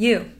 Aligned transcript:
You. 0.00 0.30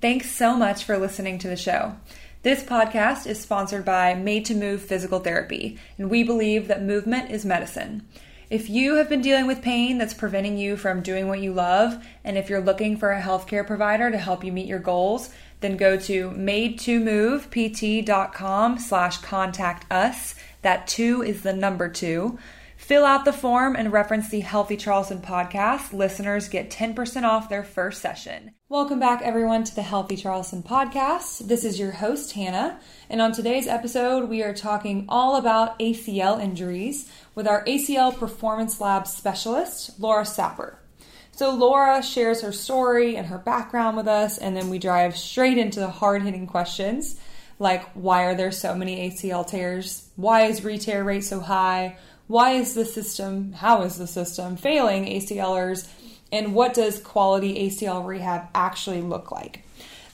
Thanks 0.00 0.30
so 0.30 0.56
much 0.56 0.84
for 0.84 0.96
listening 0.96 1.40
to 1.40 1.48
the 1.48 1.56
show. 1.56 1.96
This 2.42 2.62
podcast 2.62 3.26
is 3.26 3.40
sponsored 3.40 3.84
by 3.84 4.14
Made 4.14 4.44
to 4.44 4.54
Move 4.54 4.80
Physical 4.80 5.18
Therapy, 5.18 5.76
and 5.98 6.08
we 6.08 6.22
believe 6.22 6.68
that 6.68 6.82
movement 6.82 7.32
is 7.32 7.44
medicine. 7.44 8.06
If 8.48 8.70
you 8.70 8.94
have 8.94 9.08
been 9.08 9.20
dealing 9.20 9.48
with 9.48 9.60
pain 9.60 9.98
that's 9.98 10.14
preventing 10.14 10.56
you 10.56 10.76
from 10.76 11.02
doing 11.02 11.26
what 11.26 11.40
you 11.40 11.52
love, 11.52 12.00
and 12.22 12.38
if 12.38 12.48
you're 12.48 12.60
looking 12.60 12.96
for 12.96 13.10
a 13.10 13.20
healthcare 13.20 13.66
provider 13.66 14.08
to 14.10 14.18
help 14.18 14.44
you 14.44 14.52
meet 14.52 14.68
your 14.68 14.78
goals, 14.78 15.30
then 15.60 15.76
go 15.76 15.98
to 15.98 16.30
made2movept.com 16.30 18.78
slash 18.78 19.18
contact 19.18 19.92
us. 19.92 20.36
That 20.62 20.86
two 20.86 21.22
is 21.22 21.42
the 21.42 21.52
number 21.52 21.88
two. 21.88 22.38
Fill 22.88 23.04
out 23.04 23.26
the 23.26 23.34
form 23.34 23.76
and 23.76 23.92
reference 23.92 24.30
the 24.30 24.40
Healthy 24.40 24.78
Charleston 24.78 25.20
podcast. 25.20 25.92
Listeners 25.92 26.48
get 26.48 26.70
10% 26.70 27.22
off 27.22 27.50
their 27.50 27.62
first 27.62 28.00
session. 28.00 28.52
Welcome 28.70 28.98
back, 28.98 29.20
everyone, 29.20 29.64
to 29.64 29.74
the 29.74 29.82
Healthy 29.82 30.16
Charleston 30.16 30.62
podcast. 30.62 31.48
This 31.48 31.64
is 31.64 31.78
your 31.78 31.90
host, 31.90 32.32
Hannah, 32.32 32.80
and 33.10 33.20
on 33.20 33.32
today's 33.32 33.66
episode, 33.66 34.30
we 34.30 34.42
are 34.42 34.54
talking 34.54 35.04
all 35.06 35.36
about 35.36 35.78
ACL 35.78 36.42
injuries 36.42 37.12
with 37.34 37.46
our 37.46 37.62
ACL 37.66 38.16
Performance 38.16 38.80
Lab 38.80 39.06
specialist, 39.06 40.00
Laura 40.00 40.24
Sapper. 40.24 40.78
So, 41.32 41.50
Laura 41.54 42.02
shares 42.02 42.40
her 42.40 42.52
story 42.52 43.16
and 43.16 43.26
her 43.26 43.36
background 43.36 43.98
with 43.98 44.08
us, 44.08 44.38
and 44.38 44.56
then 44.56 44.70
we 44.70 44.78
drive 44.78 45.14
straight 45.14 45.58
into 45.58 45.78
the 45.78 45.90
hard 45.90 46.22
hitting 46.22 46.46
questions 46.46 47.20
like 47.58 47.90
why 47.92 48.24
are 48.24 48.34
there 48.34 48.52
so 48.52 48.74
many 48.74 49.10
ACL 49.10 49.46
tears? 49.46 50.08
Why 50.16 50.42
is 50.42 50.64
re-tear 50.64 51.02
rate 51.02 51.24
so 51.24 51.40
high? 51.40 51.96
Why 52.28 52.52
is 52.52 52.74
the 52.74 52.84
system, 52.84 53.52
how 53.54 53.82
is 53.82 53.96
the 53.96 54.06
system 54.06 54.56
failing 54.56 55.06
ACLers, 55.06 55.88
and 56.30 56.54
what 56.54 56.74
does 56.74 57.00
quality 57.00 57.68
ACL 57.68 58.06
rehab 58.06 58.48
actually 58.54 59.00
look 59.00 59.32
like? 59.32 59.64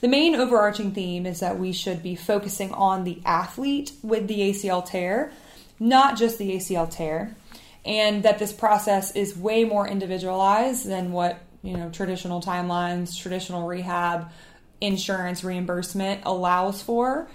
The 0.01 0.07
main 0.07 0.35
overarching 0.35 0.93
theme 0.93 1.25
is 1.25 1.41
that 1.41 1.59
we 1.59 1.71
should 1.71 2.01
be 2.01 2.15
focusing 2.15 2.71
on 2.71 3.03
the 3.03 3.21
athlete 3.25 3.91
with 4.01 4.27
the 4.27 4.39
ACL 4.39 4.85
tear, 4.85 5.31
not 5.79 6.17
just 6.17 6.37
the 6.37 6.55
ACL 6.55 6.89
tear, 6.89 7.35
and 7.83 8.23
that 8.23 8.39
this 8.39 8.53
process 8.53 9.15
is 9.15 9.37
way 9.37 9.63
more 9.63 9.87
individualized 9.87 10.87
than 10.87 11.11
what 11.11 11.39
you 11.63 11.75
know 11.75 11.89
traditional 11.89 12.41
timelines, 12.41 13.19
traditional 13.19 13.67
rehab, 13.67 14.29
insurance 14.79 15.43
reimbursement 15.43 16.21
allows 16.25 16.81
for. 16.81 17.27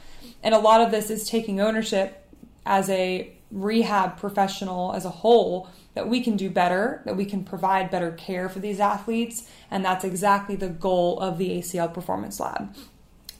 And 0.42 0.54
a 0.54 0.58
lot 0.58 0.80
of 0.80 0.90
this 0.90 1.10
is 1.10 1.28
taking 1.28 1.60
ownership 1.60 2.26
as 2.64 2.88
a 2.88 3.32
rehab 3.50 4.16
professional 4.16 4.92
as 4.92 5.04
a 5.04 5.10
whole 5.10 5.68
that 5.94 6.08
we 6.08 6.22
can 6.22 6.36
do 6.36 6.48
better, 6.48 7.02
that 7.04 7.16
we 7.16 7.24
can 7.24 7.44
provide 7.44 7.90
better 7.90 8.12
care 8.12 8.48
for 8.48 8.60
these 8.60 8.80
athletes, 8.80 9.48
and 9.70 9.84
that's 9.84 10.04
exactly 10.04 10.56
the 10.56 10.68
goal 10.68 11.18
of 11.20 11.38
the 11.38 11.50
ACL 11.50 11.92
Performance 11.92 12.38
Lab. 12.38 12.74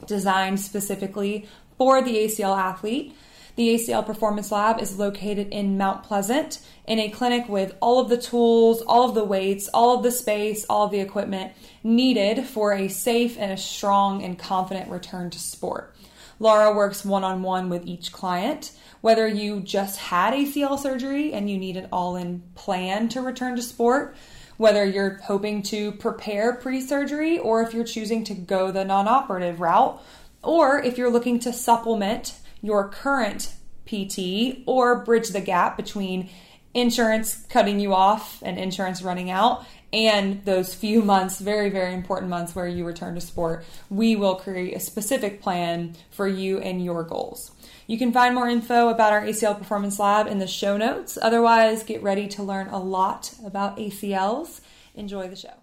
Designed 0.05 0.59
specifically 0.59 1.47
for 1.77 2.01
the 2.01 2.15
ACL 2.15 2.57
athlete, 2.57 3.15
the 3.55 3.75
ACL 3.75 4.05
Performance 4.05 4.51
Lab 4.51 4.81
is 4.81 4.97
located 4.97 5.49
in 5.49 5.77
Mount 5.77 6.03
Pleasant 6.03 6.59
in 6.85 6.99
a 6.99 7.09
clinic 7.09 7.47
with 7.49 7.75
all 7.81 7.99
of 7.99 8.09
the 8.09 8.17
tools, 8.17 8.81
all 8.81 9.09
of 9.09 9.15
the 9.15 9.25
weights, 9.25 9.69
all 9.73 9.97
of 9.97 10.03
the 10.03 10.11
space, 10.11 10.65
all 10.69 10.85
of 10.85 10.91
the 10.91 10.99
equipment 10.99 11.53
needed 11.83 12.45
for 12.45 12.73
a 12.73 12.87
safe 12.87 13.37
and 13.37 13.51
a 13.51 13.57
strong 13.57 14.23
and 14.23 14.39
confident 14.39 14.89
return 14.89 15.29
to 15.29 15.39
sport. 15.39 15.93
Laura 16.39 16.73
works 16.73 17.05
one 17.05 17.23
on 17.23 17.43
one 17.43 17.69
with 17.69 17.85
each 17.85 18.11
client 18.11 18.71
whether 19.01 19.27
you 19.27 19.59
just 19.59 19.97
had 19.97 20.33
ACL 20.33 20.79
surgery 20.79 21.33
and 21.33 21.49
you 21.49 21.57
need 21.57 21.77
an 21.77 21.89
all 21.91 22.15
in 22.15 22.43
plan 22.55 23.09
to 23.09 23.21
return 23.21 23.55
to 23.55 23.61
sport, 23.61 24.15
whether 24.57 24.85
you're 24.85 25.19
hoping 25.23 25.63
to 25.63 25.91
prepare 25.93 26.53
pre 26.53 26.79
surgery 26.79 27.37
or 27.37 27.61
if 27.61 27.73
you're 27.73 27.83
choosing 27.83 28.23
to 28.23 28.33
go 28.33 28.71
the 28.71 28.85
non 28.85 29.07
operative 29.07 29.59
route, 29.59 30.01
or 30.43 30.79
if 30.79 30.97
you're 30.97 31.11
looking 31.11 31.39
to 31.39 31.51
supplement 31.51 32.39
your 32.61 32.87
current 32.87 33.53
PT 33.85 34.63
or 34.65 35.03
bridge 35.03 35.29
the 35.29 35.41
gap 35.41 35.75
between 35.75 36.29
insurance 36.73 37.45
cutting 37.49 37.79
you 37.79 37.93
off 37.93 38.41
and 38.43 38.57
insurance 38.57 39.01
running 39.01 39.29
out 39.29 39.65
and 39.93 40.43
those 40.45 40.73
few 40.73 41.01
months, 41.01 41.39
very, 41.39 41.69
very 41.69 41.93
important 41.93 42.29
months 42.29 42.55
where 42.55 42.67
you 42.67 42.85
return 42.85 43.15
to 43.15 43.21
sport, 43.21 43.65
we 43.89 44.15
will 44.15 44.35
create 44.35 44.73
a 44.73 44.79
specific 44.79 45.41
plan 45.41 45.95
for 46.09 46.27
you 46.27 46.59
and 46.59 46.83
your 46.83 47.03
goals. 47.03 47.51
You 47.87 47.97
can 47.97 48.13
find 48.13 48.33
more 48.33 48.47
info 48.47 48.87
about 48.87 49.11
our 49.11 49.21
ACL 49.21 49.57
Performance 49.57 49.99
Lab 49.99 50.27
in 50.27 50.39
the 50.39 50.47
show 50.47 50.77
notes. 50.77 51.17
Otherwise, 51.21 51.83
get 51.83 52.01
ready 52.01 52.27
to 52.29 52.43
learn 52.43 52.67
a 52.69 52.79
lot 52.79 53.33
about 53.45 53.77
ACLs. 53.77 54.61
Enjoy 54.95 55.27
the 55.27 55.35
show. 55.35 55.53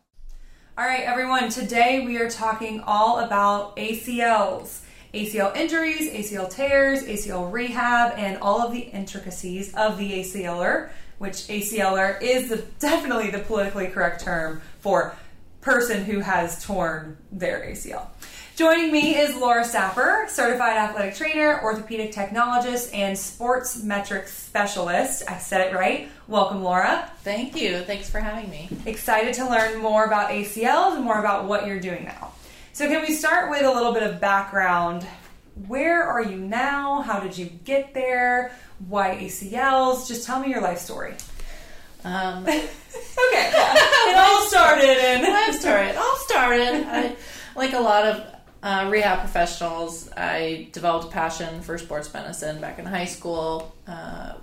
All 0.76 0.84
right, 0.84 1.02
everyone, 1.02 1.48
today 1.48 2.04
we 2.04 2.18
are 2.18 2.30
talking 2.30 2.80
all 2.86 3.20
about 3.20 3.76
ACLs. 3.76 4.82
ACL 5.18 5.56
injuries, 5.56 6.10
ACL 6.10 6.48
tears, 6.48 7.02
ACL 7.02 7.50
rehab, 7.50 8.14
and 8.16 8.38
all 8.38 8.60
of 8.60 8.72
the 8.72 8.80
intricacies 8.80 9.74
of 9.74 9.98
the 9.98 10.20
ACLer, 10.20 10.90
which 11.18 11.48
ACLer 11.48 12.22
is 12.22 12.48
the, 12.48 12.56
definitely 12.78 13.30
the 13.30 13.40
politically 13.40 13.88
correct 13.88 14.22
term 14.22 14.62
for 14.80 15.16
person 15.60 16.04
who 16.04 16.20
has 16.20 16.64
torn 16.64 17.16
their 17.32 17.60
ACL. 17.62 18.06
Joining 18.54 18.90
me 18.90 19.16
is 19.16 19.36
Laura 19.36 19.64
Sapper, 19.64 20.26
certified 20.28 20.76
athletic 20.76 21.14
trainer, 21.14 21.60
orthopedic 21.62 22.12
technologist, 22.12 22.92
and 22.92 23.16
sports 23.16 23.82
metrics 23.82 24.32
specialist. 24.32 25.22
I 25.28 25.38
said 25.38 25.60
it 25.60 25.74
right. 25.74 26.08
Welcome, 26.26 26.62
Laura. 26.62 27.10
Thank 27.22 27.54
you. 27.54 27.80
Thanks 27.82 28.10
for 28.10 28.18
having 28.18 28.50
me. 28.50 28.68
Excited 28.86 29.34
to 29.34 29.48
learn 29.48 29.78
more 29.78 30.04
about 30.04 30.30
ACLs 30.30 30.96
and 30.96 31.04
more 31.04 31.20
about 31.20 31.44
what 31.44 31.66
you're 31.66 31.78
doing 31.78 32.04
now. 32.04 32.32
So, 32.78 32.86
can 32.86 33.00
we 33.00 33.12
start 33.12 33.50
with 33.50 33.64
a 33.64 33.72
little 33.72 33.92
bit 33.92 34.04
of 34.04 34.20
background? 34.20 35.04
Where 35.66 36.04
are 36.04 36.22
you 36.22 36.36
now? 36.36 37.02
How 37.02 37.18
did 37.18 37.36
you 37.36 37.46
get 37.46 37.92
there? 37.92 38.52
Why 38.86 39.16
ACLs? 39.16 40.06
Just 40.06 40.24
tell 40.24 40.38
me 40.38 40.48
your 40.48 40.60
life 40.60 40.78
story. 40.78 41.14
Um, 42.04 42.44
okay, 42.46 42.62
yeah. 43.32 43.74
it 43.74 44.16
all 44.16 44.42
started 44.42 44.96
in 44.96 45.22
life 45.28 45.58
story. 45.58 45.86
It 45.88 45.96
all 45.96 46.16
started. 46.18 46.86
I, 46.86 47.16
like 47.56 47.72
a 47.72 47.80
lot 47.80 48.06
of 48.06 48.24
uh, 48.62 48.88
rehab 48.88 49.18
professionals. 49.18 50.08
I 50.16 50.68
developed 50.70 51.06
a 51.06 51.10
passion 51.10 51.62
for 51.62 51.78
sports 51.78 52.14
medicine 52.14 52.60
back 52.60 52.78
in 52.78 52.86
high 52.86 53.06
school. 53.06 53.74
Uh, 53.88 54.34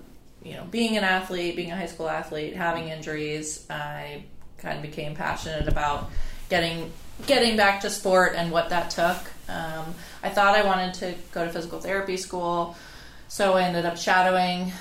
you 0.43 0.55
know, 0.55 0.65
being 0.65 0.97
an 0.97 1.05
athlete, 1.05 1.55
being 1.55 1.71
a 1.71 1.77
high 1.77 1.85
school 1.85 2.09
athlete, 2.09 2.53
having 2.53 2.89
injuries, 2.89 3.65
I 3.69 4.25
kind 4.57 4.75
of 4.75 4.81
became 4.81 5.15
passionate 5.15 5.69
about 5.69 6.11
getting 6.49 6.91
getting 7.27 7.57
back 7.57 7.81
to 7.81 7.89
sport 7.89 8.33
and 8.35 8.51
what 8.51 8.69
that 8.69 8.89
took. 8.89 9.17
Um, 9.47 9.93
I 10.23 10.29
thought 10.29 10.55
I 10.55 10.65
wanted 10.65 10.93
to 10.95 11.15
go 11.31 11.45
to 11.45 11.51
physical 11.51 11.79
therapy 11.79 12.17
school, 12.17 12.75
so 13.27 13.53
I 13.53 13.63
ended 13.63 13.85
up 13.85 13.97
shadowing 13.97 14.71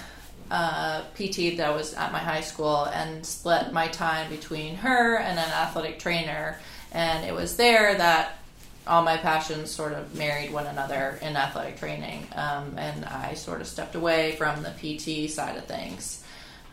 uh, 0.51 1.03
PT 1.15 1.57
that 1.57 1.75
was 1.75 1.95
at 1.95 2.13
my 2.13 2.19
high 2.19 2.41
school 2.41 2.85
and 2.87 3.25
split 3.25 3.73
my 3.73 3.89
time 3.89 4.31
between 4.31 4.77
her 4.77 5.17
and 5.17 5.39
an 5.39 5.51
athletic 5.51 5.99
trainer. 5.99 6.59
And 6.93 7.25
it 7.25 7.35
was 7.35 7.57
there 7.57 7.95
that 7.97 8.39
all 8.87 9.03
my 9.03 9.17
passions 9.17 9.71
sort 9.71 9.93
of 9.93 10.15
married 10.15 10.53
one 10.53 10.67
another 10.67 11.19
in 11.23 11.37
athletic 11.37 11.79
training, 11.79 12.27
um, 12.35 12.77
and 12.79 13.05
I 13.05 13.35
sort 13.35 13.61
of 13.61 13.67
stepped 13.67 13.95
away 13.95 14.37
from 14.37 14.63
the 14.63 14.71
PT 14.71 15.31
side 15.31 15.57
of 15.57 15.65
things. 15.65 16.23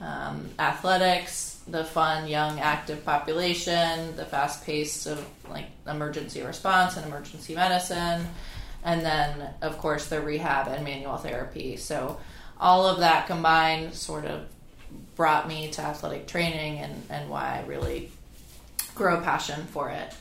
Um, 0.01 0.49
athletics 0.59 1.50
the 1.67 1.83
fun, 1.85 2.27
young, 2.27 2.59
active 2.59 3.05
population, 3.05 4.15
the 4.15 4.25
fast 4.25 4.65
pace 4.65 5.05
of 5.05 5.25
like 5.49 5.65
emergency 5.87 6.41
response 6.41 6.97
and 6.97 7.05
emergency 7.05 7.55
medicine, 7.55 8.27
and 8.83 9.01
then 9.01 9.49
of 9.61 9.77
course 9.77 10.07
the 10.07 10.19
rehab 10.19 10.67
and 10.67 10.83
manual 10.83 11.17
therapy. 11.17 11.77
So 11.77 12.19
all 12.59 12.87
of 12.87 12.99
that 12.99 13.27
combined 13.27 13.93
sort 13.93 14.25
of 14.25 14.45
brought 15.15 15.47
me 15.47 15.69
to 15.71 15.81
athletic 15.81 16.27
training 16.27 16.79
and, 16.79 17.03
and 17.09 17.29
why 17.29 17.61
I 17.61 17.67
really 17.67 18.11
grew 18.95 19.15
a 19.15 19.21
passion 19.21 19.65
for 19.67 19.89
it. 19.89 20.13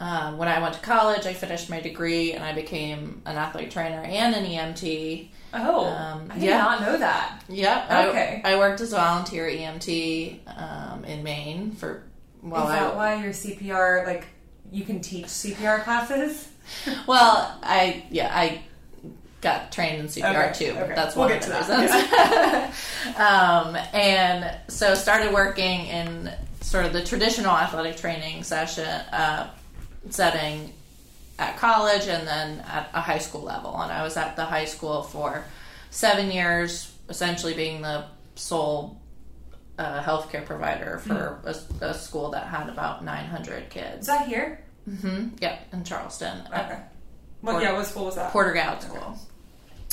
Um, 0.00 0.38
when 0.38 0.48
I 0.48 0.60
went 0.60 0.74
to 0.74 0.80
college, 0.80 1.26
I 1.26 1.34
finished 1.34 1.68
my 1.68 1.80
degree 1.80 2.32
and 2.32 2.42
I 2.42 2.54
became 2.54 3.20
an 3.26 3.36
athletic 3.36 3.70
trainer 3.70 4.00
and 4.00 4.34
an 4.34 4.46
EMT. 4.46 5.28
Oh, 5.52 5.86
Um, 5.86 6.28
I 6.30 6.34
did 6.34 6.44
yeah. 6.44 6.58
not 6.58 6.80
know 6.82 6.96
that. 6.98 7.42
Yep. 7.48 7.90
Okay. 7.90 8.40
I, 8.44 8.54
I 8.54 8.58
worked 8.58 8.80
as 8.80 8.92
a 8.92 8.96
volunteer 8.96 9.46
EMT 9.48 10.40
um, 10.56 11.04
in 11.04 11.22
Maine 11.22 11.72
for 11.72 12.04
well, 12.42 12.64
Is 12.64 12.70
that 12.72 12.92
I, 12.94 12.96
why 12.96 13.22
your 13.22 13.32
CPR 13.32 14.06
like 14.06 14.26
you 14.72 14.84
can 14.84 15.00
teach 15.00 15.26
CPR 15.26 15.82
classes? 15.82 16.48
well, 17.06 17.58
I 17.62 18.04
yeah, 18.10 18.30
I 18.32 18.62
got 19.40 19.72
trained 19.72 20.00
in 20.00 20.06
CPR 20.06 20.50
Okay, 20.50 20.66
too. 20.72 20.78
okay. 20.78 20.94
That's 20.94 21.16
We'll 21.16 21.28
one 21.28 21.38
get 21.38 21.48
of 21.48 21.66
the 21.66 21.76
reasons. 21.76 23.16
um, 23.18 23.76
and 23.92 24.56
so 24.68 24.94
started 24.94 25.32
working 25.32 25.86
in 25.86 26.30
sort 26.60 26.84
of 26.86 26.92
the 26.92 27.02
traditional 27.02 27.52
athletic 27.56 27.96
training 27.96 28.42
session 28.44 28.84
uh, 28.86 29.50
setting 30.10 30.72
at 31.40 31.56
college 31.56 32.06
and 32.06 32.28
then 32.28 32.60
at 32.60 32.90
a 32.92 33.00
high 33.00 33.18
school 33.18 33.40
level. 33.40 33.80
And 33.80 33.90
I 33.90 34.02
was 34.02 34.16
at 34.16 34.36
the 34.36 34.44
high 34.44 34.66
school 34.66 35.02
for 35.02 35.42
seven 35.88 36.30
years, 36.30 36.94
essentially 37.08 37.54
being 37.54 37.80
the 37.80 38.04
sole 38.34 39.00
uh, 39.78 40.02
healthcare 40.02 40.44
provider 40.44 40.98
for 40.98 41.40
a, 41.44 41.84
a 41.84 41.94
school 41.94 42.30
that 42.32 42.46
had 42.46 42.68
about 42.68 43.02
900 43.02 43.70
kids. 43.70 44.02
Is 44.02 44.06
that 44.06 44.28
here? 44.28 44.62
Mm-hmm. 44.88 45.28
Yep, 45.40 45.68
in 45.72 45.84
Charleston. 45.84 46.42
Okay. 46.46 46.78
What? 47.40 47.52
Port- 47.52 47.62
yeah. 47.62 47.72
What 47.72 47.86
school 47.86 48.04
was 48.04 48.16
that? 48.16 48.30
Porter 48.32 48.52
Gaud 48.52 48.82
School. 48.82 49.18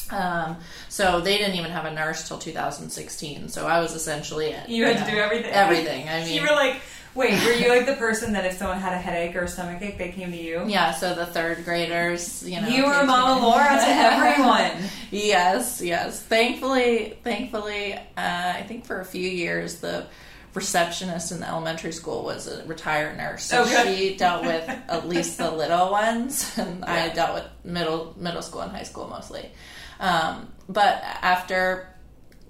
Um, 0.09 0.57
so 0.89 1.21
they 1.21 1.37
didn't 1.37 1.55
even 1.55 1.71
have 1.71 1.85
a 1.85 1.93
nurse 1.93 2.27
till 2.27 2.37
2016. 2.37 3.49
So 3.49 3.67
I 3.67 3.79
was 3.79 3.93
essentially 3.95 4.47
it. 4.47 4.69
You 4.69 4.85
had 4.85 4.97
to 4.97 5.03
know, 5.03 5.11
do 5.11 5.17
everything. 5.17 5.51
Everything. 5.51 6.09
I 6.09 6.19
mean, 6.25 6.33
you 6.33 6.41
were 6.41 6.55
like, 6.55 6.81
wait, 7.17 7.33
were 7.43 7.51
you 7.53 7.69
like 7.69 7.85
the 7.85 7.95
person 7.95 8.33
that 8.33 8.45
if 8.45 8.53
someone 8.57 8.79
had 8.79 8.93
a 8.93 8.97
headache 8.97 9.35
or 9.35 9.41
a 9.43 9.47
stomach 9.47 9.81
ache, 9.81 9.97
they 9.97 10.11
came 10.11 10.31
to 10.31 10.37
you? 10.37 10.63
yeah. 10.67 10.91
So 10.91 11.13
the 11.15 11.25
third 11.25 11.65
graders, 11.65 12.47
you 12.47 12.61
know, 12.61 12.67
You 12.67 12.85
were 12.85 13.03
Mama. 13.03 13.41
Laura 13.45 13.63
to 13.67 13.87
everyone. 13.87 14.89
yes, 15.11 15.81
yes. 15.81 16.21
Thankfully, 16.21 17.17
thankfully, 17.23 17.93
uh, 17.95 17.99
I 18.17 18.63
think 18.67 18.85
for 18.85 19.01
a 19.01 19.05
few 19.05 19.27
years 19.27 19.79
the 19.79 20.05
receptionist 20.53 21.31
in 21.31 21.39
the 21.39 21.47
elementary 21.47 21.91
school 21.91 22.23
was 22.23 22.47
a 22.47 22.65
retired 22.65 23.15
nurse, 23.17 23.43
so 23.43 23.63
good. 23.65 23.95
she 23.97 24.15
dealt 24.15 24.43
with 24.43 24.67
at 24.67 25.07
least 25.07 25.37
the 25.37 25.51
little 25.61 25.91
ones, 25.91 26.57
and 26.57 26.83
I 26.85 27.09
dealt 27.09 27.33
with 27.35 27.45
middle 27.63 28.13
middle 28.17 28.41
school 28.41 28.61
and 28.61 28.71
high 28.71 28.83
school 28.83 29.07
mostly. 29.07 29.51
Um, 29.99 30.47
but 30.69 31.01
after 31.03 31.93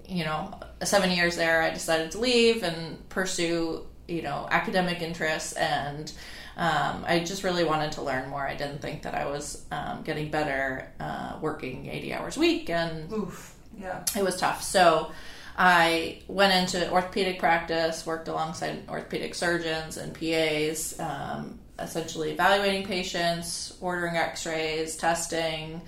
you 0.08 0.24
know 0.24 0.58
seven 0.84 1.10
years 1.10 1.36
there, 1.36 1.60
I 1.62 1.70
decided 1.70 2.12
to 2.12 2.18
leave 2.18 2.62
and 2.62 3.06
pursue 3.10 3.84
you 4.08 4.22
know 4.22 4.48
academic 4.50 5.02
interests 5.02 5.52
and. 5.54 6.12
Um, 6.60 7.04
I 7.06 7.20
just 7.20 7.44
really 7.44 7.62
wanted 7.62 7.92
to 7.92 8.02
learn 8.02 8.30
more. 8.30 8.44
I 8.44 8.56
didn't 8.56 8.82
think 8.82 9.02
that 9.02 9.14
I 9.14 9.26
was 9.26 9.64
um, 9.70 10.02
getting 10.02 10.28
better 10.28 10.90
uh, 10.98 11.38
working 11.40 11.86
80 11.86 12.14
hours 12.14 12.36
a 12.36 12.40
week, 12.40 12.68
and 12.68 13.12
Oof. 13.12 13.54
Yeah. 13.78 14.02
it 14.16 14.24
was 14.24 14.36
tough. 14.38 14.64
So 14.64 15.12
I 15.56 16.20
went 16.28 16.52
into 16.52 16.90
orthopedic 16.90 17.38
practice, 17.38 18.06
worked 18.06 18.28
alongside 18.28 18.88
orthopedic 18.88 19.34
surgeons 19.34 19.96
and 19.96 20.14
PAs, 20.14 20.98
um, 20.98 21.58
essentially 21.78 22.30
evaluating 22.30 22.86
patients, 22.86 23.76
ordering 23.80 24.16
x 24.16 24.46
rays, 24.46 24.96
testing, 24.96 25.80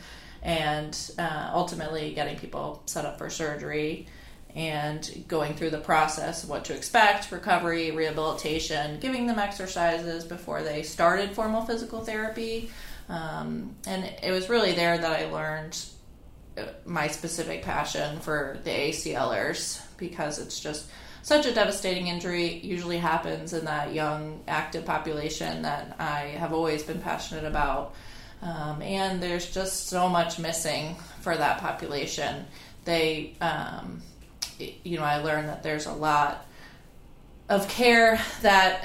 and 0.43 0.97
uh, 1.19 1.51
ultimately 1.53 2.13
getting 2.15 2.37
people 2.37 2.83
set 2.87 3.05
up 3.05 3.19
for 3.19 3.31
surgery 3.31 4.07
and 4.55 5.25
going 5.29 5.55
through 5.55 5.71
the 5.71 5.79
process 5.79 6.45
what 6.45 6.65
to 6.67 6.75
expect 6.75 7.31
recovery, 7.31 7.91
rehabilitation, 7.91 8.99
giving 9.01 9.27
them 9.27 9.39
exercises 9.39 10.25
before 10.25 10.63
they 10.63 10.83
started 10.83 11.33
formal 11.33 11.63
physical 11.63 12.05
therapy. 12.05 12.71
Um, 13.09 13.75
and 13.87 14.05
it 14.23 14.31
was 14.31 14.49
really 14.49 14.73
there 14.73 14.97
that 14.97 15.21
I 15.21 15.31
learned 15.31 15.79
my 16.85 17.09
specific 17.09 17.63
passion 17.63 18.21
for 18.21 18.59
the 18.65 18.71
ACLers 18.71 19.83
because 19.97 20.39
it's 20.39 20.61
just 20.61 20.87
such 21.23 21.47
a 21.47 21.55
devastating 21.55 22.09
injury. 22.09 22.59
Usually 22.59 22.99
happens 22.99 23.53
in 23.53 23.65
that 23.67 23.95
young 23.95 24.43
active 24.49 24.85
population 24.85 25.63
that 25.63 25.97
I 25.99 26.37
have 26.39 26.53
always 26.53 26.83
been 26.83 27.01
passionate 27.01 27.45
about. 27.45 27.95
Um, 28.43 28.81
and 28.81 29.23
there's 29.23 29.53
just 29.53 29.89
so 29.89 30.09
much 30.09 30.39
missing 30.39 30.97
for 31.21 31.37
that 31.37 31.59
population. 31.59 32.47
They, 32.85 33.37
um, 33.41 34.03
you 34.85 34.99
know, 34.99 35.05
I 35.05 35.19
learned 35.19 35.49
that 35.49 35.63
there's 35.63 35.87
a 35.87 35.93
lot 35.93 36.47
of 37.49 37.69
care 37.69 38.21
that 38.43 38.85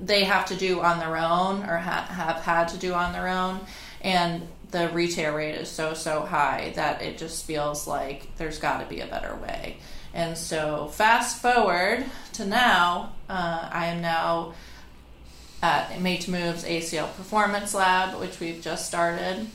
they 0.00 0.24
have 0.24 0.46
to 0.46 0.56
do 0.56 0.80
on 0.80 0.98
their 0.98 1.16
own 1.16 1.62
or 1.62 1.78
ha- 1.78 2.06
have 2.08 2.42
had 2.42 2.68
to 2.68 2.76
do 2.76 2.94
on 2.94 3.12
their 3.12 3.28
own. 3.28 3.60
And 4.00 4.46
the 4.70 4.88
re-tear 4.90 5.34
rate 5.34 5.54
is 5.54 5.68
so 5.68 5.94
so 5.94 6.20
high 6.20 6.72
that 6.76 7.02
it 7.02 7.18
just 7.18 7.44
feels 7.44 7.86
like 7.86 8.36
there's 8.36 8.58
got 8.58 8.80
to 8.80 8.86
be 8.86 9.00
a 9.00 9.06
better 9.06 9.34
way. 9.36 9.78
And 10.12 10.36
so 10.36 10.88
fast 10.88 11.40
forward 11.40 12.04
to 12.34 12.46
now 12.46 13.12
uh, 13.28 13.68
i 13.72 13.86
am 13.86 14.00
now 14.00 14.54
at 15.62 16.00
made 16.00 16.22
to 16.22 16.30
move's 16.30 16.64
acl 16.64 17.14
performance 17.16 17.74
lab 17.74 18.18
which 18.20 18.40
we've 18.40 18.60
just 18.60 18.86
started. 18.86 19.46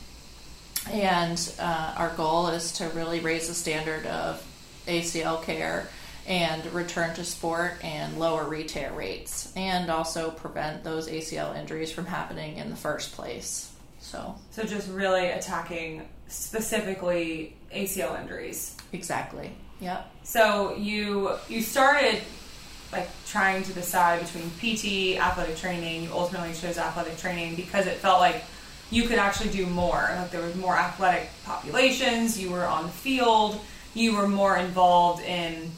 And 0.90 1.54
uh, 1.58 1.94
our 1.96 2.10
goal 2.10 2.48
is 2.48 2.72
to 2.72 2.88
really 2.88 3.20
raise 3.20 3.48
the 3.48 3.54
standard 3.54 4.06
of 4.06 4.44
ACL 4.86 5.42
care 5.42 5.88
and 6.26 6.64
return 6.72 7.14
to 7.16 7.24
sport 7.24 7.74
and 7.82 8.18
lower 8.18 8.44
re-tear 8.44 8.92
rates 8.92 9.52
and 9.56 9.90
also 9.90 10.30
prevent 10.30 10.82
those 10.82 11.08
ACL 11.08 11.56
injuries 11.56 11.92
from 11.92 12.06
happening 12.06 12.56
in 12.56 12.70
the 12.70 12.76
first 12.76 13.12
place. 13.12 13.70
So, 14.00 14.34
So 14.50 14.64
just 14.64 14.88
really 14.90 15.26
attacking 15.28 16.08
specifically 16.28 17.54
ACL 17.74 18.18
injuries. 18.20 18.76
exactly. 18.92 19.52
Yep. 19.80 20.10
So 20.22 20.74
you 20.76 21.32
you 21.48 21.60
started 21.60 22.22
like 22.92 23.08
trying 23.26 23.64
to 23.64 23.72
decide 23.72 24.20
between 24.20 24.48
PT, 24.52 25.18
athletic 25.20 25.56
training. 25.56 26.04
You 26.04 26.12
ultimately 26.12 26.54
chose 26.54 26.78
athletic 26.78 27.18
training 27.18 27.56
because 27.56 27.86
it 27.86 27.96
felt 27.96 28.20
like 28.20 28.44
you 28.90 29.02
could 29.08 29.18
actually 29.18 29.50
do 29.50 29.66
more. 29.66 30.08
Like 30.16 30.30
there 30.30 30.42
was 30.42 30.54
more 30.54 30.76
athletic 30.76 31.28
populations. 31.44 32.40
You 32.40 32.50
were 32.50 32.64
on 32.64 32.84
the 32.84 32.92
field. 32.92 33.60
You 33.94 34.16
were 34.16 34.28
more 34.28 34.56
involved 34.56 35.22
in 35.22 35.70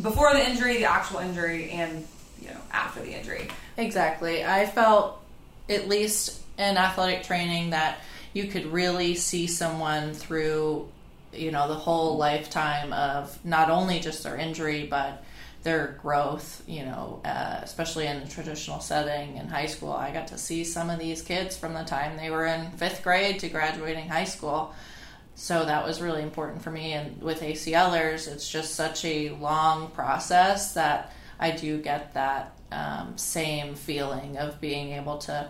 before 0.00 0.32
the 0.32 0.44
injury, 0.48 0.78
the 0.78 0.84
actual 0.84 1.18
injury, 1.20 1.70
and 1.70 2.06
you 2.40 2.48
know 2.48 2.60
after 2.72 3.00
the 3.00 3.16
injury. 3.16 3.48
Exactly. 3.76 4.44
I 4.44 4.66
felt, 4.66 5.22
at 5.68 5.88
least 5.88 6.40
in 6.58 6.76
athletic 6.76 7.22
training, 7.22 7.70
that 7.70 8.00
you 8.32 8.46
could 8.46 8.66
really 8.66 9.14
see 9.14 9.46
someone 9.46 10.14
through, 10.14 10.88
you 11.32 11.50
know, 11.50 11.68
the 11.68 11.74
whole 11.74 12.16
lifetime 12.16 12.92
of 12.92 13.38
not 13.44 13.70
only 13.70 14.00
just 14.00 14.22
their 14.22 14.36
injury, 14.36 14.86
but 14.86 15.24
their 15.62 15.98
growth, 16.02 16.62
you 16.66 16.84
know, 16.84 17.20
uh, 17.24 17.60
especially 17.62 18.06
in 18.06 18.20
the 18.20 18.28
traditional 18.28 18.80
setting 18.80 19.36
in 19.36 19.48
high 19.48 19.66
school. 19.66 19.92
I 19.92 20.12
got 20.12 20.28
to 20.28 20.38
see 20.38 20.64
some 20.64 20.88
of 20.88 20.98
these 20.98 21.22
kids 21.22 21.56
from 21.56 21.74
the 21.74 21.82
time 21.82 22.16
they 22.16 22.30
were 22.30 22.46
in 22.46 22.70
fifth 22.72 23.02
grade 23.02 23.40
to 23.40 23.48
graduating 23.48 24.08
high 24.08 24.24
school. 24.24 24.72
So 25.38 25.64
that 25.64 25.86
was 25.86 26.02
really 26.02 26.22
important 26.22 26.62
for 26.62 26.72
me. 26.72 26.94
And 26.94 27.22
with 27.22 27.42
ACLers, 27.42 28.26
it's 28.26 28.50
just 28.50 28.74
such 28.74 29.04
a 29.04 29.30
long 29.30 29.88
process 29.92 30.74
that 30.74 31.12
I 31.38 31.52
do 31.52 31.78
get 31.78 32.14
that 32.14 32.58
um, 32.72 33.16
same 33.16 33.76
feeling 33.76 34.36
of 34.36 34.60
being 34.60 34.94
able 34.94 35.18
to 35.18 35.48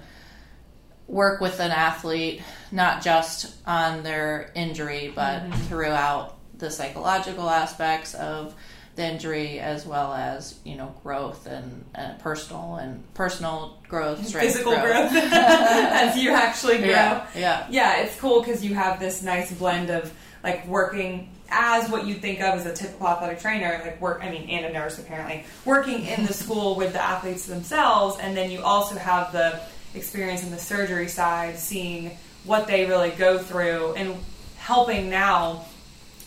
work 1.06 1.40
with 1.40 1.58
an 1.58 1.70
athlete, 1.70 2.42
not 2.70 3.02
just 3.02 3.56
on 3.66 4.02
their 4.02 4.52
injury, 4.54 5.10
but 5.14 5.48
throughout 5.68 6.36
the 6.58 6.70
psychological 6.70 7.48
aspects 7.48 8.12
of 8.12 8.54
the 8.98 9.04
injury 9.06 9.60
as 9.60 9.86
well 9.86 10.12
as 10.12 10.58
you 10.64 10.74
know 10.74 10.92
growth 11.04 11.46
and, 11.46 11.84
and 11.94 12.18
personal 12.18 12.76
and 12.76 13.02
personal 13.14 13.78
growth 13.88 14.18
Physical 14.32 14.72
growth 14.72 15.12
as 15.14 16.16
you 16.16 16.32
actually 16.32 16.78
grow. 16.78 16.88
yeah 16.88 17.26
yeah 17.34 17.66
Yeah, 17.70 18.00
it's 18.02 18.18
cool 18.18 18.40
because 18.40 18.64
you 18.64 18.74
have 18.74 18.98
this 18.98 19.22
nice 19.22 19.52
blend 19.52 19.90
of 19.90 20.12
like 20.42 20.66
working 20.66 21.30
as 21.48 21.88
what 21.88 22.06
you 22.06 22.14
think 22.14 22.40
of 22.40 22.58
as 22.58 22.66
a 22.66 22.74
typical 22.74 23.08
athletic 23.08 23.38
trainer, 23.40 23.80
like 23.84 24.00
work. 24.00 24.20
I 24.22 24.30
mean, 24.30 24.50
and 24.50 24.66
a 24.66 24.72
nurse 24.72 24.98
apparently 24.98 25.44
working 25.64 26.04
in 26.04 26.26
the 26.26 26.32
school 26.34 26.74
with 26.74 26.92
the 26.92 27.00
athletes 27.02 27.46
themselves, 27.46 28.18
and 28.20 28.36
then 28.36 28.50
you 28.50 28.62
also 28.62 28.96
have 28.98 29.32
the 29.32 29.60
experience 29.94 30.42
in 30.42 30.50
the 30.50 30.58
surgery 30.58 31.08
side, 31.08 31.56
seeing 31.56 32.18
what 32.44 32.66
they 32.66 32.84
really 32.86 33.10
go 33.10 33.38
through, 33.38 33.94
and 33.94 34.16
helping 34.56 35.08
now 35.08 35.64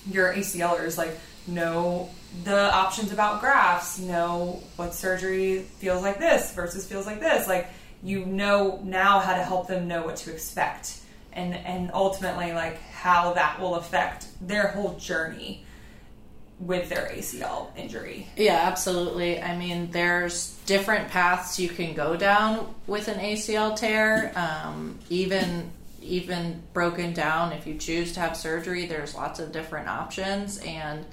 your 0.10 0.34
ACLers 0.34 0.98
like 0.98 1.16
know 1.48 2.10
the 2.44 2.74
options 2.74 3.12
about 3.12 3.42
grafts, 3.42 4.00
know 4.00 4.62
what 4.76 4.94
surgery 4.94 5.64
feels 5.80 6.02
like 6.02 6.20
this 6.20 6.54
versus 6.54 6.88
feels 6.88 7.06
like 7.06 7.20
this. 7.20 7.48
Like 7.48 7.68
you 8.04 8.26
know 8.26 8.80
now 8.84 9.20
how 9.20 9.36
to 9.36 9.44
help 9.44 9.68
them 9.68 9.88
know 9.88 10.04
what 10.04 10.16
to 10.18 10.32
expect 10.32 11.02
and 11.34 11.54
and 11.54 11.92
ultimately 11.94 12.52
like 12.52 12.82
how 12.92 13.34
that 13.34 13.60
will 13.60 13.76
affect 13.76 14.28
their 14.42 14.68
whole 14.70 14.98
journey 14.98 15.66
with 16.60 16.90
their 16.90 17.08
ACL 17.08 17.76
injury. 17.76 18.28
Yeah, 18.38 18.62
absolutely. 18.66 19.42
I 19.42 19.58
mean, 19.58 19.90
there's 19.90 20.60
different 20.68 21.10
paths 21.10 21.60
you 21.60 21.68
can 21.68 21.96
go 21.96 22.16
down 22.16 22.76
with 22.86 23.08
an 23.08 23.20
ACL 23.20 23.76
tear. 23.76 24.32
Um, 24.36 25.00
even 25.10 25.72
even 26.02 26.62
broken 26.74 27.14
down, 27.14 27.54
if 27.54 27.68
you 27.68 27.78
choose 27.78 28.14
to 28.14 28.20
have 28.20 28.36
surgery, 28.36 28.88
there's 28.88 29.14
lots 29.14 29.40
of 29.40 29.52
different 29.52 29.88
options, 29.88 30.58
and 30.60 31.06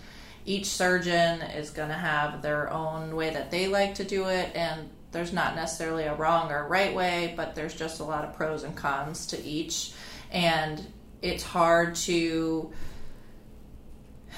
each 0.49 0.67
surgeon 0.67 1.43
is 1.43 1.71
going 1.71 1.91
to 1.91 1.95
have 1.95 2.41
their 2.41 2.73
own 2.73 3.15
way 3.15 3.29
that 3.31 3.51
they 3.51 3.69
like 3.69 3.97
to 3.97 4.05
do 4.05 4.29
it, 4.29 4.51
and 4.55 4.89
there's 5.13 5.33
not 5.33 5.55
necessarily 5.55 6.05
a 6.05 6.15
wrong 6.15 6.51
or 6.51 6.67
right 6.67 6.95
way, 6.95 7.35
but 7.37 7.55
there's 7.55 7.75
just 7.75 8.01
a 8.01 8.05
lot 8.05 8.25
of 8.25 8.35
pros 8.35 8.63
and 8.63 8.75
cons 8.75 9.27
to 9.27 9.45
each, 9.45 9.93
and 10.31 10.85
it's 11.21 11.43
hard 11.43 11.95
to 11.95 12.73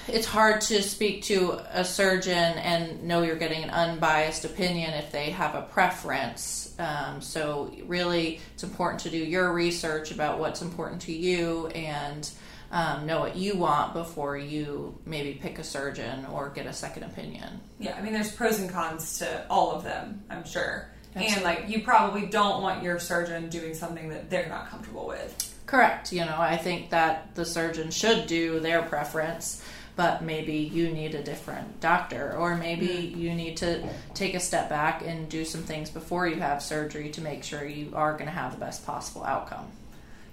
it's 0.08 0.26
hard 0.26 0.60
to 0.62 0.82
speak 0.82 1.22
to 1.24 1.60
a 1.72 1.84
surgeon 1.84 2.34
and 2.34 3.04
know 3.04 3.22
you're 3.22 3.36
getting 3.36 3.62
an 3.62 3.70
unbiased 3.70 4.44
opinion 4.44 4.94
if 4.94 5.12
they 5.12 5.30
have 5.30 5.54
a 5.54 5.62
preference. 5.62 6.74
Um, 6.78 7.20
so, 7.20 7.72
really, 7.86 8.40
it's 8.54 8.64
important 8.64 9.02
to 9.02 9.10
do 9.10 9.18
your 9.18 9.52
research 9.52 10.10
about 10.10 10.38
what's 10.38 10.62
important 10.62 11.02
to 11.02 11.12
you 11.12 11.68
and 11.68 12.28
um, 12.70 13.06
know 13.06 13.20
what 13.20 13.36
you 13.36 13.56
want 13.56 13.94
before 13.94 14.36
you 14.36 14.98
maybe 15.04 15.34
pick 15.34 15.58
a 15.58 15.64
surgeon 15.64 16.26
or 16.26 16.50
get 16.50 16.66
a 16.66 16.72
second 16.72 17.04
opinion. 17.04 17.60
Yeah, 17.78 17.96
I 17.96 18.02
mean, 18.02 18.12
there's 18.12 18.32
pros 18.32 18.58
and 18.60 18.70
cons 18.70 19.18
to 19.18 19.46
all 19.50 19.72
of 19.72 19.84
them, 19.84 20.22
I'm 20.30 20.44
sure. 20.44 20.88
Absolutely. 21.16 21.34
And, 21.34 21.44
like, 21.44 21.68
you 21.68 21.82
probably 21.82 22.26
don't 22.26 22.62
want 22.62 22.84
your 22.84 23.00
surgeon 23.00 23.48
doing 23.48 23.74
something 23.74 24.10
that 24.10 24.30
they're 24.30 24.48
not 24.48 24.70
comfortable 24.70 25.08
with. 25.08 25.54
Correct. 25.66 26.12
You 26.12 26.24
know, 26.24 26.36
I 26.38 26.56
think 26.56 26.90
that 26.90 27.34
the 27.34 27.44
surgeon 27.44 27.90
should 27.90 28.26
do 28.26 28.60
their 28.60 28.82
preference 28.82 29.62
but 30.00 30.22
maybe 30.22 30.54
you 30.54 30.90
need 30.90 31.14
a 31.14 31.22
different 31.22 31.78
doctor, 31.78 32.34
or 32.34 32.56
maybe 32.56 32.88
mm-hmm. 32.88 33.20
you 33.20 33.34
need 33.34 33.54
to 33.58 33.86
take 34.14 34.34
a 34.34 34.40
step 34.40 34.70
back 34.70 35.02
and 35.04 35.28
do 35.28 35.44
some 35.44 35.62
things 35.62 35.90
before 35.90 36.26
you 36.26 36.36
have 36.36 36.62
surgery 36.62 37.10
to 37.10 37.20
make 37.20 37.44
sure 37.44 37.66
you 37.66 37.92
are 37.94 38.12
going 38.12 38.24
to 38.24 38.30
have 38.30 38.52
the 38.52 38.58
best 38.58 38.86
possible 38.86 39.24
outcome. 39.24 39.66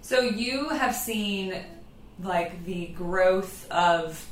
So, 0.01 0.21
you 0.21 0.69
have 0.69 0.95
seen 0.95 1.61
like 2.23 2.65
the 2.65 2.87
growth 2.87 3.69
of 3.71 4.25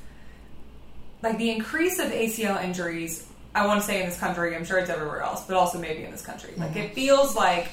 like 1.21 1.37
the 1.37 1.51
increase 1.51 1.99
of 1.99 2.11
ACL 2.11 2.63
injuries. 2.63 3.27
I 3.53 3.65
want 3.65 3.79
to 3.79 3.85
say 3.87 4.01
in 4.01 4.09
this 4.09 4.19
country, 4.19 4.55
I'm 4.55 4.65
sure 4.65 4.77
it's 4.79 4.89
everywhere 4.89 5.21
else, 5.21 5.45
but 5.45 5.55
also 5.55 5.79
maybe 5.79 6.03
in 6.03 6.11
this 6.11 6.25
country. 6.25 6.53
Like 6.57 6.71
mm-hmm. 6.71 6.79
it 6.79 6.93
feels 6.93 7.35
like, 7.35 7.69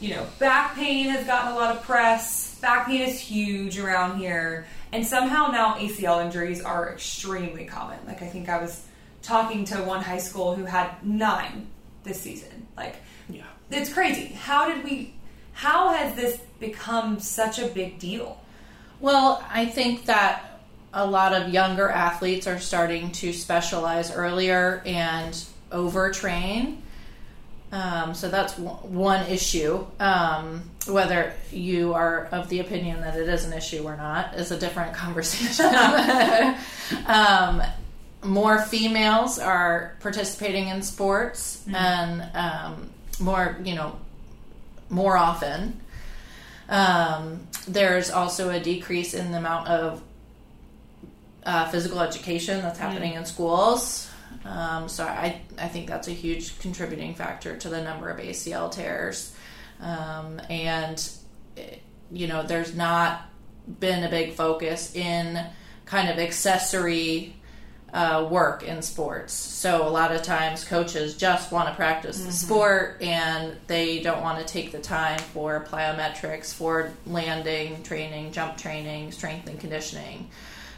you 0.00 0.10
know, 0.10 0.26
back 0.38 0.76
pain 0.76 1.08
has 1.08 1.26
gotten 1.26 1.52
a 1.52 1.56
lot 1.56 1.74
of 1.74 1.82
press. 1.82 2.58
Back 2.60 2.86
pain 2.86 3.02
is 3.02 3.18
huge 3.18 3.78
around 3.78 4.18
here 4.18 4.66
and 4.92 5.06
somehow 5.06 5.48
now 5.48 5.74
ACL 5.74 6.24
injuries 6.24 6.62
are 6.62 6.92
extremely 6.92 7.64
common. 7.64 7.98
Like 8.06 8.22
I 8.22 8.26
think 8.26 8.48
I 8.48 8.60
was 8.60 8.84
talking 9.22 9.64
to 9.66 9.76
one 9.82 10.02
high 10.02 10.18
school 10.18 10.54
who 10.54 10.64
had 10.64 11.04
nine 11.04 11.66
this 12.04 12.20
season. 12.20 12.66
Like, 12.76 12.96
yeah, 13.28 13.44
it's 13.70 13.92
crazy. 13.92 14.26
How 14.28 14.72
did 14.72 14.84
we? 14.84 15.14
How 15.52 15.92
has 15.92 16.14
this 16.14 16.38
become 16.60 17.18
such 17.18 17.58
a 17.58 17.66
big 17.66 17.98
deal? 17.98 18.40
Well, 19.00 19.44
I 19.50 19.66
think 19.66 20.06
that 20.06 20.60
a 20.92 21.06
lot 21.06 21.32
of 21.34 21.52
younger 21.52 21.88
athletes 21.88 22.46
are 22.46 22.58
starting 22.58 23.12
to 23.12 23.32
specialize 23.32 24.14
earlier 24.14 24.82
and 24.86 25.32
overtrain 25.70 26.78
um, 27.72 28.14
so 28.14 28.28
that's 28.28 28.54
w- 28.54 28.76
one 28.76 29.26
issue. 29.26 29.84
Um, 29.98 30.70
whether 30.86 31.32
you 31.50 31.94
are 31.94 32.26
of 32.26 32.48
the 32.48 32.60
opinion 32.60 33.00
that 33.00 33.16
it 33.16 33.28
is 33.28 33.44
an 33.44 33.52
issue 33.52 33.82
or 33.82 33.96
not 33.96 34.34
is 34.34 34.50
a 34.50 34.58
different 34.58 34.94
conversation. 34.94 35.66
um, 37.06 37.62
more 38.22 38.60
females 38.60 39.38
are 39.38 39.96
participating 40.00 40.68
in 40.68 40.82
sports 40.82 41.62
mm-hmm. 41.66 41.74
and 41.74 42.36
um, 42.36 42.90
more, 43.20 43.58
you 43.64 43.74
know, 43.74 43.96
more 44.88 45.16
often. 45.16 45.80
Um, 46.68 47.46
there's 47.68 48.10
also 48.10 48.50
a 48.50 48.60
decrease 48.60 49.14
in 49.14 49.32
the 49.32 49.38
amount 49.38 49.68
of 49.68 50.02
uh, 51.44 51.68
physical 51.70 52.00
education 52.00 52.60
that's 52.62 52.78
happening 52.78 53.10
mm-hmm. 53.10 53.20
in 53.20 53.26
schools. 53.26 54.10
Um, 54.44 54.88
so 54.88 55.04
I, 55.04 55.40
I 55.58 55.68
think 55.68 55.88
that's 55.88 56.08
a 56.08 56.12
huge 56.12 56.58
contributing 56.58 57.14
factor 57.14 57.56
to 57.56 57.68
the 57.68 57.82
number 57.82 58.08
of 58.08 58.18
ACL 58.18 58.70
tears. 58.70 59.34
Um, 59.80 60.40
and, 60.50 61.08
you 62.10 62.26
know, 62.26 62.42
there's 62.42 62.74
not 62.74 63.22
been 63.80 64.04
a 64.04 64.08
big 64.08 64.34
focus 64.34 64.94
in 64.94 65.44
kind 65.84 66.08
of 66.08 66.18
accessory 66.18 67.35
uh, 67.96 68.28
work 68.30 68.62
in 68.62 68.82
sports. 68.82 69.32
So 69.32 69.88
a 69.88 69.88
lot 69.88 70.12
of 70.12 70.22
times 70.22 70.64
coaches 70.64 71.16
just 71.16 71.50
want 71.50 71.70
to 71.70 71.74
practice 71.74 72.18
mm-hmm. 72.18 72.26
the 72.26 72.32
sport 72.32 72.98
and 73.00 73.56
they 73.68 74.02
don't 74.02 74.20
want 74.20 74.38
to 74.38 74.44
take 74.44 74.70
the 74.70 74.80
time 74.80 75.18
for 75.18 75.64
plyometrics, 75.66 76.52
for 76.52 76.92
landing 77.06 77.82
training, 77.82 78.32
jump 78.32 78.58
training, 78.58 79.12
strength 79.12 79.48
and 79.48 79.58
conditioning. 79.58 80.28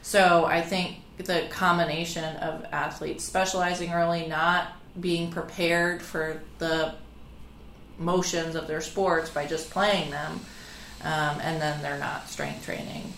So 0.03 0.45
I 0.45 0.61
think 0.61 0.99
the 1.17 1.49
combination 1.51 2.37
of 2.37 2.65
athletes 2.71 3.25
specializing 3.25 3.93
early, 3.93 4.29
not 4.29 4.69
being 5.01 5.33
prepared 5.33 6.01
for 6.01 6.41
the 6.59 6.95
motions 7.99 8.55
of 8.55 8.69
their 8.69 8.81
sports 8.81 9.29
by 9.29 9.45
just 9.45 9.71
playing 9.71 10.13
them, 10.13 10.39
um, 11.03 11.41
and 11.41 11.61
then 11.61 11.83
they're 11.83 11.99
not 11.99 12.29
strength 12.29 12.65
training. 12.65 13.13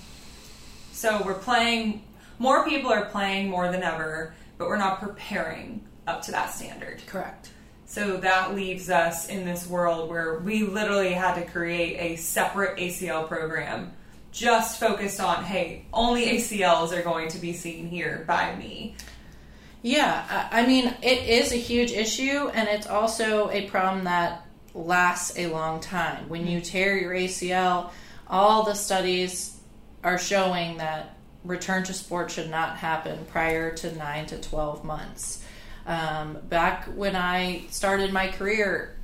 So 0.92 1.22
we're 1.22 1.34
playing, 1.34 2.02
more 2.40 2.66
people 2.66 2.90
are 2.90 3.04
playing 3.04 3.50
more 3.50 3.70
than 3.70 3.82
ever, 3.82 4.34
but 4.56 4.66
we're 4.66 4.78
not 4.78 4.98
preparing 4.98 5.86
up 6.06 6.22
to 6.22 6.32
that 6.32 6.46
standard. 6.46 7.02
Correct. 7.06 7.50
So 7.84 8.16
that 8.16 8.54
leaves 8.54 8.88
us 8.88 9.28
in 9.28 9.44
this 9.44 9.66
world 9.66 10.08
where 10.08 10.38
we 10.38 10.62
literally 10.62 11.12
had 11.12 11.34
to 11.34 11.44
create 11.44 11.98
a 11.98 12.16
separate 12.16 12.78
ACL 12.78 13.28
program 13.28 13.92
just 14.32 14.80
focused 14.80 15.20
on, 15.20 15.44
hey, 15.44 15.84
only 15.92 16.26
ACLs 16.26 16.96
are 16.96 17.02
going 17.02 17.28
to 17.28 17.38
be 17.38 17.52
seen 17.52 17.88
here 17.88 18.24
by 18.26 18.56
me. 18.56 18.94
Yeah, 19.82 20.48
I 20.50 20.66
mean, 20.66 20.94
it 21.02 21.28
is 21.28 21.52
a 21.52 21.56
huge 21.56 21.90
issue, 21.90 22.48
and 22.54 22.68
it's 22.68 22.86
also 22.86 23.50
a 23.50 23.68
problem 23.68 24.04
that 24.04 24.46
lasts 24.72 25.36
a 25.36 25.48
long 25.48 25.80
time. 25.80 26.28
When 26.28 26.46
you 26.46 26.58
mm-hmm. 26.58 26.70
tear 26.70 26.96
your 26.96 27.12
ACL, 27.12 27.90
all 28.28 28.62
the 28.62 28.74
studies 28.74 29.58
are 30.04 30.16
showing 30.16 30.78
that 30.78 31.16
return 31.44 31.84
to 31.84 31.92
sport 31.92 32.30
should 32.30 32.50
not 32.50 32.76
happen 32.76 33.24
prior 33.26 33.74
to 33.74 33.96
9 33.96 34.26
to 34.26 34.38
12 34.40 34.84
months. 34.84 35.44
Um, 35.86 36.38
back 36.48 36.84
when 36.84 37.16
I 37.16 37.64
started 37.70 38.12
my 38.12 38.28
career, 38.28 38.96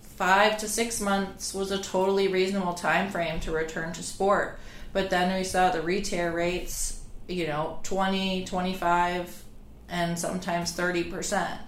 five 0.00 0.58
to 0.58 0.68
six 0.68 1.00
months 1.00 1.54
was 1.54 1.70
a 1.70 1.78
totally 1.78 2.28
reasonable 2.28 2.74
time 2.74 3.10
frame 3.10 3.38
to 3.40 3.52
return 3.52 3.92
to 3.92 4.02
sport. 4.02 4.58
But 4.92 5.10
then 5.10 5.36
we 5.36 5.44
saw 5.44 5.70
the 5.70 5.82
re-tear 5.82 6.32
rates, 6.32 7.02
you 7.28 7.46
know, 7.46 7.78
20, 7.82 8.44
25, 8.46 9.44
and 9.88 10.18
sometimes 10.18 10.76
30%. 10.76 11.58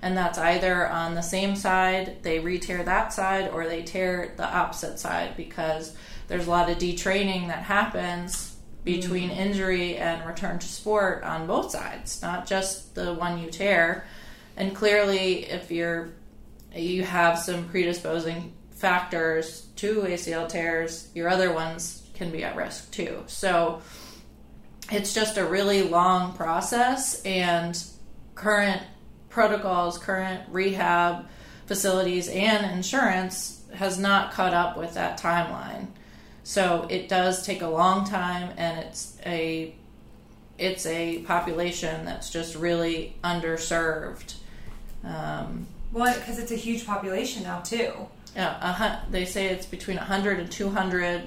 And 0.00 0.16
that's 0.16 0.38
either 0.38 0.88
on 0.88 1.14
the 1.14 1.22
same 1.22 1.54
side, 1.54 2.22
they 2.22 2.38
re-tear 2.38 2.82
that 2.84 3.12
side, 3.12 3.50
or 3.50 3.66
they 3.66 3.82
tear 3.82 4.32
the 4.36 4.48
opposite 4.48 4.98
side 4.98 5.36
because 5.36 5.94
there's 6.28 6.46
a 6.46 6.50
lot 6.50 6.70
of 6.70 6.78
detraining 6.78 7.48
that 7.48 7.64
happens 7.64 8.57
between 8.88 9.28
mm-hmm. 9.28 9.40
injury 9.40 9.96
and 9.96 10.26
return 10.26 10.58
to 10.58 10.66
sport 10.66 11.22
on 11.22 11.46
both 11.46 11.70
sides, 11.70 12.22
not 12.22 12.46
just 12.46 12.94
the 12.94 13.12
one 13.12 13.38
you 13.38 13.50
tear. 13.50 14.06
And 14.56 14.74
clearly, 14.74 15.44
if 15.44 15.70
you're 15.70 16.10
you 16.74 17.02
have 17.02 17.38
some 17.38 17.68
predisposing 17.68 18.52
factors 18.70 19.66
to 19.76 20.02
ACL 20.02 20.48
tears, 20.48 21.08
your 21.14 21.28
other 21.28 21.52
ones 21.52 22.08
can 22.14 22.30
be 22.30 22.44
at 22.44 22.56
risk 22.56 22.90
too. 22.90 23.22
So 23.26 23.82
it's 24.90 25.12
just 25.14 25.36
a 25.36 25.44
really 25.44 25.82
long 25.82 26.34
process, 26.34 27.22
and 27.22 27.82
current 28.34 28.82
protocols, 29.28 29.98
current 29.98 30.42
rehab 30.50 31.26
facilities, 31.66 32.28
and 32.28 32.70
insurance 32.72 33.62
has 33.74 33.98
not 33.98 34.32
caught 34.32 34.54
up 34.54 34.78
with 34.78 34.94
that 34.94 35.20
timeline. 35.20 35.88
So 36.48 36.86
it 36.88 37.10
does 37.10 37.44
take 37.44 37.60
a 37.60 37.68
long 37.68 38.06
time, 38.06 38.54
and 38.56 38.78
it's 38.78 39.18
a 39.26 39.74
it's 40.56 40.86
a 40.86 41.18
population 41.18 42.06
that's 42.06 42.30
just 42.30 42.54
really 42.54 43.14
underserved. 43.22 44.36
Um, 45.04 45.66
well, 45.92 46.14
because 46.14 46.38
it's 46.38 46.50
a 46.50 46.56
huge 46.56 46.86
population 46.86 47.42
now 47.42 47.60
too. 47.60 47.92
Yeah, 48.34 49.00
they 49.10 49.26
say 49.26 49.48
it's 49.48 49.66
between 49.66 49.98
100 49.98 50.40
and 50.40 50.50
200 50.50 51.24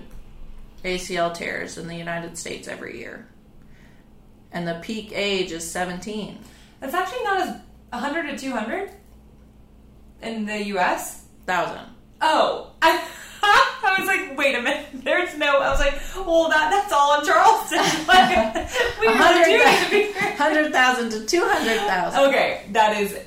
ACL 0.83 1.31
tears 1.31 1.77
in 1.77 1.87
the 1.87 1.95
United 1.95 2.35
States 2.35 2.67
every 2.67 2.97
year. 2.97 3.27
And 4.51 4.67
the 4.67 4.79
peak 4.81 5.11
age 5.13 5.51
is 5.51 5.69
17. 5.69 6.39
That's 6.79 6.95
actually 6.95 7.23
not 7.25 7.41
as 7.41 7.61
100 7.91 8.23
to 8.31 8.37
200 8.39 8.89
in 10.23 10.47
the 10.47 10.63
U.S. 10.69 11.25
Thousand. 11.45 11.85
Oh, 12.21 12.71
I, 12.81 13.07
I 13.91 14.00
was 14.00 14.07
like, 14.07 14.38
wait 14.38 14.55
a 14.55 14.62
minute. 14.62 14.88
There's 14.93 15.38
no. 15.38 15.60
I 15.60 15.69
was 15.69 15.79
like, 15.79 16.00
well, 16.15 16.50
that 16.50 16.69
that's 16.71 16.93
all 16.93 17.19
in 17.19 17.25
Charleston. 17.25 17.79
Like, 18.07 18.69
we 19.00 19.07
do 19.07 19.98
need 19.98 20.13
to. 20.13 20.19
100,000 20.19 21.10
to 21.12 21.25
200,000. 21.25 22.29
Okay, 22.29 22.65
that 22.71 22.98
is 22.98 23.17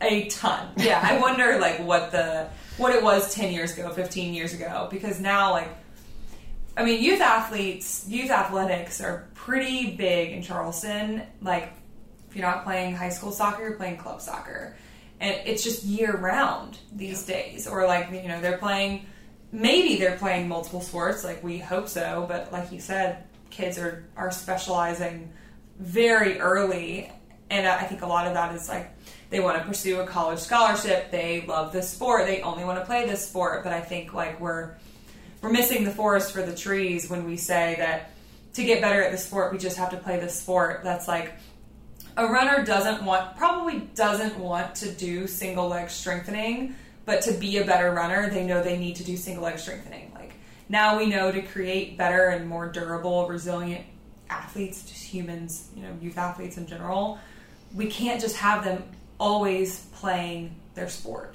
a 0.00 0.28
ton. 0.28 0.68
Yeah, 0.76 1.00
I 1.02 1.18
wonder 1.18 1.58
like 1.58 1.80
what 1.80 2.12
the 2.12 2.48
what 2.76 2.94
it 2.94 3.02
was 3.02 3.34
10 3.34 3.52
years 3.52 3.76
ago, 3.76 3.90
15 3.90 4.34
years 4.34 4.52
ago 4.52 4.88
because 4.90 5.18
now 5.20 5.52
like 5.52 5.68
I 6.76 6.84
mean, 6.84 7.02
youth 7.02 7.22
athletes, 7.22 8.04
youth 8.06 8.30
athletics 8.30 9.00
are 9.00 9.28
pretty 9.34 9.96
big 9.96 10.32
in 10.32 10.42
Charleston. 10.42 11.22
Like 11.40 11.72
if 12.28 12.36
you're 12.36 12.46
not 12.46 12.64
playing 12.64 12.94
high 12.94 13.08
school 13.08 13.32
soccer, 13.32 13.62
you're 13.62 13.76
playing 13.76 13.96
club 13.96 14.20
soccer. 14.20 14.76
And 15.18 15.34
it's 15.46 15.64
just 15.64 15.84
year 15.84 16.14
round 16.14 16.78
these 16.92 17.24
days 17.24 17.66
or 17.66 17.86
like 17.86 18.10
you 18.12 18.28
know, 18.28 18.40
they're 18.40 18.58
playing 18.58 19.06
maybe 19.52 19.96
they're 19.96 20.16
playing 20.16 20.48
multiple 20.48 20.80
sports 20.80 21.24
like 21.24 21.42
we 21.42 21.58
hope 21.58 21.88
so, 21.88 22.26
but 22.28 22.52
like 22.52 22.72
you 22.72 22.80
said, 22.80 23.24
kids 23.50 23.78
are 23.78 24.04
are 24.16 24.30
specializing 24.30 25.32
very 25.78 26.38
early 26.40 27.10
and 27.50 27.66
I 27.66 27.84
think 27.84 28.02
a 28.02 28.06
lot 28.06 28.26
of 28.26 28.34
that 28.34 28.54
is 28.54 28.68
like 28.68 28.90
they 29.30 29.40
want 29.40 29.58
to 29.58 29.64
pursue 29.66 30.00
a 30.00 30.06
college 30.06 30.38
scholarship. 30.38 31.10
They 31.10 31.44
love 31.46 31.72
this 31.72 31.90
sport. 31.90 32.26
They 32.26 32.42
only 32.42 32.64
want 32.64 32.78
to 32.78 32.84
play 32.84 33.06
this 33.06 33.26
sport. 33.26 33.64
But 33.64 33.72
I 33.72 33.80
think 33.80 34.12
like 34.14 34.40
we're 34.40 34.74
we're 35.42 35.50
missing 35.50 35.84
the 35.84 35.90
forest 35.90 36.32
for 36.32 36.42
the 36.42 36.54
trees 36.54 37.08
when 37.10 37.24
we 37.24 37.36
say 37.36 37.76
that 37.78 38.10
to 38.54 38.64
get 38.64 38.80
better 38.80 39.02
at 39.02 39.12
the 39.12 39.18
sport, 39.18 39.52
we 39.52 39.58
just 39.58 39.76
have 39.76 39.90
to 39.90 39.96
play 39.96 40.18
this 40.18 40.40
sport. 40.40 40.80
That's 40.82 41.06
like 41.06 41.34
a 42.16 42.26
runner 42.26 42.64
doesn't 42.64 43.04
want 43.04 43.36
probably 43.36 43.80
doesn't 43.94 44.38
want 44.38 44.74
to 44.76 44.90
do 44.90 45.26
single 45.26 45.68
leg 45.68 45.90
strengthening, 45.90 46.74
but 47.06 47.22
to 47.22 47.32
be 47.32 47.56
a 47.56 47.64
better 47.64 47.92
runner, 47.92 48.28
they 48.28 48.44
know 48.44 48.62
they 48.62 48.76
need 48.76 48.96
to 48.96 49.04
do 49.04 49.16
single 49.16 49.44
leg 49.44 49.58
strengthening. 49.58 50.12
Like 50.14 50.34
now 50.68 50.98
we 50.98 51.06
know 51.06 51.32
to 51.32 51.40
create 51.40 51.96
better 51.96 52.28
and 52.28 52.46
more 52.46 52.66
durable, 52.66 53.26
resilient 53.26 53.86
athletes, 54.28 54.82
just 54.82 55.04
humans, 55.04 55.68
you 55.74 55.82
know, 55.82 55.96
youth 56.02 56.18
athletes 56.18 56.58
in 56.58 56.66
general, 56.66 57.18
we 57.74 57.86
can't 57.86 58.20
just 58.20 58.36
have 58.36 58.64
them 58.64 58.84
always 59.18 59.86
playing 59.94 60.54
their 60.74 60.88
sport. 60.88 61.34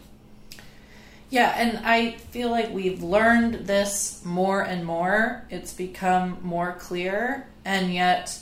Yeah, 1.29 1.53
and 1.55 1.85
I 1.85 2.17
feel 2.17 2.49
like 2.49 2.71
we've 2.71 3.01
learned 3.01 3.65
this 3.65 4.21
more 4.25 4.61
and 4.61 4.85
more. 4.85 5.45
It's 5.49 5.71
become 5.71 6.39
more 6.41 6.73
clear, 6.73 7.47
and 7.63 7.93
yet 7.93 8.37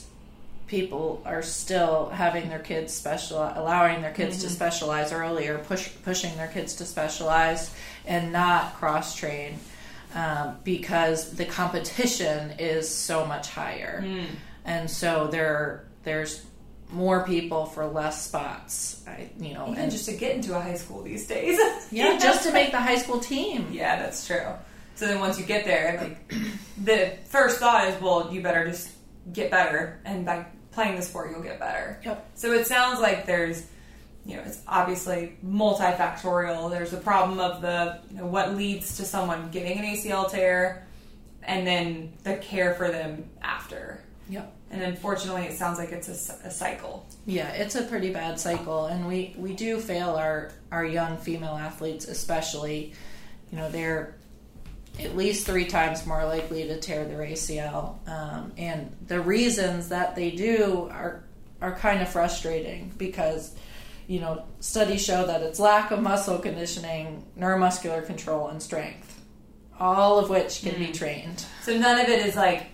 people 0.70 1.20
are 1.26 1.42
still 1.42 2.08
having 2.10 2.48
their 2.48 2.60
kids 2.60 2.94
special, 2.94 3.38
allowing 3.56 4.00
their 4.00 4.12
kids 4.12 4.36
mm-hmm. 4.36 4.46
to 4.46 4.54
specialize 4.54 5.12
earlier, 5.12 5.58
push, 5.58 5.90
pushing 6.04 6.34
their 6.36 6.46
kids 6.46 6.76
to 6.76 6.84
specialize, 6.84 7.74
and 8.06 8.32
not 8.32 8.74
cross 8.76 9.16
train 9.16 9.58
um, 10.14 10.56
because 10.62 11.32
the 11.32 11.44
competition 11.44 12.52
is 12.60 12.88
so 12.88 13.26
much 13.26 13.50
higher, 13.50 14.02
mm. 14.04 14.26
and 14.64 14.88
so 14.88 15.26
there 15.26 15.86
there's 16.04 16.46
more 16.92 17.24
people 17.24 17.66
for 17.66 17.86
less 17.86 18.24
spots. 18.24 19.04
I, 19.08 19.28
you 19.40 19.54
know, 19.54 19.68
even 19.70 19.82
and 19.82 19.90
just 19.90 20.06
to 20.06 20.12
get 20.12 20.36
into 20.36 20.56
a 20.56 20.60
high 20.60 20.76
school 20.76 21.02
these 21.02 21.26
days. 21.26 21.58
yeah, 21.90 22.16
just 22.16 22.44
to 22.44 22.52
make 22.52 22.70
the 22.70 22.80
high 22.80 22.96
school 22.96 23.18
team. 23.18 23.68
Yeah, 23.72 24.00
that's 24.00 24.24
true. 24.24 24.46
So 24.94 25.06
then 25.06 25.18
once 25.18 25.38
you 25.38 25.46
get 25.46 25.64
there, 25.64 25.98
like 26.00 26.34
the 26.84 27.18
first 27.24 27.58
thought 27.58 27.88
is, 27.88 28.00
well, 28.00 28.32
you 28.32 28.40
better 28.40 28.68
just 28.68 28.90
get 29.32 29.50
better, 29.50 30.00
and 30.04 30.24
by 30.24 30.46
playing 30.72 30.96
the 30.96 31.02
sport, 31.02 31.30
you'll 31.30 31.42
get 31.42 31.58
better. 31.58 32.00
Yep. 32.04 32.30
So 32.34 32.52
it 32.52 32.66
sounds 32.66 33.00
like 33.00 33.26
there's, 33.26 33.66
you 34.24 34.36
know, 34.36 34.42
it's 34.42 34.60
obviously 34.66 35.36
multifactorial. 35.44 36.70
There's 36.70 36.90
the 36.90 36.98
problem 36.98 37.40
of 37.40 37.62
the 37.62 38.00
you 38.10 38.18
know, 38.18 38.26
what 38.26 38.54
leads 38.54 38.96
to 38.98 39.04
someone 39.04 39.50
getting 39.50 39.78
an 39.78 39.84
ACL 39.84 40.30
tear, 40.30 40.86
and 41.42 41.66
then 41.66 42.12
the 42.22 42.36
care 42.36 42.74
for 42.74 42.88
them 42.88 43.28
after. 43.42 44.00
Yep. 44.28 44.56
And 44.70 44.82
unfortunately, 44.82 45.42
it 45.42 45.54
sounds 45.54 45.78
like 45.78 45.90
it's 45.90 46.08
a, 46.08 46.46
a, 46.46 46.50
cycle. 46.50 47.04
Yeah, 47.26 47.48
it's 47.48 47.74
a 47.74 47.82
pretty 47.82 48.12
bad 48.12 48.38
cycle, 48.38 48.86
and 48.86 49.08
we 49.08 49.34
we 49.36 49.52
do 49.52 49.80
fail 49.80 50.10
our 50.10 50.52
our 50.70 50.84
young 50.84 51.16
female 51.16 51.56
athletes, 51.56 52.06
especially. 52.06 52.92
You 53.50 53.58
know, 53.58 53.68
they're 53.68 54.14
at 55.04 55.16
least 55.16 55.46
three 55.46 55.66
times 55.66 56.06
more 56.06 56.24
likely 56.24 56.64
to 56.64 56.78
tear 56.78 57.04
their 57.04 57.20
ACL, 57.20 58.06
um, 58.08 58.52
and 58.56 58.96
the 59.06 59.20
reasons 59.20 59.88
that 59.88 60.16
they 60.16 60.30
do 60.30 60.88
are 60.92 61.24
are 61.60 61.74
kind 61.76 62.00
of 62.00 62.08
frustrating 62.08 62.92
because 62.96 63.54
you 64.06 64.20
know 64.20 64.44
studies 64.60 65.04
show 65.04 65.26
that 65.26 65.42
it's 65.42 65.60
lack 65.60 65.90
of 65.90 66.00
muscle 66.00 66.38
conditioning, 66.38 67.24
neuromuscular 67.38 68.04
control, 68.04 68.48
and 68.48 68.62
strength, 68.62 69.20
all 69.78 70.18
of 70.18 70.30
which 70.30 70.62
can 70.62 70.72
mm. 70.72 70.86
be 70.86 70.92
trained. 70.92 71.44
So 71.62 71.76
none 71.76 72.00
of 72.00 72.08
it 72.08 72.26
is 72.26 72.36
like 72.36 72.66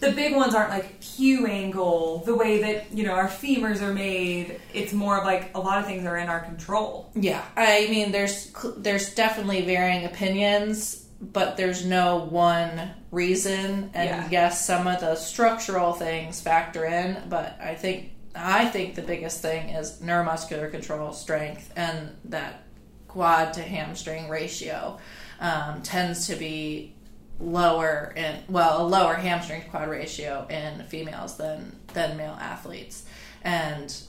the 0.00 0.12
big 0.12 0.34
ones 0.34 0.54
aren't 0.54 0.70
like 0.70 1.00
Q 1.00 1.46
angle, 1.46 2.22
the 2.26 2.34
way 2.34 2.60
that 2.62 2.92
you 2.92 3.04
know 3.04 3.12
our 3.12 3.28
femurs 3.28 3.80
are 3.80 3.94
made. 3.94 4.60
It's 4.74 4.92
more 4.92 5.18
of 5.18 5.24
like 5.24 5.50
a 5.54 5.60
lot 5.60 5.78
of 5.78 5.86
things 5.86 6.04
are 6.04 6.16
in 6.16 6.28
our 6.28 6.40
control. 6.40 7.10
Yeah, 7.14 7.42
I 7.56 7.86
mean, 7.88 8.12
there's 8.12 8.52
there's 8.76 9.14
definitely 9.14 9.62
varying 9.62 10.04
opinions, 10.04 11.05
but 11.20 11.56
there's 11.56 11.84
no 11.84 12.18
one 12.18 12.90
reason. 13.10 13.90
And 13.94 14.08
yeah. 14.08 14.28
yes, 14.30 14.66
some 14.66 14.86
of 14.86 15.00
the 15.00 15.14
structural 15.14 15.92
things 15.92 16.40
factor 16.40 16.84
in, 16.84 17.28
but 17.28 17.58
I 17.60 17.74
think 17.74 18.12
I 18.34 18.66
think 18.66 18.94
the 18.94 19.02
biggest 19.02 19.40
thing 19.40 19.70
is 19.70 20.00
neuromuscular 20.00 20.70
control, 20.70 21.12
strength, 21.12 21.72
and 21.74 22.10
that 22.26 22.64
quad 23.08 23.54
to 23.54 23.62
hamstring 23.62 24.28
ratio 24.28 24.98
um, 25.40 25.80
tends 25.82 26.26
to 26.26 26.36
be 26.36 26.92
lower 27.38 28.12
in 28.16 28.36
well 28.48 28.82
a 28.82 28.86
lower 28.86 29.14
hamstring 29.14 29.62
to 29.62 29.68
quad 29.68 29.88
ratio 29.88 30.46
in 30.48 30.82
females 30.86 31.36
than 31.36 31.78
than 31.92 32.16
male 32.16 32.36
athletes 32.40 33.04
and 33.42 34.02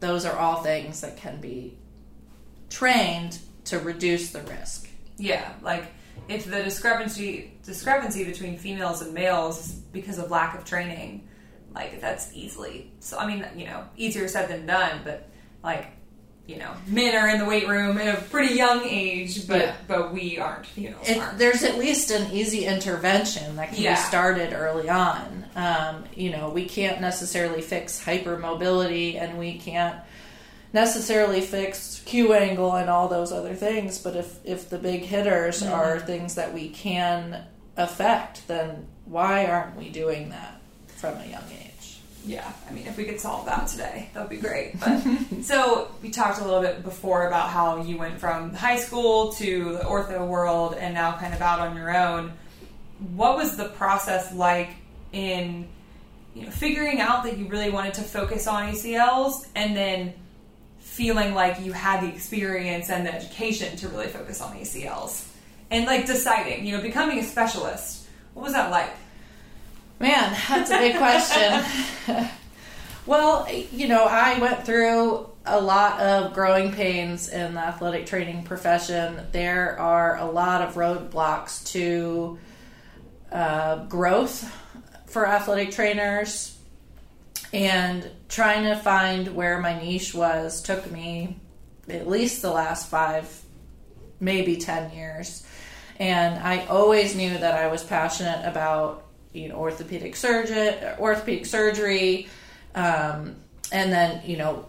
those 0.00 0.26
are 0.26 0.36
all 0.38 0.62
things 0.62 1.00
that 1.00 1.16
can 1.16 1.40
be 1.40 1.76
trained 2.68 3.38
to 3.64 3.78
reduce 3.78 4.30
the 4.30 4.42
risk 4.42 4.87
yeah 5.18 5.52
like 5.62 5.84
if 6.28 6.44
the 6.44 6.62
discrepancy 6.62 7.52
discrepancy 7.64 8.24
between 8.24 8.56
females 8.56 9.02
and 9.02 9.12
males 9.12 9.72
because 9.92 10.18
of 10.18 10.30
lack 10.30 10.56
of 10.56 10.64
training 10.64 11.26
like 11.74 12.00
that's 12.00 12.34
easily 12.34 12.90
so 13.00 13.18
i 13.18 13.26
mean 13.26 13.46
you 13.56 13.66
know 13.66 13.84
easier 13.96 14.28
said 14.28 14.48
than 14.48 14.66
done 14.66 15.00
but 15.04 15.28
like 15.62 15.86
you 16.48 16.56
know, 16.56 16.72
men 16.86 17.14
are 17.14 17.28
in 17.28 17.38
the 17.38 17.44
weight 17.44 17.68
room 17.68 17.98
at 17.98 18.18
a 18.18 18.22
pretty 18.22 18.54
young 18.54 18.82
age, 18.82 19.46
but 19.46 19.60
yeah. 19.60 19.76
but 19.86 20.14
we 20.14 20.38
aren't. 20.38 20.66
You 20.78 20.90
know, 20.90 20.96
it, 21.02 21.36
there's 21.36 21.62
at 21.62 21.76
least 21.76 22.10
an 22.10 22.32
easy 22.32 22.64
intervention 22.64 23.56
that 23.56 23.68
can 23.68 23.82
yeah. 23.82 23.94
be 23.94 24.00
started 24.00 24.54
early 24.54 24.88
on. 24.88 25.44
Um, 25.54 26.04
you 26.16 26.30
know, 26.30 26.48
we 26.48 26.64
can't 26.64 27.02
necessarily 27.02 27.60
fix 27.60 28.02
hypermobility, 28.02 29.20
and 29.20 29.38
we 29.38 29.58
can't 29.58 30.00
necessarily 30.72 31.40
fix 31.40 32.02
Q 32.04 32.34
angle 32.34 32.74
and 32.74 32.90
all 32.90 33.08
those 33.08 33.32
other 33.32 33.54
things. 33.54 33.98
But 33.98 34.16
if 34.16 34.38
if 34.44 34.68
the 34.68 34.78
big 34.78 35.02
hitters 35.02 35.62
mm-hmm. 35.62 35.72
are 35.72 35.98
things 35.98 36.34
that 36.34 36.52
we 36.52 36.68
can 36.68 37.44
affect, 37.76 38.46
then 38.48 38.86
why 39.04 39.46
aren't 39.46 39.76
we 39.76 39.88
doing 39.88 40.30
that 40.30 40.60
from 40.88 41.16
a 41.18 41.26
young 41.26 41.44
age? 41.52 41.68
yeah, 42.28 42.52
I 42.68 42.72
mean, 42.72 42.86
if 42.86 42.98
we 42.98 43.04
could 43.04 43.18
solve 43.18 43.46
that 43.46 43.68
today, 43.68 44.10
that 44.12 44.20
would 44.20 44.30
be 44.30 44.36
great. 44.36 44.78
But 44.78 45.02
so 45.42 45.90
we 46.02 46.10
talked 46.10 46.40
a 46.40 46.44
little 46.44 46.60
bit 46.60 46.82
before 46.82 47.26
about 47.26 47.48
how 47.48 47.82
you 47.82 47.96
went 47.96 48.20
from 48.20 48.52
high 48.54 48.78
school 48.78 49.32
to 49.34 49.72
the 49.72 49.84
ortho 49.84 50.26
world 50.26 50.74
and 50.74 50.94
now 50.94 51.16
kind 51.16 51.32
of 51.32 51.40
out 51.40 51.58
on 51.58 51.74
your 51.74 51.96
own. 51.96 52.32
What 53.14 53.36
was 53.36 53.56
the 53.56 53.68
process 53.70 54.32
like 54.34 54.70
in 55.12 55.68
you 56.34 56.44
know 56.44 56.50
figuring 56.50 57.00
out 57.00 57.24
that 57.24 57.38
you 57.38 57.48
really 57.48 57.70
wanted 57.70 57.94
to 57.94 58.02
focus 58.02 58.46
on 58.46 58.72
ACLs 58.72 59.46
and 59.54 59.74
then 59.74 60.12
feeling 60.98 61.32
like 61.32 61.60
you 61.60 61.72
had 61.72 62.00
the 62.02 62.08
experience 62.08 62.90
and 62.90 63.06
the 63.06 63.14
education 63.14 63.76
to 63.76 63.88
really 63.88 64.08
focus 64.08 64.40
on 64.40 64.52
ACLs 64.56 65.28
and 65.70 65.86
like 65.86 66.06
deciding, 66.06 66.66
you 66.66 66.76
know, 66.76 66.82
becoming 66.82 67.20
a 67.20 67.22
specialist. 67.22 68.04
What 68.34 68.42
was 68.42 68.52
that 68.52 68.72
like? 68.72 68.90
Man, 70.00 70.36
that's 70.48 70.72
a 70.72 70.78
big 70.78 70.96
question. 70.96 72.28
well, 73.06 73.48
you 73.70 73.86
know, 73.86 74.06
I 74.06 74.40
went 74.40 74.66
through 74.66 75.28
a 75.46 75.60
lot 75.60 76.00
of 76.00 76.34
growing 76.34 76.72
pains 76.72 77.28
in 77.28 77.54
the 77.54 77.60
athletic 77.60 78.06
training 78.06 78.42
profession. 78.42 79.20
There 79.30 79.78
are 79.78 80.18
a 80.18 80.26
lot 80.26 80.62
of 80.62 80.74
roadblocks 80.74 81.64
to 81.74 82.40
uh, 83.30 83.84
growth 83.84 84.52
for 85.06 85.28
athletic 85.28 85.70
trainers, 85.70 86.57
and 87.52 88.08
trying 88.28 88.64
to 88.64 88.76
find 88.76 89.34
where 89.34 89.58
my 89.60 89.80
niche 89.80 90.14
was 90.14 90.60
took 90.62 90.90
me 90.90 91.36
at 91.88 92.06
least 92.06 92.42
the 92.42 92.50
last 92.50 92.88
five, 92.88 93.42
maybe 94.20 94.56
10 94.56 94.92
years. 94.92 95.46
And 95.98 96.38
I 96.38 96.66
always 96.66 97.16
knew 97.16 97.38
that 97.38 97.54
I 97.54 97.68
was 97.68 97.82
passionate 97.82 98.46
about 98.46 99.04
you 99.32 99.48
know 99.48 99.56
orthopedic 99.56 100.16
surgeon, 100.16 100.74
orthopedic 100.98 101.46
surgery, 101.46 102.28
um, 102.74 103.36
and 103.72 103.92
then 103.92 104.22
you 104.24 104.36
know 104.36 104.66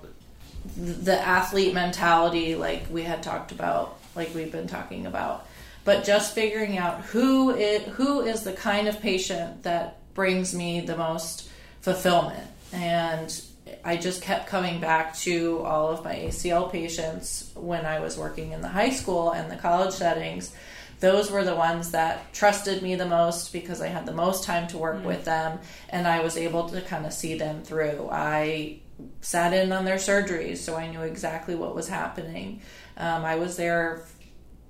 the 0.76 1.20
athlete 1.20 1.74
mentality 1.74 2.56
like 2.56 2.86
we 2.92 3.04
had 3.04 3.24
talked 3.24 3.52
about 3.52 3.98
like 4.16 4.34
we've 4.36 4.52
been 4.52 4.68
talking 4.68 5.06
about 5.06 5.48
but 5.86 6.04
just 6.04 6.36
figuring 6.36 6.78
out 6.78 7.02
who 7.06 7.52
it 7.52 7.82
who 7.84 8.22
is 8.22 8.44
the 8.44 8.54
kind 8.54 8.88
of 8.88 9.00
patient 9.00 9.64
that 9.64 9.98
brings 10.14 10.54
me 10.54 10.82
the 10.82 10.96
most 10.98 11.50
fulfillment 11.82 12.46
and 12.72 13.42
I 13.84 13.98
just 13.98 14.22
kept 14.22 14.48
coming 14.48 14.80
back 14.80 15.16
to 15.20 15.62
all 15.64 15.90
of 15.90 16.04
my 16.04 16.16
ACL 16.16 16.72
patients 16.72 17.52
when 17.56 17.86
I 17.86 18.00
was 18.00 18.18
working 18.18 18.52
in 18.52 18.62
the 18.62 18.68
high 18.68 18.90
school 18.90 19.32
and 19.32 19.52
the 19.52 19.56
college 19.56 19.94
settings. 19.94 20.54
Those 21.00 21.32
were 21.32 21.46
the 21.46 21.56
ones 21.56 21.92
that 21.92 22.34
trusted 22.34 22.82
me 22.82 22.96
the 22.96 23.06
most 23.06 23.54
because 23.54 23.82
I 23.82 23.88
had 23.88 24.06
the 24.06 24.14
most 24.14 24.44
time 24.44 24.68
to 24.68 24.78
work 24.78 24.98
mm-hmm. 24.98 25.08
with 25.08 25.26
them 25.26 25.60
and 25.90 26.08
I 26.08 26.22
was 26.22 26.36
able 26.36 26.68
to 26.70 26.82
kind 26.82 27.06
of 27.06 27.14
see 27.14 27.38
them 27.38 27.64
through. 27.64 28.10
I 28.12 28.80
sat 29.22 29.54
in 29.54 29.72
on 29.72 29.86
their 29.86 29.96
surgeries, 29.96 30.58
so 30.58 30.76
I 30.76 30.90
knew 30.90 31.02
exactly 31.02 31.56
what 31.56 31.74
was 31.74 31.88
happening. 31.88 32.62
Um, 32.98 33.24
I 33.24 33.36
was 33.36 33.56
there 33.56 34.04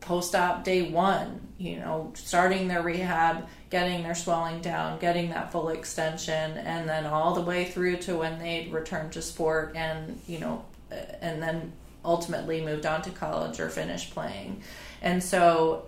post 0.01 0.35
op 0.35 0.63
day 0.63 0.83
one, 0.83 1.47
you 1.57 1.77
know, 1.77 2.13
starting 2.15 2.67
their 2.67 2.81
rehab, 2.81 3.47
getting 3.69 4.03
their 4.03 4.15
swelling 4.15 4.61
down, 4.61 4.99
getting 4.99 5.29
that 5.29 5.51
full 5.51 5.69
extension, 5.69 6.57
and 6.57 6.89
then 6.89 7.05
all 7.05 7.35
the 7.35 7.41
way 7.41 7.65
through 7.65 7.97
to 7.97 8.15
when 8.15 8.39
they 8.39 8.67
returned 8.71 9.11
to 9.13 9.21
sport 9.21 9.73
and, 9.75 10.19
you 10.27 10.39
know, 10.39 10.65
uh, 10.91 10.95
and 11.21 11.41
then 11.41 11.71
ultimately 12.03 12.63
moved 12.63 12.85
on 12.85 13.01
to 13.01 13.11
college 13.11 13.59
or 13.59 13.69
finished 13.69 14.11
playing. 14.11 14.61
And 15.01 15.23
so 15.23 15.85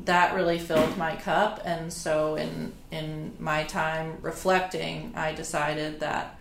that 0.00 0.34
really 0.34 0.58
filled 0.58 0.98
my 0.98 1.14
cup 1.14 1.62
and 1.64 1.92
so 1.92 2.34
in 2.34 2.72
in 2.90 3.32
my 3.38 3.62
time 3.62 4.18
reflecting 4.22 5.12
I 5.14 5.32
decided 5.32 6.00
that 6.00 6.36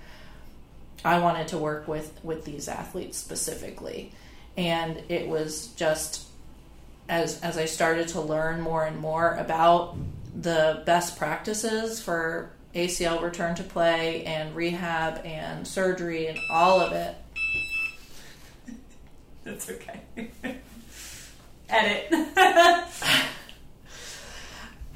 I 1.05 1.19
wanted 1.19 1.49
to 1.49 1.57
work 1.57 1.87
with 1.87 2.19
with 2.23 2.45
these 2.45 2.67
athletes 2.67 3.17
specifically, 3.17 4.11
and 4.55 5.03
it 5.09 5.27
was 5.27 5.67
just 5.75 6.25
as 7.09 7.41
as 7.41 7.57
I 7.57 7.65
started 7.65 8.07
to 8.09 8.21
learn 8.21 8.61
more 8.61 8.85
and 8.85 8.99
more 8.99 9.35
about 9.35 9.97
the 10.35 10.83
best 10.85 11.17
practices 11.17 12.01
for 12.01 12.51
ACL 12.73 13.21
return 13.21 13.55
to 13.55 13.63
play 13.63 14.23
and 14.25 14.55
rehab 14.55 15.23
and 15.25 15.67
surgery 15.67 16.27
and 16.27 16.39
all 16.49 16.79
of 16.79 16.91
it. 16.91 17.15
That's 19.43 19.69
okay. 19.69 20.01
Edit. 21.69 22.07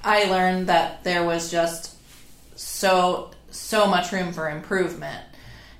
I 0.03 0.25
learned 0.25 0.67
that 0.67 1.03
there 1.03 1.25
was 1.25 1.51
just 1.51 1.95
so 2.57 3.31
so 3.49 3.87
much 3.87 4.11
room 4.11 4.33
for 4.33 4.49
improvement 4.49 5.23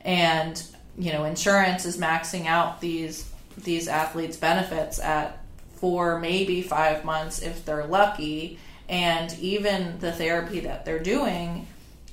and 0.02 0.64
you 0.98 1.12
know 1.12 1.26
insurance 1.26 1.86
is 1.86 1.98
maxing 1.98 2.46
out 2.46 2.82
these 2.82 3.30
these 3.58 3.88
athletes 3.88 4.38
benefits 4.38 5.00
at 5.00 5.44
four 5.76 6.20
maybe 6.20 6.62
five 6.62 7.06
months 7.06 7.40
if 7.40 7.66
they're 7.66 7.86
lucky 7.86 8.58
and 8.90 9.38
even 9.40 10.00
the 10.00 10.12
therapy 10.12 10.62
that 10.62 10.86
they're 10.86 11.00
doing 11.04 11.68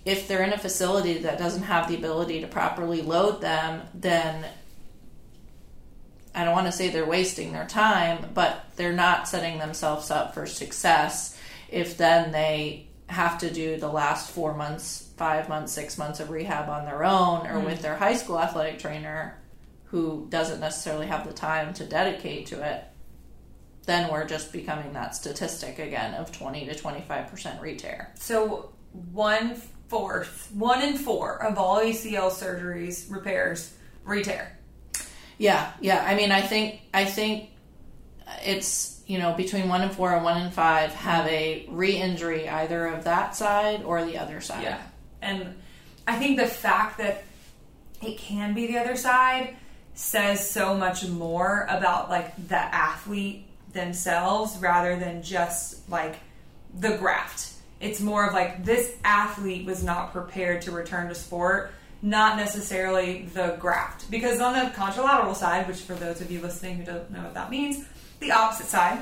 if 0.04 0.28
they're 0.28 0.42
in 0.42 0.52
a 0.52 0.58
facility 0.58 1.18
that 1.18 1.38
doesn't 1.38 1.62
have 1.62 1.88
the 1.88 1.96
ability 1.96 2.40
to 2.40 2.46
properly 2.46 3.02
load 3.02 3.40
them 3.40 3.82
then 3.94 4.44
I 6.34 6.44
don't 6.44 6.52
want 6.52 6.66
to 6.66 6.72
say 6.72 6.88
they're 6.88 7.06
wasting 7.06 7.52
their 7.52 7.66
time, 7.66 8.30
but 8.34 8.64
they're 8.74 8.92
not 8.92 9.28
setting 9.28 9.58
themselves 9.58 10.10
up 10.10 10.34
for 10.34 10.46
success 10.46 11.38
if 11.68 11.96
then 11.96 12.32
they 12.32 12.88
have 13.06 13.38
to 13.38 13.52
do 13.52 13.76
the 13.76 13.88
last 13.88 14.30
four 14.30 14.54
months 14.54 15.10
five 15.16 15.48
months, 15.48 15.72
six 15.72 15.96
months 15.96 16.18
of 16.18 16.30
rehab 16.30 16.68
on 16.68 16.84
their 16.84 17.04
own 17.04 17.46
or 17.46 17.60
mm. 17.60 17.66
with 17.66 17.82
their 17.82 17.96
high 17.96 18.16
school 18.16 18.40
athletic 18.40 18.80
trainer 18.80 19.38
who 19.86 20.26
doesn't 20.28 20.58
necessarily 20.58 21.06
have 21.06 21.24
the 21.24 21.32
time 21.32 21.72
to 21.72 21.84
dedicate 21.84 22.46
to 22.46 22.60
it, 22.60 22.82
then 23.86 24.10
we're 24.10 24.26
just 24.26 24.52
becoming 24.52 24.92
that 24.94 25.14
statistic 25.14 25.78
again 25.78 26.14
of 26.14 26.32
20 26.32 26.66
to 26.66 26.74
25% 26.74 27.60
re-tear. 27.60 28.12
So 28.14 28.72
one 29.12 29.56
fourth, 29.88 30.50
one 30.54 30.82
in 30.82 30.96
four 30.96 31.42
of 31.42 31.58
all 31.58 31.78
ACL 31.78 32.30
surgeries, 32.30 33.10
repairs, 33.10 33.74
re-tear. 34.04 34.58
Yeah, 35.38 35.70
yeah. 35.80 36.04
I 36.06 36.14
mean, 36.14 36.32
I 36.32 36.40
think, 36.40 36.80
I 36.92 37.04
think 37.04 37.50
it's, 38.44 39.02
you 39.06 39.18
know, 39.18 39.34
between 39.34 39.68
one 39.68 39.82
and 39.82 39.92
four 39.92 40.14
and 40.14 40.24
one 40.24 40.40
and 40.40 40.52
five 40.54 40.92
have 40.94 41.26
a 41.26 41.66
re-injury 41.68 42.48
either 42.48 42.86
of 42.86 43.04
that 43.04 43.36
side 43.36 43.82
or 43.82 44.04
the 44.04 44.18
other 44.18 44.40
side. 44.40 44.62
Yeah. 44.62 44.80
And 45.20 45.54
I 46.06 46.16
think 46.16 46.38
the 46.38 46.46
fact 46.46 46.98
that 46.98 47.24
it 48.02 48.18
can 48.18 48.54
be 48.54 48.66
the 48.66 48.78
other 48.78 48.96
side 48.96 49.56
says 49.94 50.48
so 50.48 50.74
much 50.74 51.06
more 51.06 51.66
about 51.68 52.10
like 52.10 52.48
the 52.48 52.56
athlete 52.56 53.46
themselves 53.74 54.56
rather 54.58 54.96
than 54.96 55.22
just 55.22 55.88
like 55.90 56.16
the 56.78 56.96
graft. 56.96 57.52
It's 57.80 58.00
more 58.00 58.26
of 58.26 58.32
like 58.32 58.64
this 58.64 58.96
athlete 59.04 59.66
was 59.66 59.84
not 59.84 60.12
prepared 60.12 60.62
to 60.62 60.70
return 60.70 61.08
to 61.08 61.14
sport, 61.14 61.72
not 62.00 62.36
necessarily 62.36 63.26
the 63.34 63.56
graft. 63.58 64.10
Because 64.10 64.40
on 64.40 64.54
the 64.54 64.70
contralateral 64.70 65.34
side, 65.34 65.68
which 65.68 65.80
for 65.80 65.94
those 65.94 66.20
of 66.20 66.30
you 66.30 66.40
listening 66.40 66.76
who 66.76 66.84
don't 66.84 67.10
know 67.10 67.22
what 67.22 67.34
that 67.34 67.50
means, 67.50 67.84
the 68.20 68.32
opposite 68.32 68.66
side, 68.66 69.00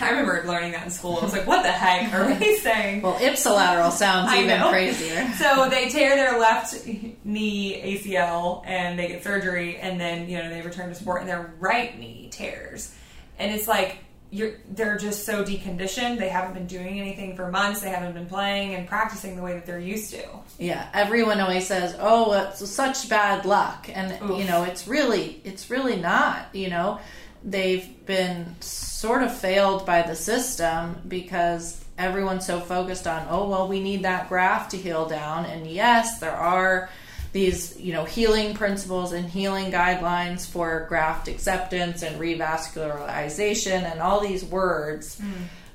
I 0.00 0.10
remember 0.10 0.42
learning 0.46 0.72
that 0.72 0.84
in 0.84 0.90
school. 0.90 1.18
I 1.20 1.24
was 1.24 1.32
like, 1.32 1.46
what 1.46 1.62
the 1.62 1.70
heck 1.70 2.12
are 2.14 2.26
we 2.38 2.56
saying? 2.58 3.02
Well, 3.02 3.18
ipsilateral 3.18 3.92
sounds 3.92 4.32
even 4.34 4.60
crazier. 4.68 5.30
so 5.38 5.68
they 5.68 5.88
tear 5.90 6.16
their 6.16 6.38
left 6.38 6.86
knee 7.24 7.98
ACL 7.98 8.66
and 8.66 8.98
they 8.98 9.08
get 9.08 9.22
surgery, 9.22 9.76
and 9.76 10.00
then, 10.00 10.28
you 10.28 10.38
know, 10.38 10.48
they 10.48 10.62
return 10.62 10.88
to 10.88 10.94
sport 10.94 11.20
and 11.20 11.28
their 11.28 11.52
right 11.60 11.98
knee 11.98 12.28
tears. 12.30 12.94
And 13.38 13.52
it's 13.52 13.68
like, 13.68 13.98
you're, 14.30 14.52
they're 14.70 14.96
just 14.96 15.26
so 15.26 15.44
deconditioned. 15.44 16.18
They 16.18 16.30
haven't 16.30 16.54
been 16.54 16.66
doing 16.66 16.98
anything 16.98 17.36
for 17.36 17.50
months. 17.50 17.82
They 17.82 17.90
haven't 17.90 18.14
been 18.14 18.26
playing 18.26 18.74
and 18.74 18.88
practicing 18.88 19.36
the 19.36 19.42
way 19.42 19.52
that 19.52 19.66
they're 19.66 19.78
used 19.78 20.10
to. 20.12 20.26
Yeah, 20.58 20.88
everyone 20.94 21.38
always 21.38 21.66
says, 21.66 21.94
"Oh, 22.00 22.32
it's 22.32 22.66
such 22.70 23.10
bad 23.10 23.44
luck," 23.44 23.90
and 23.92 24.12
Oof. 24.22 24.38
you 24.38 24.46
know, 24.46 24.64
it's 24.64 24.88
really, 24.88 25.42
it's 25.44 25.68
really 25.68 25.96
not. 25.96 26.46
You 26.54 26.70
know, 26.70 26.98
they've 27.44 28.06
been 28.06 28.56
sort 28.60 29.22
of 29.22 29.36
failed 29.36 29.84
by 29.84 30.00
the 30.00 30.16
system 30.16 31.02
because 31.08 31.84
everyone's 31.98 32.46
so 32.46 32.58
focused 32.58 33.06
on 33.06 33.26
oh 33.28 33.48
well 33.48 33.68
we 33.68 33.78
need 33.80 34.02
that 34.02 34.28
graft 34.28 34.70
to 34.70 34.76
heal 34.76 35.06
down 35.06 35.44
and 35.44 35.66
yes 35.66 36.18
there 36.20 36.34
are 36.34 36.88
these 37.32 37.78
you 37.80 37.92
know 37.92 38.04
healing 38.04 38.54
principles 38.54 39.12
and 39.12 39.28
healing 39.28 39.72
guidelines 39.72 40.46
for 40.46 40.86
graft 40.88 41.28
acceptance 41.28 42.02
and 42.02 42.20
revascularization 42.20 43.90
and 43.90 44.00
all 44.00 44.20
these 44.20 44.44
words 44.44 45.18
mm. 45.18 45.30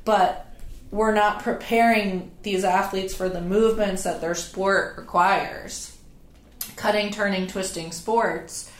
but 0.06 0.44
we're 0.90 1.14
not 1.14 1.44
preparing 1.44 2.32
these 2.44 2.64
athletes 2.64 3.14
for 3.14 3.28
the 3.28 3.42
movements 3.42 4.04
that 4.04 4.22
their 4.22 4.36
sport 4.36 4.96
requires 4.98 5.98
cutting 6.76 7.10
turning 7.10 7.48
twisting 7.48 7.92
sports 7.92 8.72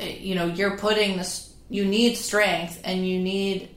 eh, 0.00 0.16
you 0.18 0.34
know 0.34 0.46
you're 0.46 0.78
putting 0.78 1.16
this 1.16 1.54
you 1.68 1.84
need 1.84 2.16
strength 2.16 2.80
and 2.84 3.06
you 3.06 3.20
need 3.20 3.68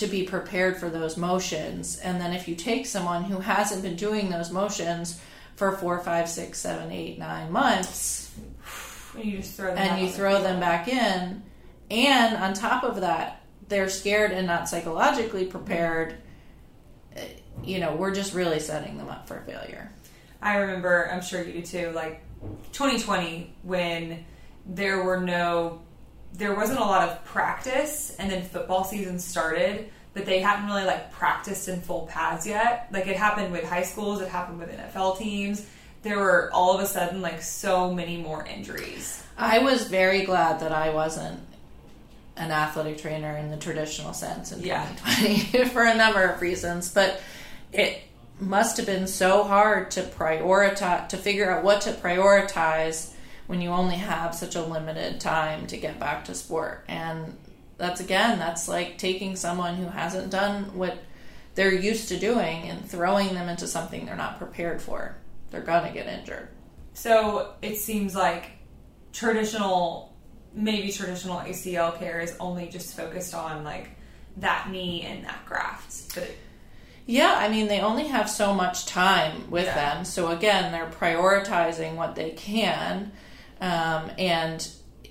to 0.00 0.06
be 0.06 0.22
prepared 0.22 0.78
for 0.78 0.88
those 0.88 1.16
motions. 1.16 1.98
And 1.98 2.20
then 2.20 2.32
if 2.32 2.48
you 2.48 2.54
take 2.54 2.86
someone 2.86 3.24
who 3.24 3.40
hasn't 3.40 3.82
been 3.82 3.96
doing 3.96 4.30
those 4.30 4.50
motions 4.50 5.20
for 5.60 5.72
four, 5.72 6.00
five, 6.00 6.26
six, 6.26 6.58
seven, 6.58 6.90
eight, 6.90 7.18
nine 7.18 7.52
months, 7.52 8.34
and 9.14 9.22
you 9.26 9.36
just 9.36 9.58
throw 9.58 9.74
them, 9.74 9.76
and 9.76 10.00
you 10.00 10.10
throw 10.10 10.42
them 10.42 10.58
back 10.58 10.88
in, 10.88 11.42
and 11.90 12.36
on 12.38 12.54
top 12.54 12.82
of 12.82 13.02
that, 13.02 13.42
they're 13.68 13.90
scared 13.90 14.32
and 14.32 14.46
not 14.46 14.70
psychologically 14.70 15.44
prepared. 15.44 16.16
Eh, 17.14 17.26
you 17.62 17.78
know, 17.78 17.94
we're 17.94 18.14
just 18.14 18.32
really 18.32 18.58
setting 18.58 18.96
them 18.96 19.10
up 19.10 19.28
for 19.28 19.42
failure. 19.42 19.92
I 20.40 20.56
remember, 20.56 21.10
I'm 21.12 21.20
sure 21.20 21.44
you 21.44 21.52
do 21.52 21.62
too, 21.62 21.90
like 21.90 22.22
2020 22.72 23.54
when 23.62 24.24
there 24.64 25.02
were 25.02 25.20
no 25.20 25.82
there 26.32 26.54
wasn't 26.54 26.78
a 26.78 26.84
lot 26.84 27.06
of 27.06 27.22
practice, 27.26 28.16
and 28.18 28.30
then 28.30 28.44
football 28.44 28.84
season 28.84 29.18
started, 29.18 29.90
but 30.12 30.26
they 30.26 30.40
hadn't 30.40 30.66
really 30.66 30.84
like 30.84 31.12
practiced 31.12 31.68
in 31.68 31.80
full 31.80 32.06
pads 32.06 32.46
yet. 32.46 32.88
Like 32.92 33.06
it 33.06 33.16
happened 33.16 33.52
with 33.52 33.64
high 33.64 33.82
schools, 33.82 34.20
it 34.20 34.28
happened 34.28 34.58
with 34.58 34.70
NFL 34.70 35.18
teams. 35.18 35.66
There 36.02 36.18
were 36.18 36.50
all 36.52 36.74
of 36.74 36.80
a 36.80 36.86
sudden 36.86 37.20
like 37.20 37.42
so 37.42 37.92
many 37.92 38.16
more 38.16 38.44
injuries. 38.46 39.22
I 39.36 39.60
was 39.60 39.86
very 39.86 40.24
glad 40.24 40.60
that 40.60 40.72
I 40.72 40.90
wasn't 40.90 41.40
an 42.36 42.50
athletic 42.50 42.98
trainer 42.98 43.36
in 43.36 43.50
the 43.50 43.56
traditional 43.56 44.14
sense 44.14 44.50
in 44.52 44.60
yeah. 44.60 44.88
2020 45.04 45.68
for 45.70 45.82
a 45.82 45.94
number 45.94 46.22
of 46.24 46.40
reasons, 46.40 46.92
but 46.92 47.20
it 47.72 48.02
must 48.40 48.78
have 48.78 48.86
been 48.86 49.06
so 49.06 49.44
hard 49.44 49.90
to 49.92 50.02
prioritize 50.02 51.08
to 51.08 51.16
figure 51.16 51.50
out 51.50 51.62
what 51.62 51.82
to 51.82 51.92
prioritize 51.92 53.12
when 53.46 53.60
you 53.60 53.68
only 53.70 53.96
have 53.96 54.34
such 54.34 54.54
a 54.54 54.62
limited 54.62 55.20
time 55.20 55.66
to 55.66 55.76
get 55.76 56.00
back 56.00 56.24
to 56.24 56.34
sport. 56.34 56.84
And 56.88 57.36
that's 57.80 58.00
again, 58.00 58.38
that's 58.38 58.68
like 58.68 58.98
taking 58.98 59.34
someone 59.34 59.74
who 59.74 59.86
hasn't 59.86 60.30
done 60.30 60.76
what 60.76 60.98
they're 61.56 61.74
used 61.74 62.08
to 62.08 62.18
doing 62.18 62.68
and 62.68 62.88
throwing 62.88 63.34
them 63.34 63.48
into 63.48 63.66
something 63.66 64.06
they're 64.06 64.14
not 64.16 64.38
prepared 64.38 64.80
for. 64.80 65.16
They're 65.50 65.62
going 65.62 65.84
to 65.86 65.92
get 65.92 66.06
injured. 66.06 66.48
So 66.94 67.54
it 67.62 67.76
seems 67.76 68.14
like 68.14 68.50
traditional, 69.12 70.14
maybe 70.54 70.92
traditional 70.92 71.38
ACL 71.40 71.98
care 71.98 72.20
is 72.20 72.36
only 72.40 72.68
just 72.68 72.96
focused 72.96 73.34
on 73.34 73.64
like 73.64 73.90
that 74.36 74.70
knee 74.70 75.02
and 75.02 75.24
that 75.24 75.44
graft. 75.46 76.14
But 76.14 76.24
it, 76.24 76.38
Yeah, 77.06 77.34
I 77.36 77.48
mean, 77.48 77.66
they 77.68 77.80
only 77.80 78.04
have 78.08 78.30
so 78.30 78.54
much 78.54 78.86
time 78.86 79.50
with 79.50 79.64
Yeah. 79.64 79.94
them. 79.94 80.04
So, 80.04 80.28
again, 80.28 80.70
they're 80.70 80.86
prioritizing 80.90 81.96
what 81.96 82.14
they 82.14 82.30
can. 82.30 83.10
Um, 83.60 84.10
and 84.18 84.66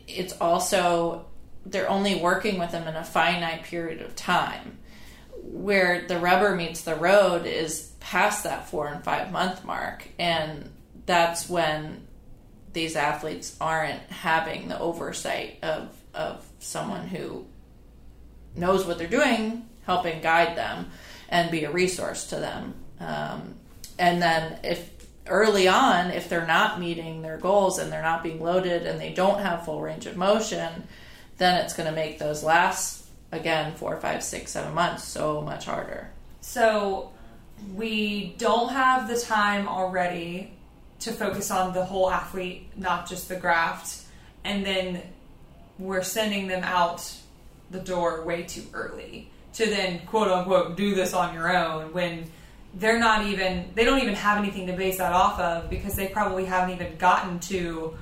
it's 0.08 0.34
also, 0.40 1.26
they're 1.66 1.90
only 1.90 2.16
working 2.16 2.60
with 2.60 2.72
them 2.72 2.88
in 2.88 2.96
a 2.96 3.04
finite 3.04 3.64
period 3.64 4.02
of 4.02 4.16
time. 4.16 4.78
Where 5.42 6.08
the 6.08 6.20
rubber 6.20 6.56
meets 6.56 6.82
the 6.82 6.96
road 6.96 7.46
is 7.46 7.94
past 8.00 8.44
that 8.44 8.70
four 8.70 8.88
and 8.88 9.04
five 9.04 9.32
month 9.32 9.64
mark. 9.66 10.08
And 10.18 10.70
that's 11.06 11.50
when 11.50 12.08
these 12.74 12.96
athletes 12.96 13.56
aren't 13.60 14.02
having 14.10 14.68
the 14.68 14.80
oversight 14.80 15.60
of, 15.64 15.96
of 16.14 16.46
someone 16.60 17.08
who 17.08 17.46
knows 18.56 18.86
what 18.86 18.98
they're 18.98 19.08
doing, 19.08 19.68
helping 19.86 20.22
guide 20.22 20.56
them 20.56 20.92
and 21.30 21.52
be 21.52 21.64
a 21.64 21.72
resource 21.72 22.28
to 22.28 22.36
them. 22.36 22.74
Um, 23.00 23.56
and 23.98 24.22
then 24.22 24.60
if 24.64 25.00
early 25.28 25.68
on, 25.68 26.12
if 26.12 26.30
they're 26.30 26.48
not 26.48 26.80
meeting 26.80 27.22
their 27.22 27.38
goals 27.38 27.80
and 27.80 27.92
they're 27.92 28.02
not 28.02 28.24
being 28.24 28.42
loaded 28.42 28.86
and 28.86 29.00
they 29.00 29.14
don't 29.14 29.40
have 29.40 29.66
full 29.66 29.82
range 29.82 30.06
of 30.06 30.18
motion, 30.18 30.88
then 31.40 31.56
it's 31.64 31.74
going 31.74 31.90
to 31.90 31.96
make 31.96 32.20
those 32.20 32.44
last 32.44 33.06
again 33.32 33.76
four, 33.76 33.98
five, 33.98 34.24
six, 34.24 34.52
seven 34.52 34.74
months 34.74 35.04
so 35.04 35.42
much 35.42 35.66
harder. 35.66 36.12
So 36.42 37.12
we 37.74 38.36
don't 38.38 38.70
have 38.70 39.08
the 39.08 39.20
time 39.20 39.68
already 39.68 40.54
to 41.00 41.12
focus 41.12 41.50
on 41.50 41.74
the 41.74 41.84
whole 41.84 42.10
athlete, 42.10 42.68
not 42.76 43.10
just 43.10 43.30
the 43.30 43.36
graft. 43.36 44.04
And 44.44 44.66
then 44.66 45.02
we're 45.78 46.04
sending 46.04 46.48
them 46.48 46.64
out 46.64 47.12
the 47.72 47.80
door 47.80 48.24
way 48.24 48.44
too 48.44 48.64
early 48.74 49.30
to 49.54 49.66
then 49.66 50.00
quote 50.06 50.28
unquote 50.28 50.76
do 50.76 50.96
this 50.96 51.14
on 51.14 51.34
your 51.34 51.56
own 51.56 51.94
when 51.94 52.30
they're 52.76 53.00
not 53.00 53.26
even 53.26 53.70
they 53.76 53.84
don't 53.84 54.02
even 54.02 54.16
have 54.16 54.38
anything 54.38 54.68
to 54.68 54.74
base 54.74 54.98
that 54.98 55.14
off 55.14 55.40
of 55.40 55.70
because 55.70 55.96
they 55.96 56.08
probably 56.08 56.46
haven't 56.46 56.74
even 56.76 56.96
gotten 56.98 57.40
to 57.40 57.98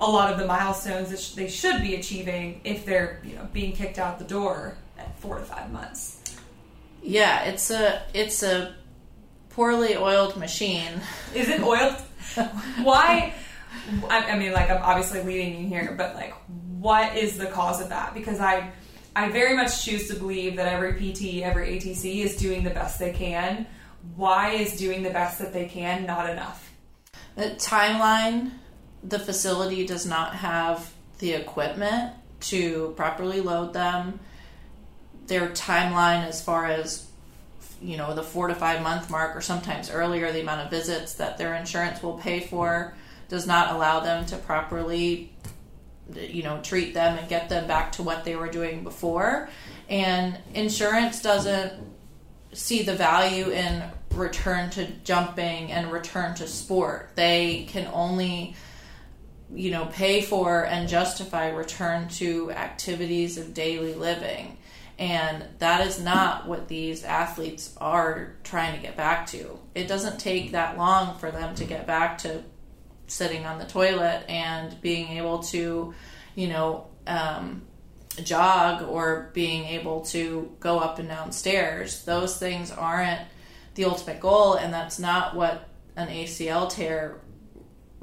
a 0.00 0.10
lot 0.10 0.32
of 0.32 0.38
the 0.38 0.46
milestones 0.46 1.10
that 1.10 1.20
sh- 1.20 1.32
they 1.32 1.48
should 1.48 1.80
be 1.82 1.94
achieving 1.94 2.60
if 2.64 2.84
they're 2.84 3.20
you 3.24 3.34
know 3.36 3.48
being 3.52 3.72
kicked 3.72 3.98
out 3.98 4.18
the 4.18 4.24
door 4.24 4.76
at 4.98 5.18
four 5.20 5.38
to 5.38 5.44
five 5.44 5.70
months 5.72 6.20
Yeah, 7.02 7.44
it's 7.44 7.70
a 7.70 8.02
it's 8.14 8.42
a 8.42 8.74
poorly 9.50 9.96
oiled 9.96 10.36
machine. 10.36 11.00
Is 11.34 11.48
it 11.48 11.62
oiled? 11.62 11.96
Why? 12.82 13.34
I, 14.08 14.30
I 14.30 14.38
mean, 14.38 14.52
like 14.52 14.70
I'm 14.70 14.82
obviously 14.82 15.22
leading 15.22 15.60
you 15.60 15.68
here, 15.68 15.94
but 15.96 16.14
like, 16.14 16.34
what 16.78 17.16
is 17.16 17.36
the 17.36 17.46
cause 17.46 17.80
of 17.80 17.88
that? 17.90 18.14
Because 18.14 18.40
I, 18.40 18.70
I 19.14 19.30
very 19.30 19.54
much 19.56 19.84
choose 19.84 20.08
to 20.08 20.14
believe 20.14 20.56
that 20.56 20.68
every 20.68 20.92
PT, 20.94 21.42
every 21.42 21.78
ATC 21.78 22.24
is 22.24 22.36
doing 22.36 22.64
the 22.64 22.70
best 22.70 22.98
they 22.98 23.12
can. 23.12 23.66
Why 24.16 24.50
is 24.50 24.76
doing 24.76 25.02
the 25.02 25.10
best 25.10 25.38
that 25.38 25.52
they 25.52 25.66
can 25.66 26.06
not 26.06 26.28
enough? 26.28 26.72
The 27.36 27.50
timeline, 27.50 28.52
the 29.06 29.18
facility 29.18 29.86
does 29.86 30.06
not 30.06 30.34
have 30.34 30.92
the 31.18 31.32
equipment 31.32 32.14
to 32.40 32.92
properly 32.96 33.40
load 33.40 33.72
them. 33.72 34.20
Their 35.26 35.48
timeline, 35.50 36.26
as 36.26 36.42
far 36.42 36.66
as 36.66 37.06
you 37.80 37.96
know, 37.98 38.14
the 38.14 38.22
four 38.22 38.48
to 38.48 38.54
five 38.54 38.82
month 38.82 39.10
mark, 39.10 39.36
or 39.36 39.40
sometimes 39.40 39.90
earlier, 39.90 40.32
the 40.32 40.40
amount 40.40 40.62
of 40.62 40.70
visits 40.70 41.14
that 41.14 41.36
their 41.36 41.54
insurance 41.54 42.02
will 42.02 42.18
pay 42.18 42.40
for, 42.40 42.94
does 43.28 43.46
not 43.46 43.74
allow 43.74 44.00
them 44.00 44.24
to 44.26 44.36
properly, 44.36 45.32
you 46.14 46.42
know, 46.42 46.60
treat 46.62 46.94
them 46.94 47.18
and 47.18 47.28
get 47.28 47.48
them 47.48 47.66
back 47.66 47.92
to 47.92 48.02
what 48.02 48.24
they 48.24 48.36
were 48.36 48.48
doing 48.48 48.84
before. 48.84 49.50
And 49.88 50.38
insurance 50.54 51.20
doesn't 51.20 51.72
see 52.52 52.82
the 52.82 52.94
value 52.94 53.50
in 53.50 53.82
return 54.12 54.70
to 54.70 54.86
jumping 55.04 55.72
and 55.72 55.90
return 55.92 56.34
to 56.36 56.46
sport. 56.46 57.10
They 57.16 57.66
can 57.68 57.88
only 57.92 58.54
you 59.54 59.70
know 59.70 59.86
pay 59.86 60.20
for 60.20 60.64
and 60.64 60.88
justify 60.88 61.50
return 61.50 62.08
to 62.08 62.50
activities 62.50 63.38
of 63.38 63.54
daily 63.54 63.94
living. 63.94 64.58
And 64.98 65.44
that 65.58 65.86
is 65.86 66.00
not 66.00 66.46
what 66.46 66.68
these 66.68 67.02
athletes 67.02 67.74
are 67.78 68.36
trying 68.44 68.76
to 68.76 68.80
get 68.80 68.96
back 68.96 69.26
to. 69.28 69.58
It 69.74 69.88
doesn't 69.88 70.20
take 70.20 70.52
that 70.52 70.78
long 70.78 71.18
for 71.18 71.32
them 71.32 71.56
to 71.56 71.64
get 71.64 71.86
back 71.86 72.18
to 72.18 72.44
sitting 73.08 73.44
on 73.44 73.58
the 73.58 73.64
toilet 73.64 74.24
and 74.28 74.80
being 74.80 75.08
able 75.18 75.40
to, 75.40 75.94
you 76.36 76.48
know, 76.48 76.86
um, 77.08 77.62
jog 78.22 78.82
or 78.88 79.30
being 79.34 79.64
able 79.64 80.02
to 80.02 80.54
go 80.60 80.78
up 80.78 80.98
and 80.98 81.08
down 81.08 81.32
stairs. 81.32 82.04
Those 82.04 82.38
things 82.38 82.70
aren't 82.70 83.20
the 83.74 83.86
ultimate 83.86 84.20
goal, 84.20 84.54
and 84.54 84.72
that's 84.72 85.00
not 85.00 85.34
what 85.34 85.68
an 85.96 86.08
ACL 86.08 86.70
tear 86.70 87.20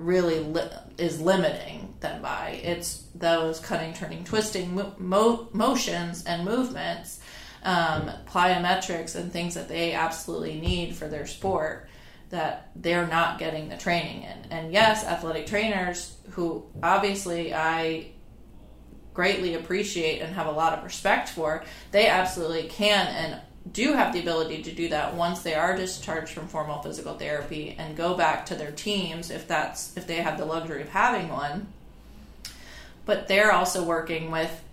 really 0.02 0.40
li- 0.40 0.70
is 0.98 1.22
limiting 1.22 1.94
them 2.00 2.22
by. 2.22 2.60
It's 2.64 3.04
those 3.16 3.60
cutting, 3.60 3.94
turning, 3.94 4.24
twisting 4.24 4.76
mo- 4.76 4.94
mo- 4.98 5.50
motions 5.54 6.26
and 6.26 6.44
movements, 6.46 7.20
um, 7.64 8.12
plyometrics, 8.28 9.16
and 9.16 9.32
things 9.32 9.54
that 9.56 9.68
they 9.68 9.94
absolutely 9.94 10.60
need 10.60 10.96
for 10.96 11.08
their 11.08 11.28
sport 11.28 11.88
that 12.30 12.72
they're 12.76 13.08
not 13.08 13.38
getting 13.38 13.70
the 13.70 13.78
training 13.78 14.24
in. 14.24 14.52
And 14.52 14.74
yes, 14.74 15.04
athletic 15.04 15.48
trainers 15.48 16.16
who 16.32 16.66
obviously 16.82 17.54
I 17.54 18.12
greatly 19.14 19.56
appreciate 19.56 20.22
and 20.22 20.34
have 20.34 20.48
a 20.48 20.52
lot 20.52 20.74
of 20.74 20.84
respect 20.84 21.30
for, 21.30 21.64
they 21.92 22.08
absolutely 22.08 22.70
can 22.70 23.08
and 23.08 23.42
do 23.70 23.94
have 23.94 24.14
the 24.14 24.20
ability 24.20 24.64
to 24.64 24.72
do 24.72 24.90
that 24.90 25.16
once 25.16 25.44
they 25.44 25.54
are 25.54 25.76
discharged 25.76 26.34
from 26.34 26.48
formal 26.48 26.82
physical 26.82 27.14
therapy 27.14 27.76
and 27.78 27.96
go 27.96 28.16
back 28.16 28.46
to 28.48 28.56
their 28.56 28.72
teams 28.72 29.30
if 29.30 29.48
that's 29.48 29.96
if 29.96 30.08
they 30.08 30.16
have 30.18 30.38
the 30.38 30.46
luxury 30.46 30.82
of 30.82 30.90
having 30.90 31.30
one. 31.30 31.68
But 33.06 33.28
they're 33.28 33.52
also 33.52 33.84
working 33.84 34.32
with 34.32 34.64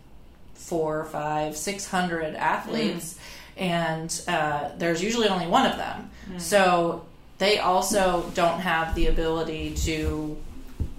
four, 0.54 1.04
five, 1.06 1.56
six 1.56 1.86
hundred 1.86 2.34
athletes, 2.34 3.18
and 3.56 4.22
uh, 4.28 4.70
there's 4.78 5.02
usually 5.02 5.28
only 5.28 5.46
one 5.46 5.66
of 5.66 5.76
them. 5.76 6.10
So 6.38 7.06
they 7.38 7.58
also 7.58 8.30
don't 8.34 8.60
have 8.60 8.94
the 8.94 9.06
ability 9.06 9.74
to 9.84 10.36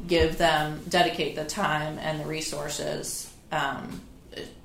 give 0.08 0.38
them 0.38 0.82
dedicate 0.90 1.36
the 1.36 1.46
time 1.46 2.00
and 2.00 2.20
the 2.20 2.26
resources 2.26 3.32
um, 3.52 4.02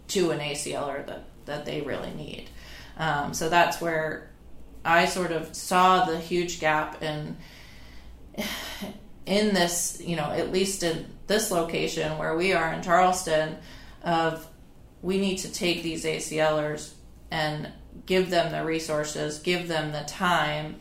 to 0.08 0.30
an 0.30 0.40
ACLer 0.40 1.06
that 1.06 1.24
that 1.46 1.66
they 1.66 1.82
really 1.82 2.12
need. 2.12 2.48
Um, 2.96 3.34
so 3.34 3.48
that's 3.48 3.80
where 3.80 4.30
I 4.84 5.06
sort 5.06 5.32
of 5.32 5.54
saw 5.54 6.04
the 6.04 6.18
huge 6.18 6.60
gap 6.60 7.02
in 7.02 7.36
in 9.26 9.54
this, 9.54 10.00
you 10.04 10.16
know, 10.16 10.30
at 10.30 10.52
least 10.52 10.82
in 10.82 11.06
this 11.26 11.50
location 11.50 12.18
where 12.18 12.36
we 12.36 12.52
are 12.52 12.72
in 12.72 12.82
Charleston, 12.82 13.56
of 14.02 14.46
we 15.02 15.18
need 15.18 15.38
to 15.38 15.52
take 15.52 15.82
these 15.82 16.04
ACLers 16.04 16.92
and 17.30 17.70
give 18.06 18.30
them 18.30 18.52
the 18.52 18.64
resources, 18.64 19.38
give 19.38 19.68
them 19.68 19.92
the 19.92 20.02
time 20.02 20.76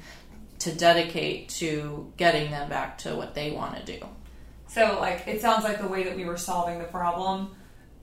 to 0.59 0.73
dedicate 0.73 1.49
to 1.49 2.11
getting 2.17 2.51
them 2.51 2.69
back 2.69 2.97
to 2.97 3.15
what 3.15 3.33
they 3.33 3.51
want 3.51 3.75
to 3.77 3.97
do. 3.97 4.05
So, 4.67 4.97
like, 4.99 5.27
it 5.27 5.41
sounds 5.41 5.63
like 5.63 5.79
the 5.79 5.87
way 5.87 6.03
that 6.03 6.15
we 6.15 6.25
were 6.25 6.37
solving 6.37 6.79
the 6.79 6.85
problem 6.85 7.55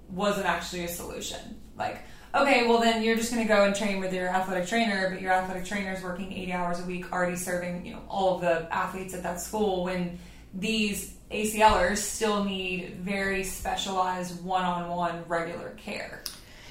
wasn't 0.08 0.46
actually 0.46 0.84
a 0.84 0.88
solution. 0.88 1.60
Like, 1.76 2.02
okay, 2.34 2.66
well, 2.66 2.80
then 2.80 3.02
you're 3.02 3.16
just 3.16 3.32
going 3.32 3.46
to 3.46 3.52
go 3.52 3.64
and 3.64 3.74
train 3.74 4.00
with 4.00 4.12
your 4.12 4.28
athletic 4.28 4.68
trainer, 4.68 5.10
but 5.10 5.20
your 5.20 5.32
athletic 5.32 5.64
trainer 5.64 5.92
is 5.92 6.02
working 6.02 6.32
80 6.32 6.52
hours 6.52 6.80
a 6.80 6.84
week, 6.84 7.12
already 7.12 7.36
serving, 7.36 7.84
you 7.84 7.94
know, 7.94 8.02
all 8.08 8.36
of 8.36 8.40
the 8.40 8.72
athletes 8.74 9.14
at 9.14 9.22
that 9.22 9.40
school 9.40 9.84
when 9.84 10.18
these 10.54 11.14
ACLers 11.30 11.98
still 11.98 12.44
need 12.44 12.96
very 12.96 13.44
specialized 13.44 14.42
one-on-one 14.44 15.24
regular 15.28 15.70
care. 15.70 16.22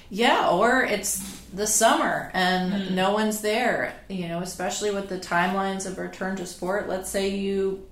Yeah, 0.09 0.49
or 0.49 0.81
it's 0.83 1.19
the 1.53 1.67
summer 1.67 2.31
and 2.33 2.73
hmm. 2.73 2.95
no 2.95 3.13
one's 3.13 3.41
there, 3.41 3.93
you 4.09 4.27
know, 4.27 4.39
especially 4.39 4.91
with 4.91 5.07
the 5.07 5.19
timelines 5.19 5.85
of 5.85 5.97
return 5.97 6.35
to 6.37 6.45
sport. 6.45 6.89
Let's 6.89 7.09
say 7.09 7.29
you 7.29 7.87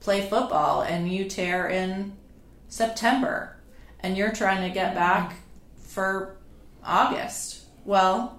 play 0.00 0.28
football 0.28 0.82
and 0.82 1.10
you 1.10 1.24
tear 1.24 1.68
in 1.68 2.12
September 2.68 3.56
and 4.00 4.16
you're 4.16 4.32
trying 4.32 4.68
to 4.68 4.74
get 4.74 4.90
hmm. 4.90 4.96
back 4.96 5.36
for 5.78 6.36
August. 6.84 7.62
Well, 7.84 8.38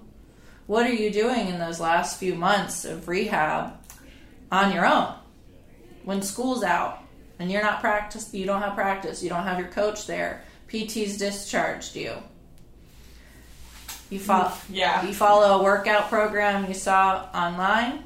what 0.67 0.85
are 0.85 0.93
you 0.93 1.11
doing 1.11 1.47
in 1.47 1.59
those 1.59 1.79
last 1.79 2.19
few 2.19 2.35
months 2.35 2.85
of 2.85 3.07
rehab 3.07 3.73
on 4.51 4.73
your 4.73 4.85
own 4.85 5.13
when 6.05 6.21
school's 6.21 6.63
out 6.63 6.99
and 7.39 7.51
you're 7.51 7.61
not 7.61 7.79
practice 7.81 8.33
you 8.33 8.45
don't 8.45 8.61
have 8.61 8.75
practice, 8.75 9.21
you 9.23 9.29
don't 9.29 9.43
have 9.43 9.59
your 9.59 9.67
coach 9.69 10.05
there, 10.07 10.43
PT's 10.67 11.17
discharged 11.17 11.95
you. 11.95 12.13
You 14.09 14.19
follow, 14.19 14.51
Yeah. 14.69 15.05
you 15.05 15.13
follow 15.13 15.59
a 15.59 15.63
workout 15.63 16.09
program 16.09 16.67
you 16.67 16.73
saw 16.73 17.27
online. 17.33 18.03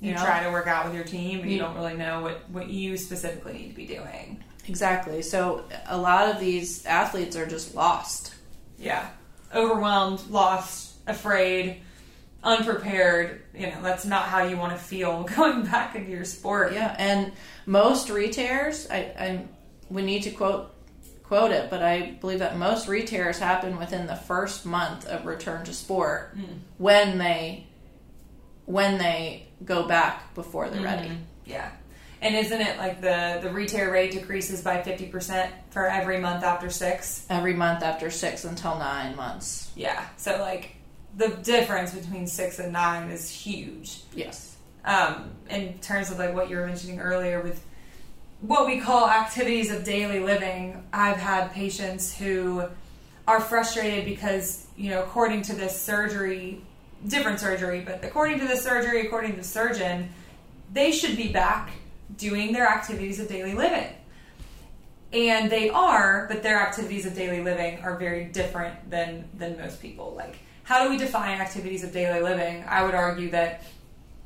You 0.00 0.14
know? 0.14 0.24
try 0.24 0.44
to 0.44 0.50
work 0.52 0.68
out 0.68 0.84
with 0.86 0.94
your 0.94 1.02
team, 1.02 1.40
but 1.40 1.48
you, 1.48 1.54
You- 1.54 1.58
don't 1.58 1.74
really 1.74 1.96
know 1.96 2.20
what, 2.20 2.48
what 2.50 2.68
you 2.68 2.96
specifically 2.96 3.54
need 3.54 3.68
to 3.70 3.74
be 3.74 3.86
doing. 3.86 4.44
Exactly. 4.68 5.22
So 5.22 5.64
a 5.86 5.96
lot 5.98 6.28
of 6.28 6.38
these 6.38 6.86
athletes 6.86 7.34
are 7.36 7.46
just 7.46 7.74
lost. 7.74 8.34
Yeah. 8.78 9.08
Overwhelmed, 9.54 10.22
lost, 10.30 10.94
afraid, 11.06 11.80
unprepared. 12.42 13.42
You 13.54 13.68
know, 13.68 13.82
that's 13.82 14.04
not 14.04 14.24
how 14.24 14.42
you 14.44 14.56
want 14.56 14.72
to 14.72 14.78
feel 14.78 15.22
going 15.36 15.62
back 15.64 15.94
into 15.94 16.10
your 16.10 16.24
sport. 16.24 16.72
Yeah, 16.72 16.94
and 16.98 17.32
most 17.66 18.10
re-tears, 18.10 18.88
I, 18.90 18.96
I 18.96 19.44
we 19.90 20.02
need 20.02 20.22
to 20.24 20.30
quote 20.30 20.74
quote 21.24 21.50
it, 21.50 21.68
but 21.68 21.82
I 21.82 22.12
believe 22.20 22.38
that 22.38 22.56
most 22.56 22.88
re-tears 22.88 23.38
happen 23.38 23.78
within 23.78 24.06
the 24.06 24.16
first 24.16 24.64
month 24.64 25.06
of 25.06 25.26
return 25.26 25.64
to 25.66 25.74
sport 25.74 26.34
Mm. 26.38 26.58
when 26.78 27.18
they 27.18 27.66
when 28.64 28.98
they 28.98 29.46
go 29.64 29.86
back 29.88 30.34
before 30.34 30.68
they're 30.68 30.82
ready. 30.82 31.08
Mhm. 31.08 31.18
Yeah. 31.46 31.70
And 32.20 32.34
isn't 32.34 32.60
it 32.60 32.78
like 32.78 33.00
the 33.00 33.38
the 33.42 33.50
re-tear 33.50 33.92
rate 33.92 34.10
decreases 34.12 34.60
by 34.62 34.78
50% 34.82 35.50
for 35.70 35.86
every 35.86 36.18
month 36.18 36.42
after 36.44 36.68
6? 36.70 37.26
Every 37.30 37.54
month 37.54 37.82
after 37.82 38.10
six 38.10 38.44
until 38.44 38.76
nine 38.78 39.14
months. 39.16 39.70
Yeah. 39.76 40.04
So 40.16 40.38
like 40.38 40.74
the 41.16 41.28
difference 41.28 41.94
between 41.94 42.26
6 42.26 42.58
and 42.58 42.72
9 42.72 43.10
is 43.10 43.30
huge. 43.30 44.02
Yes. 44.14 44.56
um, 44.84 45.30
in 45.50 45.78
terms 45.78 46.10
of 46.10 46.18
like 46.18 46.34
what 46.34 46.48
you 46.50 46.56
were 46.56 46.66
mentioning 46.66 47.00
earlier 47.00 47.40
with 47.40 47.64
what 48.40 48.66
we 48.66 48.80
call 48.80 49.08
activities 49.08 49.70
of 49.72 49.82
daily 49.82 50.20
living 50.20 50.80
i've 50.92 51.16
had 51.16 51.50
patients 51.52 52.16
who 52.16 52.62
are 53.26 53.40
frustrated 53.40 54.04
because 54.04 54.66
you 54.76 54.90
know 54.90 55.02
according 55.02 55.42
to 55.42 55.54
this 55.56 55.80
surgery 55.80 56.60
different 57.08 57.40
surgery 57.40 57.80
but 57.84 58.04
according 58.04 58.38
to 58.38 58.46
the 58.46 58.56
surgery 58.56 59.04
according 59.06 59.32
to 59.32 59.38
the 59.38 59.44
surgeon 59.44 60.08
they 60.72 60.92
should 60.92 61.16
be 61.16 61.32
back 61.32 61.70
doing 62.16 62.52
their 62.52 62.66
activities 62.66 63.20
of 63.20 63.28
daily 63.28 63.54
living 63.54 63.92
and 65.12 65.50
they 65.50 65.70
are 65.70 66.26
but 66.28 66.42
their 66.42 66.60
activities 66.60 67.06
of 67.06 67.14
daily 67.14 67.42
living 67.42 67.78
are 67.80 67.96
very 67.96 68.24
different 68.26 68.90
than 68.90 69.24
than 69.34 69.56
most 69.58 69.80
people 69.80 70.14
like 70.16 70.38
how 70.64 70.84
do 70.84 70.90
we 70.90 70.96
define 70.96 71.40
activities 71.40 71.82
of 71.82 71.92
daily 71.92 72.20
living 72.20 72.64
i 72.68 72.82
would 72.82 72.94
argue 72.94 73.30
that 73.30 73.62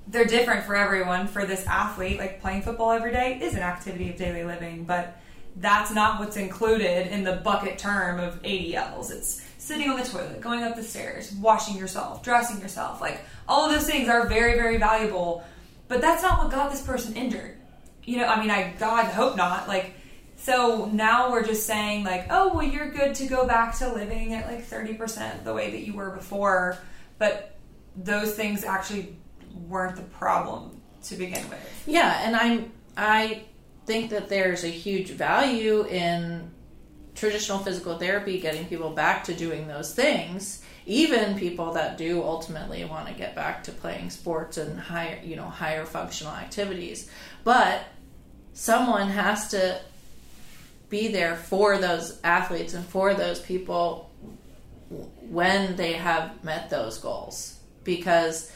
they're 0.08 0.24
different 0.24 0.64
for 0.64 0.74
everyone. 0.74 1.26
For 1.26 1.44
this 1.44 1.66
athlete, 1.66 2.18
like 2.18 2.40
playing 2.40 2.62
football 2.62 2.90
every 2.90 3.12
day 3.12 3.38
is 3.40 3.54
an 3.54 3.62
activity 3.62 4.10
of 4.10 4.16
daily 4.16 4.44
living, 4.44 4.84
but 4.84 5.18
that's 5.56 5.92
not 5.92 6.18
what's 6.18 6.36
included 6.36 7.08
in 7.08 7.24
the 7.24 7.36
bucket 7.36 7.78
term 7.78 8.18
of 8.18 8.42
ADLs. 8.42 9.10
It's 9.10 9.42
sitting 9.58 9.88
on 9.90 9.98
the 9.98 10.04
toilet, 10.04 10.40
going 10.40 10.62
up 10.62 10.76
the 10.76 10.82
stairs, 10.82 11.32
washing 11.32 11.76
yourself, 11.76 12.22
dressing 12.22 12.60
yourself. 12.60 13.00
Like 13.00 13.20
all 13.48 13.66
of 13.66 13.72
those 13.72 13.88
things 13.88 14.08
are 14.08 14.26
very, 14.26 14.54
very 14.54 14.78
valuable, 14.78 15.44
but 15.88 16.00
that's 16.00 16.22
not 16.22 16.38
what 16.38 16.50
got 16.50 16.70
this 16.70 16.82
person 16.82 17.14
injured. 17.14 17.56
You 18.04 18.18
know, 18.18 18.26
I 18.26 18.40
mean, 18.40 18.50
I 18.50 18.74
God 18.78 19.06
hope 19.06 19.36
not. 19.36 19.68
Like, 19.68 19.94
so 20.36 20.86
now 20.86 21.30
we're 21.30 21.44
just 21.44 21.66
saying 21.66 22.04
like, 22.04 22.26
oh, 22.30 22.54
well, 22.54 22.64
you're 22.64 22.90
good 22.90 23.14
to 23.16 23.26
go 23.26 23.46
back 23.46 23.76
to 23.78 23.92
living 23.92 24.34
at 24.34 24.46
like 24.46 24.64
thirty 24.64 24.94
percent 24.94 25.44
the 25.44 25.54
way 25.54 25.70
that 25.70 25.86
you 25.86 25.94
were 25.94 26.10
before, 26.10 26.78
but 27.18 27.56
those 27.96 28.34
things 28.34 28.64
actually 28.64 29.16
weren't 29.68 29.96
the 29.96 30.02
problem 30.02 30.80
to 31.04 31.16
begin 31.16 31.48
with. 31.48 31.82
Yeah, 31.86 32.22
and 32.24 32.34
I'm 32.34 32.72
I 32.96 33.42
think 33.86 34.10
that 34.10 34.28
there's 34.28 34.64
a 34.64 34.68
huge 34.68 35.10
value 35.10 35.86
in 35.86 36.50
traditional 37.14 37.58
physical 37.58 37.98
therapy 37.98 38.40
getting 38.40 38.64
people 38.66 38.90
back 38.90 39.24
to 39.24 39.34
doing 39.34 39.68
those 39.68 39.94
things 39.94 40.62
even 40.86 41.38
people 41.38 41.72
that 41.74 41.96
do 41.96 42.22
ultimately 42.22 42.84
want 42.84 43.06
to 43.06 43.14
get 43.14 43.34
back 43.34 43.64
to 43.64 43.72
playing 43.72 44.10
sports 44.10 44.56
and 44.56 44.78
higher 44.78 45.20
you 45.22 45.36
know 45.36 45.48
higher 45.48 45.84
functional 45.84 46.32
activities. 46.32 47.10
But 47.44 47.84
someone 48.52 49.08
has 49.08 49.48
to 49.48 49.80
be 50.88 51.08
there 51.08 51.36
for 51.36 51.78
those 51.78 52.20
athletes 52.22 52.74
and 52.74 52.84
for 52.84 53.14
those 53.14 53.40
people 53.40 54.10
when 55.30 55.76
they 55.76 55.94
have 55.94 56.44
met 56.44 56.68
those 56.68 56.98
goals. 56.98 57.58
Because 57.84 58.52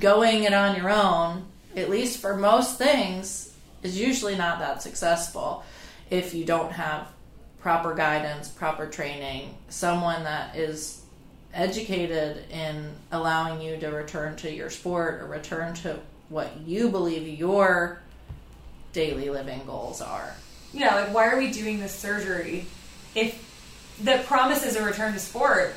going 0.00 0.44
it 0.44 0.52
on 0.52 0.76
your 0.76 0.90
own 0.90 1.44
at 1.76 1.90
least 1.90 2.20
for 2.20 2.36
most 2.36 2.78
things 2.78 3.52
is 3.82 3.98
usually 3.98 4.36
not 4.36 4.58
that 4.60 4.82
successful 4.82 5.64
if 6.10 6.34
you 6.34 6.44
don't 6.44 6.72
have 6.72 7.08
proper 7.60 7.94
guidance 7.94 8.48
proper 8.48 8.86
training 8.86 9.54
someone 9.68 10.22
that 10.24 10.54
is 10.56 11.03
educated 11.54 12.44
in 12.50 12.90
allowing 13.12 13.60
you 13.60 13.76
to 13.78 13.88
return 13.88 14.36
to 14.36 14.52
your 14.52 14.70
sport 14.70 15.22
or 15.22 15.26
return 15.26 15.74
to 15.74 15.98
what 16.28 16.50
you 16.66 16.90
believe 16.90 17.38
your 17.38 18.00
daily 18.92 19.30
living 19.30 19.60
goals 19.66 20.00
are 20.00 20.34
Yeah, 20.72 20.94
like 20.94 21.14
why 21.14 21.28
are 21.28 21.38
we 21.38 21.50
doing 21.50 21.80
this 21.80 21.94
surgery 21.94 22.66
if 23.14 23.40
that 24.02 24.26
promises 24.26 24.74
a 24.76 24.84
return 24.84 25.12
to 25.12 25.20
sport 25.20 25.74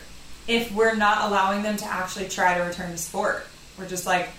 if 0.47 0.73
we're 0.73 0.95
not 0.95 1.29
allowing 1.29 1.61
them 1.61 1.77
to 1.77 1.85
actually 1.85 2.27
try 2.29 2.57
to 2.57 2.63
return 2.63 2.91
to 2.91 2.97
sport? 2.97 3.45
We're 3.77 3.87
just 3.87 4.05
like 4.05 4.29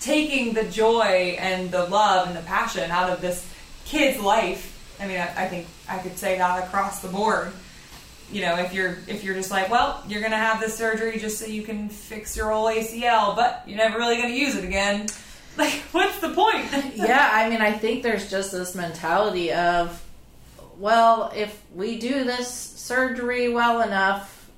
taking 0.00 0.54
the 0.54 0.64
joy 0.64 1.36
and 1.38 1.70
the 1.70 1.84
love 1.84 2.28
and 2.28 2.36
the 2.36 2.42
passion 2.42 2.90
out 2.90 3.10
of 3.10 3.20
this 3.20 3.48
kid's 3.84 4.20
life. 4.20 4.76
I 4.98 5.06
mean, 5.06 5.18
I, 5.18 5.44
I 5.44 5.48
think 5.48 5.66
I 5.88 5.98
could 5.98 6.18
say 6.18 6.38
that 6.38 6.64
across 6.64 7.00
the 7.00 7.08
board. 7.08 7.52
You 8.32 8.42
know, 8.42 8.56
if 8.56 8.72
you're 8.72 8.98
if 9.06 9.24
you're 9.24 9.34
just 9.34 9.50
like, 9.50 9.70
well, 9.70 10.02
you're 10.08 10.22
gonna 10.22 10.36
have 10.36 10.60
this 10.60 10.76
surgery 10.76 11.18
just 11.18 11.38
so 11.38 11.46
you 11.46 11.62
can 11.62 11.88
fix 11.88 12.36
your 12.36 12.52
old 12.52 12.72
ACL, 12.72 13.34
but 13.34 13.64
you're 13.66 13.78
never 13.78 13.98
really 13.98 14.16
gonna 14.16 14.34
use 14.34 14.56
it 14.56 14.64
again. 14.64 15.08
Like, 15.56 15.72
what's 15.90 16.20
the 16.20 16.32
point? 16.32 16.64
yeah, 16.94 17.28
I 17.32 17.50
mean, 17.50 17.60
I 17.60 17.72
think 17.72 18.04
there's 18.04 18.30
just 18.30 18.52
this 18.52 18.74
mentality 18.74 19.52
of, 19.52 20.02
well, 20.78 21.32
if 21.34 21.60
we 21.74 21.98
do 21.98 22.24
this 22.24 22.48
surgery 22.48 23.52
well 23.52 23.82
enough, 23.82 24.48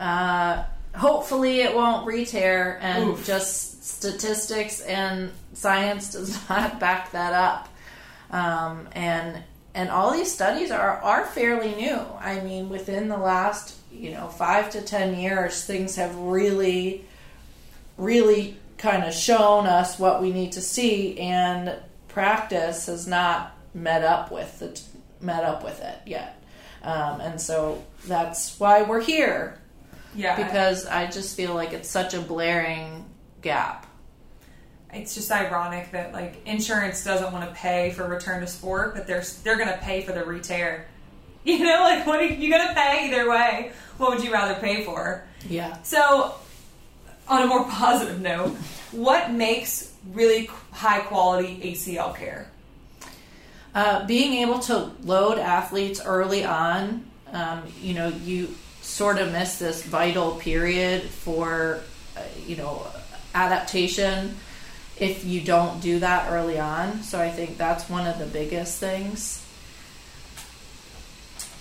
uh, 0.00 0.64
hopefully 0.94 1.60
it 1.60 1.74
won't 1.74 2.04
re-tear, 2.04 2.78
and 2.82 3.10
Oof. 3.10 3.24
just 3.24 3.84
statistics 3.84 4.80
and 4.80 5.30
science 5.54 6.12
does 6.12 6.36
not 6.48 6.80
back 6.80 7.12
that 7.12 7.32
up. 7.32 7.68
Um, 8.30 8.88
and 8.92 9.42
and 9.74 9.88
all 9.88 10.12
these 10.12 10.32
studies 10.32 10.70
are 10.70 10.98
are 10.98 11.26
fairly 11.26 11.74
new. 11.74 12.00
I 12.18 12.40
mean, 12.40 12.68
within 12.68 13.08
the 13.08 13.16
last 13.16 13.76
you 13.92 14.10
know 14.10 14.28
five 14.28 14.70
to 14.70 14.82
ten 14.82 15.18
years, 15.18 15.64
things 15.64 15.96
have 15.96 16.14
really, 16.16 17.04
really 17.96 18.56
kind 18.78 19.04
of 19.04 19.14
shown 19.14 19.66
us 19.66 19.98
what 19.98 20.22
we 20.22 20.32
need 20.32 20.52
to 20.52 20.60
see, 20.60 21.18
and 21.18 21.74
practice 22.08 22.86
has 22.86 23.06
not 23.06 23.56
met 23.74 24.02
up 24.02 24.32
with 24.32 24.62
it 24.62 24.82
met 25.20 25.44
up 25.44 25.62
with 25.62 25.80
it 25.80 25.98
yet. 26.06 26.42
Um, 26.82 27.20
and 27.20 27.40
so 27.40 27.84
that's 28.06 28.58
why 28.58 28.82
we're 28.82 29.02
here 29.02 29.58
yeah, 30.14 30.36
because 30.36 30.86
I 30.86 31.06
just 31.06 31.36
feel 31.36 31.54
like 31.54 31.72
it's 31.72 31.88
such 31.88 32.14
a 32.14 32.20
blaring 32.20 33.04
gap. 33.42 33.86
It's 34.92 35.14
just 35.14 35.30
ironic 35.30 35.90
that 35.92 36.12
like 36.12 36.46
insurance 36.46 37.04
doesn't 37.04 37.32
want 37.32 37.48
to 37.48 37.54
pay 37.54 37.90
for 37.90 38.06
return 38.06 38.40
to 38.40 38.46
sport, 38.46 38.94
but 38.94 39.06
they're 39.06 39.22
they're 39.42 39.56
gonna 39.56 39.78
pay 39.82 40.02
for 40.02 40.12
the 40.12 40.24
re-tear. 40.24 40.86
You 41.42 41.60
know, 41.60 41.80
like 41.80 42.06
what 42.06 42.20
are 42.20 42.24
you, 42.24 42.36
you 42.36 42.50
gonna 42.50 42.74
pay 42.74 43.08
either 43.08 43.28
way? 43.28 43.72
What 43.96 44.10
would 44.10 44.22
you 44.22 44.30
rather 44.30 44.60
pay 44.60 44.84
for? 44.84 45.24
Yeah. 45.48 45.80
So, 45.80 46.34
on 47.26 47.42
a 47.42 47.46
more 47.46 47.64
positive 47.70 48.20
note, 48.20 48.50
what 48.90 49.32
makes 49.32 49.90
really 50.12 50.50
high 50.70 51.00
quality 51.00 51.58
ACL 51.64 52.14
care? 52.14 52.50
Uh, 53.74 54.04
being 54.04 54.34
able 54.34 54.58
to 54.58 54.90
load 55.02 55.38
athletes 55.38 55.98
early 56.04 56.44
on, 56.44 57.06
um, 57.32 57.62
you 57.80 57.94
know, 57.94 58.08
you 58.08 58.54
sort 58.82 59.18
of 59.18 59.32
miss 59.32 59.58
this 59.58 59.82
vital 59.82 60.32
period 60.32 61.04
for, 61.04 61.80
uh, 62.18 62.22
you 62.46 62.56
know, 62.56 62.86
adaptation 63.34 64.36
if 65.00 65.24
you 65.24 65.40
don't 65.40 65.80
do 65.80 65.98
that 65.98 66.30
early 66.30 66.58
on. 66.58 67.02
So 67.02 67.20
I 67.20 67.30
think 67.30 67.56
that's 67.56 67.88
one 67.88 68.06
of 68.06 68.18
the 68.18 68.26
biggest 68.26 68.78
things. 68.78 69.44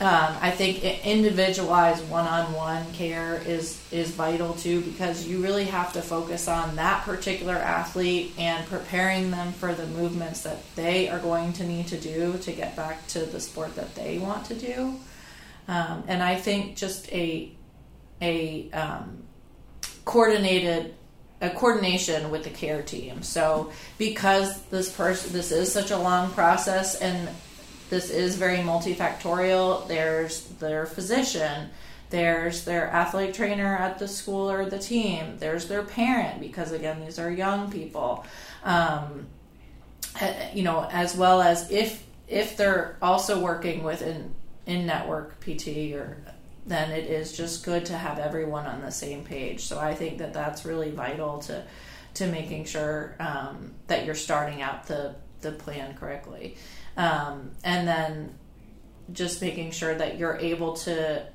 Um, 0.02 0.38
I 0.40 0.52
think 0.52 0.82
individualized 1.06 2.08
one-on-one 2.10 2.94
care 2.94 3.42
is 3.46 3.82
is 3.92 4.12
vital 4.12 4.54
too 4.54 4.80
because 4.80 5.28
you 5.28 5.44
really 5.44 5.66
have 5.66 5.92
to 5.92 6.02
focus 6.02 6.48
on 6.48 6.78
that 6.78 7.04
particular 7.04 7.56
athlete 7.56 8.34
and 8.38 8.66
preparing 8.68 9.30
them 9.30 9.52
for 9.52 9.74
the 9.74 9.86
movements 9.88 10.44
that 10.44 10.60
they 10.76 11.10
are 11.10 11.20
going 11.20 11.52
to 11.54 11.66
need 11.66 11.88
to 11.88 11.98
do 11.98 12.38
to 12.44 12.54
get 12.54 12.78
back 12.78 13.08
to 13.08 13.26
the 13.26 13.42
sport 13.42 13.76
that 13.76 13.94
they 13.96 14.20
want 14.20 14.46
to 14.46 14.56
do. 14.56 14.96
Um, 15.68 16.04
and 16.08 16.24
I 16.24 16.36
think 16.36 16.78
just 16.78 17.12
a 17.12 17.52
a 18.22 18.72
um, 18.72 19.24
coordinated 20.06 20.96
a 21.42 21.50
coordination 21.50 22.32
with 22.32 22.44
the 22.44 22.50
care 22.50 22.82
team. 22.82 23.24
So 23.24 23.72
because 23.98 24.62
this 24.64 24.92
person 24.92 25.32
this 25.32 25.52
is 25.52 25.72
such 25.72 25.92
a 25.92 25.98
long 25.98 26.32
process 26.32 26.96
and 26.96 27.30
this 27.90 28.10
is 28.10 28.36
very 28.36 28.58
multifactorial. 28.58 29.88
There's 29.88 30.44
their 30.60 30.86
physician, 30.86 31.70
there's 32.10 32.66
their 32.66 32.90
athletic 32.92 33.34
trainer 33.34 33.76
at 33.78 34.00
the 34.00 34.08
school 34.08 34.52
or 34.52 34.66
the 34.66 34.80
team, 34.80 35.38
there's 35.40 35.68
their 35.68 35.84
parent 35.84 36.42
because 36.42 36.72
again 36.72 37.00
these 37.00 37.20
are 37.20 37.32
young 37.32 37.72
people. 37.72 38.26
Um, 38.64 39.28
you 40.54 40.64
know, 40.64 40.88
as 40.92 41.16
well 41.16 41.42
as 41.42 41.72
if 41.72 42.06
if 42.28 42.58
they're 42.58 42.98
also 43.02 43.40
working 43.40 43.84
with 43.84 44.02
an 44.02 44.34
in 44.66 44.86
network 44.86 45.40
PT 45.40 45.94
or 45.94 46.18
then 46.70 46.92
it 46.92 47.06
is 47.10 47.34
just 47.34 47.66
good 47.66 47.86
to 47.88 47.98
have 47.98 48.20
everyone 48.20 48.66
on 48.66 48.82
the 48.82 48.92
same 48.92 49.24
page. 49.24 49.62
So 49.62 49.80
I 49.80 49.96
think 49.96 50.20
that 50.20 50.34
that's 50.34 50.66
really 50.66 50.92
vital 50.92 51.40
to 51.40 51.64
to 52.16 52.28
making 52.28 52.66
sure 52.66 53.16
um, 53.20 53.74
that 53.88 54.06
you're 54.06 54.16
starting 54.16 54.62
out 54.62 54.88
the 54.88 55.16
the 55.42 55.52
plan 55.52 55.96
correctly, 55.96 56.58
um, 56.98 57.52
and 57.64 57.88
then 57.88 58.36
just 59.12 59.42
making 59.42 59.72
sure 59.72 59.96
that 59.96 60.18
you're 60.18 60.38
able 60.38 60.74
to 60.74 61.26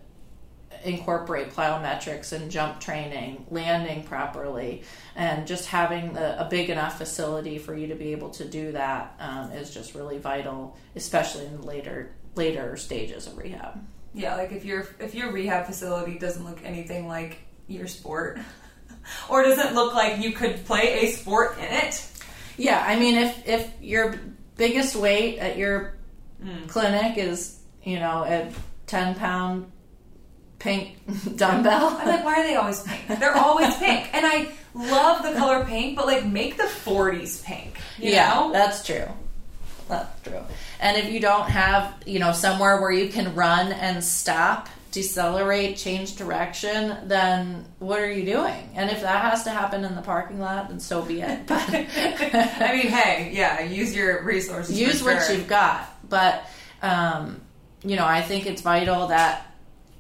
incorporate 0.85 1.51
plyometrics 1.51 2.33
and 2.33 2.51
jump 2.51 2.79
training, 2.79 3.47
landing 3.51 4.05
properly, 4.05 4.83
and 5.17 5.47
just 5.47 5.67
having 5.67 6.13
the, 6.13 6.41
a 6.41 6.49
big 6.49 6.69
enough 6.69 6.99
facility 6.99 7.59
for 7.59 7.75
you 7.75 7.87
to 7.87 7.95
be 7.95 8.13
able 8.13 8.31
to 8.31 8.45
do 8.45 8.73
that 8.73 9.15
um, 9.19 9.51
is 9.53 9.73
just 9.73 9.95
really 9.95 10.19
vital, 10.19 10.77
especially 10.95 11.47
in 11.47 11.63
later 11.63 12.15
later 12.37 12.77
stages 12.77 13.27
of 13.27 13.39
rehab. 13.39 13.83
Yeah, 14.15 14.37
like 14.37 14.53
if 14.53 14.65
your 14.65 14.87
if 15.01 15.15
your 15.15 15.33
rehab 15.33 15.67
facility 15.67 16.19
doesn't 16.19 16.45
look 16.45 16.61
anything 16.65 17.09
like 17.09 17.39
your 17.67 17.89
sport, 17.89 18.39
or 19.29 19.43
doesn't 19.43 19.75
look 19.75 19.95
like 19.95 20.23
you 20.23 20.33
could 20.33 20.65
play 20.65 21.05
a 21.05 21.11
sport 21.11 21.59
in 21.59 21.65
it. 21.65 22.07
Yeah, 22.57 22.83
I 22.87 22.99
mean, 22.99 23.17
if 23.17 23.47
if 23.47 23.71
your 23.81 24.15
biggest 24.57 24.95
weight 24.95 25.39
at 25.39 25.59
your 25.59 25.97
mm. 26.43 26.69
clinic 26.69 27.19
is 27.19 27.59
you 27.83 27.99
know 27.99 28.25
a 28.25 28.53
ten 28.87 29.17
pound 29.17 29.71
pink 30.61 30.97
dumbbell, 31.37 31.97
I'm 31.99 32.07
like, 32.07 32.25
why 32.25 32.41
are 32.41 32.45
they 32.45 32.55
always 32.55 32.83
pink? 32.83 33.19
They're 33.19 33.37
always 33.37 33.75
pink, 33.79 34.15
and 34.15 34.25
I 34.25 34.49
love 34.75 35.25
the 35.25 35.33
color 35.33 35.65
pink, 35.65 35.97
but 35.97 36.07
like 36.07 36.25
make 36.25 36.57
the 36.57 36.65
40s 36.65 37.45
pink. 37.45 37.77
yeah, 37.99 38.35
know? 38.35 38.53
that's 38.53 38.85
true. 38.85 39.07
That's 39.89 40.23
true. 40.23 40.41
And 40.81 40.97
if 40.97 41.13
you 41.13 41.21
don't 41.21 41.49
have, 41.49 41.95
you 42.07 42.19
know, 42.19 42.33
somewhere 42.33 42.81
where 42.81 42.91
you 42.91 43.09
can 43.09 43.35
run 43.35 43.73
and 43.73 44.03
stop, 44.03 44.69
decelerate, 44.93 45.77
change 45.77 46.17
direction, 46.17 47.09
then 47.09 47.65
what 47.81 48.01
are 48.01 48.11
you 48.11 48.25
doing? 48.25 48.71
And 48.75 48.91
if 48.91 49.03
that 49.03 49.23
has 49.23 49.45
to 49.45 49.51
happen 49.51 49.85
in 49.85 49.95
the 49.95 50.03
parking 50.03 50.41
lot, 50.41 50.69
then 50.69 50.81
so 50.81 51.03
be 51.03 51.21
it. 51.21 51.47
But 51.47 51.69
I 51.69 52.71
mean, 52.73 52.89
hey, 52.93 53.33
yeah, 53.35 53.61
use 53.63 53.95
your 53.95 54.23
resources. 54.23 54.81
Use 54.81 55.03
what 55.03 55.29
you've 55.31 55.49
got. 55.49 55.91
But 56.09 56.45
um, 56.83 57.41
you 57.83 57.97
know, 57.97 58.07
I 58.07 58.23
think 58.23 58.47
it's 58.47 58.63
vital 58.63 59.09
that 59.09 59.47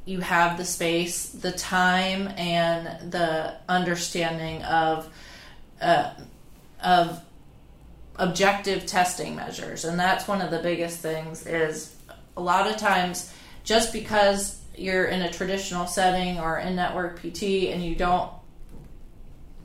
you 0.06 0.20
have 0.20 0.58
the 0.58 0.64
space, 0.64 1.28
the 1.28 1.52
time, 1.52 2.28
and 2.36 3.10
the 3.10 3.54
understanding 3.68 4.62
of 4.62 5.08
uh, 5.80 6.12
of 6.82 7.20
objective 8.16 8.86
testing 8.86 9.34
measures. 9.34 9.84
And 9.84 9.98
that's 9.98 10.28
one 10.28 10.40
of 10.40 10.50
the 10.50 10.60
biggest 10.60 10.98
things 10.98 11.46
is 11.46 11.94
a 12.36 12.40
lot 12.40 12.70
of 12.70 12.76
times 12.76 13.32
just 13.64 13.92
because 13.92 14.60
you're 14.76 15.06
in 15.06 15.22
a 15.22 15.32
traditional 15.32 15.86
setting 15.86 16.38
or 16.38 16.58
in 16.58 16.76
network 16.76 17.20
PT 17.20 17.42
and 17.70 17.82
you 17.84 17.94
don't 17.94 18.30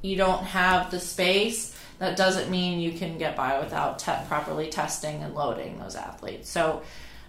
you 0.02 0.16
don't 0.16 0.44
have 0.44 0.92
the 0.92 1.00
space 1.00 1.76
that 1.98 2.16
doesn't 2.16 2.50
mean 2.50 2.80
you 2.80 2.94
can 2.94 3.18
get 3.18 3.36
by 3.36 3.60
without 3.60 4.00
te- 4.00 4.14
properly 4.30 4.70
testing 4.70 5.22
and 5.22 5.36
loading 5.36 5.78
those 5.78 5.96
athletes. 5.96 6.50
So 6.50 6.84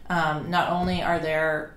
um, 0.09 0.51
not 0.51 0.71
only 0.71 1.03
are 1.03 1.19
there 1.19 1.77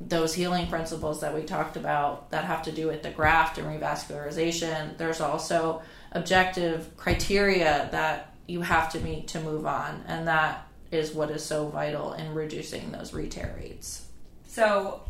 those 0.00 0.34
healing 0.34 0.66
principles 0.66 1.20
that 1.20 1.32
we 1.32 1.42
talked 1.42 1.76
about 1.76 2.30
that 2.30 2.44
have 2.44 2.64
to 2.64 2.72
do 2.72 2.88
with 2.88 3.04
the 3.04 3.10
graft 3.10 3.58
and 3.58 3.66
revascularization 3.68 4.98
there's 4.98 5.20
also 5.20 5.80
objective 6.12 6.94
criteria 6.96 7.88
that 7.92 8.33
you 8.46 8.60
have 8.60 8.92
to 8.92 9.00
meet 9.00 9.28
to 9.28 9.40
move 9.40 9.66
on, 9.66 10.04
and 10.06 10.28
that 10.28 10.66
is 10.90 11.12
what 11.12 11.30
is 11.30 11.44
so 11.44 11.68
vital 11.68 12.12
in 12.12 12.34
reducing 12.34 12.92
those 12.92 13.10
retear 13.10 13.56
rates. 13.56 14.06
So, 14.48 15.02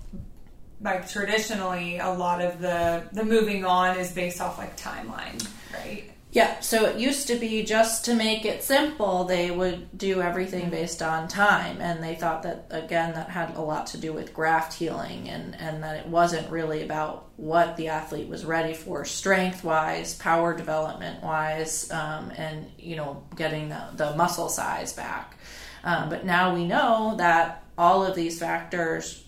like 0.80 1.08
traditionally, 1.08 1.98
a 1.98 2.10
lot 2.10 2.40
of 2.40 2.60
the 2.60 3.04
the 3.12 3.24
moving 3.24 3.64
on 3.64 3.98
is 3.98 4.12
based 4.12 4.40
off 4.40 4.58
like 4.58 4.78
timeline, 4.78 5.46
right? 5.72 6.10
Yeah, 6.34 6.58
so 6.58 6.86
it 6.86 6.98
used 6.98 7.28
to 7.28 7.36
be 7.36 7.62
just 7.62 8.06
to 8.06 8.14
make 8.14 8.44
it 8.44 8.64
simple, 8.64 9.22
they 9.22 9.52
would 9.52 9.96
do 9.96 10.20
everything 10.20 10.68
based 10.68 11.00
on 11.00 11.28
time. 11.28 11.80
And 11.80 12.02
they 12.02 12.16
thought 12.16 12.42
that, 12.42 12.66
again, 12.70 13.14
that 13.14 13.30
had 13.30 13.54
a 13.54 13.60
lot 13.60 13.86
to 13.88 13.98
do 13.98 14.12
with 14.12 14.34
graft 14.34 14.74
healing 14.74 15.28
and, 15.28 15.54
and 15.60 15.80
that 15.84 15.96
it 15.96 16.08
wasn't 16.08 16.50
really 16.50 16.82
about 16.82 17.28
what 17.36 17.76
the 17.76 17.86
athlete 17.86 18.26
was 18.26 18.44
ready 18.44 18.74
for 18.74 19.04
strength 19.04 19.62
wise, 19.62 20.16
power 20.16 20.56
development 20.56 21.22
wise, 21.22 21.88
um, 21.92 22.32
and, 22.36 22.68
you 22.80 22.96
know, 22.96 23.22
getting 23.36 23.68
the, 23.68 23.82
the 23.94 24.16
muscle 24.16 24.48
size 24.48 24.92
back. 24.92 25.38
Um, 25.84 26.08
but 26.08 26.24
now 26.24 26.52
we 26.52 26.66
know 26.66 27.14
that 27.16 27.62
all 27.78 28.04
of 28.04 28.16
these 28.16 28.40
factors 28.40 29.24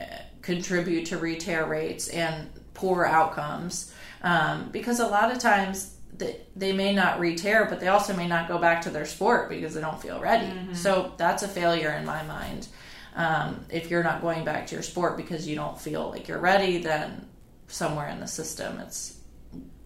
uh, 0.00 0.04
contribute 0.40 1.04
to 1.08 1.18
retear 1.18 1.68
rates 1.68 2.08
and 2.08 2.48
poor 2.72 3.04
outcomes 3.04 3.92
um, 4.22 4.70
because 4.72 5.00
a 5.00 5.06
lot 5.06 5.30
of 5.30 5.38
times 5.38 5.95
they, 6.18 6.40
they 6.54 6.72
may 6.72 6.94
not 6.94 7.20
re-tear, 7.20 7.66
but 7.66 7.80
they 7.80 7.88
also 7.88 8.14
may 8.14 8.26
not 8.26 8.48
go 8.48 8.58
back 8.58 8.82
to 8.82 8.90
their 8.90 9.06
sport 9.06 9.48
because 9.48 9.74
they 9.74 9.80
don't 9.80 10.00
feel 10.00 10.20
ready. 10.20 10.46
Mm-hmm. 10.46 10.74
So 10.74 11.12
that's 11.16 11.42
a 11.42 11.48
failure 11.48 11.90
in 11.92 12.04
my 12.04 12.22
mind. 12.24 12.68
Um, 13.14 13.64
if 13.70 13.90
you're 13.90 14.04
not 14.04 14.20
going 14.20 14.44
back 14.44 14.66
to 14.68 14.74
your 14.74 14.82
sport 14.82 15.16
because 15.16 15.48
you 15.48 15.56
don't 15.56 15.80
feel 15.80 16.10
like 16.10 16.28
you're 16.28 16.38
ready, 16.38 16.78
then 16.78 17.26
somewhere 17.66 18.08
in 18.08 18.20
the 18.20 18.26
system, 18.26 18.78
it's 18.78 19.18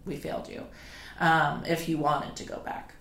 we 0.05 0.15
failed 0.15 0.49
you. 0.49 0.65
Um, 1.19 1.63
if 1.65 1.87
you 1.87 1.97
wanted 1.97 2.35
to 2.37 2.43
go 2.43 2.57
back, 2.59 2.95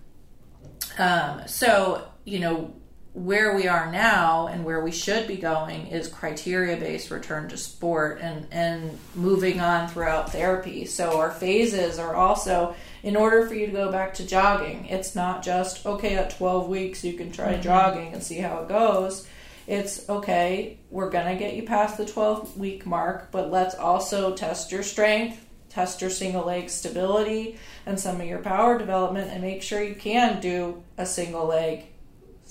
um, 0.99 1.43
so 1.47 2.07
you 2.25 2.39
know 2.39 2.75
where 3.13 3.57
we 3.57 3.67
are 3.67 3.91
now 3.91 4.47
and 4.47 4.65
where 4.65 4.85
we 4.85 4.93
should 4.93 5.27
be 5.27 5.37
going 5.37 5.89
is 5.89 6.07
criteria 6.07 6.77
based 6.77 7.11
return 7.11 7.49
to 7.49 7.57
sport 7.57 8.21
and 8.21 8.47
and 8.53 8.97
moving 9.17 9.61
on 9.61 9.89
throughout 9.89 10.31
therapy. 10.31 10.87
So 10.87 11.19
our 11.19 11.33
phases 11.33 11.99
are 11.99 12.15
also 12.15 12.77
in 13.03 13.17
order 13.17 13.47
for 13.47 13.55
you 13.55 13.67
to 13.67 13.73
go 13.73 13.91
back 13.91 14.15
to 14.15 14.27
jogging, 14.27 14.87
it's 14.87 15.15
not 15.15 15.43
just, 15.43 15.87
okay, 15.87 16.15
at 16.17 16.37
12 16.37 16.69
weeks 16.69 17.05
you 17.05 17.15
can 17.15 17.33
try 17.33 17.53
mm-hmm. 17.53 17.63
jogging 17.63 18.13
and 18.13 18.23
see 18.23 18.39
how 18.39 18.63
it 18.63 18.69
goes. 18.69 19.27
It's 19.67 20.09
okay, 20.09 20.79
we're 20.91 21.11
going 21.11 21.27
to 21.27 21.43
get 21.43 21.55
you 21.55 21.63
past 21.63 21.97
the 21.97 22.05
12 22.05 22.59
week 22.59 22.87
mark, 22.87 23.31
but 23.31 23.51
let's 23.51 23.75
also 23.75 24.35
test 24.35 24.73
your 24.73 24.83
strength, 24.83 25.47
test 25.69 26.01
your 26.01 26.11
single 26.11 26.45
leg 26.45 26.69
stability, 26.69 27.59
and 27.87 27.99
some 27.99 28.21
of 28.21 28.27
your 28.27 28.41
power 28.41 28.79
development, 28.79 29.31
and 29.31 29.43
make 29.43 29.63
sure 29.63 29.83
you 29.83 29.95
can 29.95 30.41
do 30.41 30.83
a 30.99 31.07
single 31.07 31.47
leg. 31.47 31.85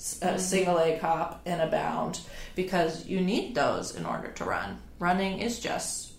mm-hmm. 0.00 0.38
single 0.38 0.76
leg 0.76 0.98
hop 1.00 1.42
and 1.44 1.60
a 1.60 1.66
bound 1.66 2.20
because 2.54 3.06
you 3.06 3.20
need 3.20 3.54
those 3.54 3.94
in 3.94 4.06
order 4.06 4.28
to 4.28 4.44
run. 4.44 4.78
Running 4.98 5.40
is 5.40 5.60
just 5.60 6.09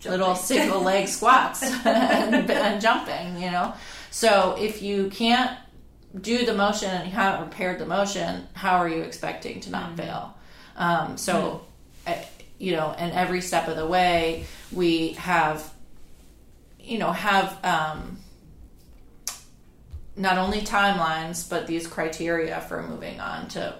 jumping. 0.00 0.10
little 0.10 0.34
single 0.34 0.80
leg 0.80 1.08
squats 1.08 1.62
and, 1.86 2.50
and 2.50 2.80
jumping, 2.80 3.40
you 3.40 3.50
know. 3.50 3.74
So 4.10 4.56
if 4.58 4.82
you 4.82 5.08
can't 5.10 5.56
do 6.18 6.44
the 6.44 6.54
motion 6.54 6.90
and 6.90 7.06
you 7.06 7.14
haven't 7.14 7.46
repaired 7.46 7.78
the 7.78 7.86
motion, 7.86 8.48
how 8.54 8.78
are 8.78 8.88
you 8.88 9.02
expecting 9.02 9.60
to 9.60 9.70
not 9.70 9.88
mm-hmm. 9.88 9.96
fail? 9.96 10.36
Um, 10.76 11.16
so, 11.16 11.66
mm-hmm. 12.06 12.22
you 12.58 12.72
know, 12.72 12.94
and 12.96 13.12
every 13.12 13.40
step 13.40 13.68
of 13.68 13.76
the 13.76 13.86
way, 13.86 14.46
we 14.72 15.12
have, 15.12 15.72
you 16.78 16.98
know, 16.98 17.12
have 17.12 17.58
um, 17.64 18.18
not 20.16 20.38
only 20.38 20.62
timelines, 20.62 21.48
but 21.48 21.66
these 21.66 21.86
criteria 21.86 22.60
for 22.62 22.82
moving 22.82 23.20
on 23.20 23.48
to 23.48 23.76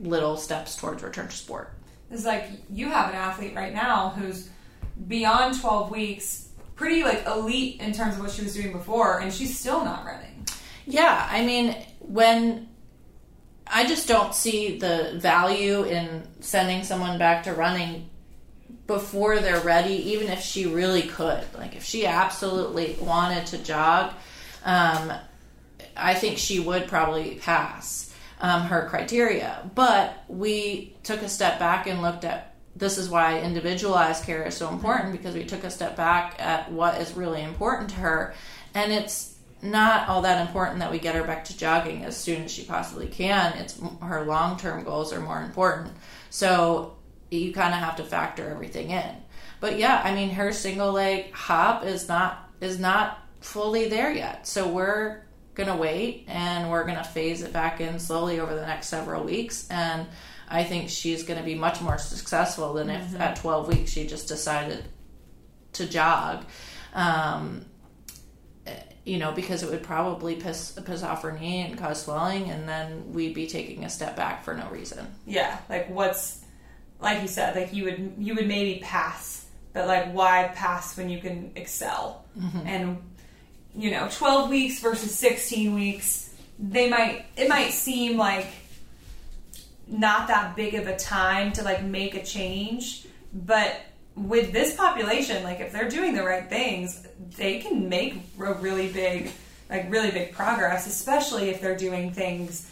little 0.00 0.36
steps 0.36 0.76
towards 0.76 1.02
return 1.02 1.28
to 1.28 1.36
sport. 1.36 1.72
It's 2.10 2.24
like 2.24 2.48
you 2.70 2.88
have 2.88 3.10
an 3.10 3.16
athlete 3.16 3.54
right 3.54 3.72
now 3.72 4.10
who's 4.10 4.48
beyond 5.06 5.60
12 5.60 5.90
weeks, 5.90 6.48
pretty 6.74 7.02
like 7.02 7.26
elite 7.26 7.80
in 7.80 7.92
terms 7.92 8.16
of 8.16 8.20
what 8.20 8.30
she 8.30 8.42
was 8.42 8.54
doing 8.54 8.72
before, 8.72 9.20
and 9.20 9.32
she's 9.32 9.58
still 9.58 9.84
not 9.84 10.04
running. 10.04 10.46
Yeah, 10.86 11.28
I 11.30 11.44
mean, 11.44 11.76
when 12.00 12.68
I 13.66 13.86
just 13.86 14.08
don't 14.08 14.34
see 14.34 14.78
the 14.78 15.12
value 15.16 15.84
in 15.84 16.26
sending 16.40 16.82
someone 16.82 17.18
back 17.18 17.44
to 17.44 17.52
running 17.52 18.10
before 18.86 19.38
they're 19.38 19.60
ready, 19.60 20.10
even 20.10 20.28
if 20.28 20.40
she 20.40 20.66
really 20.66 21.02
could. 21.02 21.44
Like, 21.56 21.76
if 21.76 21.84
she 21.84 22.06
absolutely 22.06 22.96
wanted 23.00 23.46
to 23.46 23.58
jog, 23.58 24.12
um, 24.64 25.12
I 25.96 26.14
think 26.14 26.38
she 26.38 26.58
would 26.58 26.88
probably 26.88 27.36
pass 27.36 28.12
um, 28.40 28.62
her 28.62 28.88
criteria. 28.88 29.70
But 29.74 30.24
we 30.26 30.96
took 31.04 31.22
a 31.22 31.28
step 31.28 31.60
back 31.60 31.86
and 31.86 32.02
looked 32.02 32.24
at 32.24 32.49
this 32.80 32.98
is 32.98 33.08
why 33.08 33.38
individualized 33.38 34.24
care 34.24 34.42
is 34.44 34.56
so 34.56 34.68
important 34.68 35.04
mm-hmm. 35.04 35.16
because 35.16 35.34
we 35.34 35.44
took 35.44 35.62
a 35.62 35.70
step 35.70 35.96
back 35.96 36.34
at 36.38 36.72
what 36.72 37.00
is 37.00 37.12
really 37.12 37.42
important 37.42 37.90
to 37.90 37.96
her 37.96 38.34
and 38.74 38.92
it's 38.92 39.36
not 39.62 40.08
all 40.08 40.22
that 40.22 40.46
important 40.46 40.80
that 40.80 40.90
we 40.90 40.98
get 40.98 41.14
her 41.14 41.22
back 41.22 41.44
to 41.44 41.56
jogging 41.56 42.04
as 42.04 42.16
soon 42.16 42.42
as 42.44 42.50
she 42.50 42.64
possibly 42.64 43.06
can. 43.06 43.52
It's 43.58 43.78
her 44.00 44.24
long-term 44.24 44.84
goals 44.84 45.12
are 45.12 45.20
more 45.20 45.42
important. 45.42 45.92
So 46.30 46.96
you 47.30 47.52
kind 47.52 47.74
of 47.74 47.80
have 47.80 47.96
to 47.96 48.04
factor 48.04 48.48
everything 48.48 48.90
in. 48.90 49.16
But 49.60 49.78
yeah 49.78 50.00
i 50.02 50.14
mean 50.14 50.30
her 50.30 50.52
single 50.52 50.92
leg 50.92 51.32
hop 51.32 51.84
is 51.84 52.08
not 52.08 52.50
is 52.60 52.78
not 52.78 53.18
fully 53.40 53.88
there 53.88 54.12
yet. 54.12 54.46
So 54.46 54.68
we're 54.68 55.22
gonna 55.54 55.76
wait 55.76 56.24
and 56.28 56.70
we're 56.70 56.84
gonna 56.84 57.04
phase 57.04 57.42
it 57.42 57.52
back 57.52 57.80
in 57.80 57.98
slowly 57.98 58.40
over 58.40 58.54
the 58.54 58.66
next 58.66 58.88
several 58.88 59.22
weeks 59.24 59.68
and 59.70 60.06
I 60.50 60.64
think 60.64 60.90
she's 60.90 61.22
going 61.22 61.38
to 61.38 61.44
be 61.44 61.54
much 61.54 61.80
more 61.80 61.96
successful 61.98 62.74
than 62.74 62.90
if 62.90 63.02
Mm-hmm. 63.02 63.20
at 63.22 63.36
12 63.36 63.68
weeks 63.68 63.92
she 63.92 64.06
just 64.06 64.26
decided 64.28 64.84
to 65.74 65.86
jog. 65.88 66.44
Um, 66.92 67.64
you 69.04 69.18
know, 69.18 69.32
because 69.32 69.62
it 69.62 69.70
would 69.70 69.82
probably 69.82 70.34
piss 70.36 70.78
piss 70.84 71.02
off 71.02 71.22
her 71.22 71.32
knee 71.32 71.62
and 71.62 71.78
cause 71.78 72.02
swelling, 72.02 72.50
and 72.50 72.68
then 72.68 73.12
we'd 73.12 73.34
be 73.34 73.46
taking 73.46 73.84
a 73.84 73.88
step 73.88 74.14
back 74.14 74.44
for 74.44 74.54
no 74.54 74.68
reason. 74.68 75.06
Yeah, 75.26 75.58
like 75.70 75.88
what's 75.88 76.44
like 77.00 77.22
you 77.22 77.28
said, 77.28 77.56
like 77.56 77.72
you 77.72 77.84
would 77.84 78.14
you 78.18 78.34
would 78.34 78.46
maybe 78.46 78.80
pass, 78.80 79.46
but 79.72 79.86
like 79.86 80.12
why 80.12 80.50
pass 80.54 80.96
when 80.98 81.08
you 81.08 81.18
can 81.18 81.52
excel? 81.56 82.24
And 82.64 83.02
you 83.74 83.90
know, 83.90 84.08
12 84.12 84.50
weeks 84.50 84.80
versus 84.80 85.14
16 85.16 85.74
weeks, 85.74 86.34
they 86.58 86.90
might 86.90 87.24
it 87.36 87.48
might 87.48 87.70
seem 87.70 88.18
like 88.18 88.46
not 89.90 90.28
that 90.28 90.56
big 90.56 90.74
of 90.74 90.86
a 90.86 90.96
time 90.96 91.52
to 91.52 91.62
like 91.62 91.82
make 91.82 92.14
a 92.14 92.24
change, 92.24 93.06
but 93.32 93.80
with 94.16 94.52
this 94.52 94.76
population, 94.76 95.42
like 95.42 95.60
if 95.60 95.72
they're 95.72 95.88
doing 95.88 96.14
the 96.14 96.22
right 96.22 96.48
things, 96.48 97.06
they 97.36 97.58
can 97.58 97.88
make 97.88 98.16
a 98.38 98.54
really 98.54 98.90
big 98.92 99.30
like 99.68 99.90
really 99.90 100.10
big 100.10 100.32
progress, 100.32 100.86
especially 100.86 101.50
if 101.50 101.60
they're 101.60 101.76
doing 101.76 102.12
things 102.12 102.70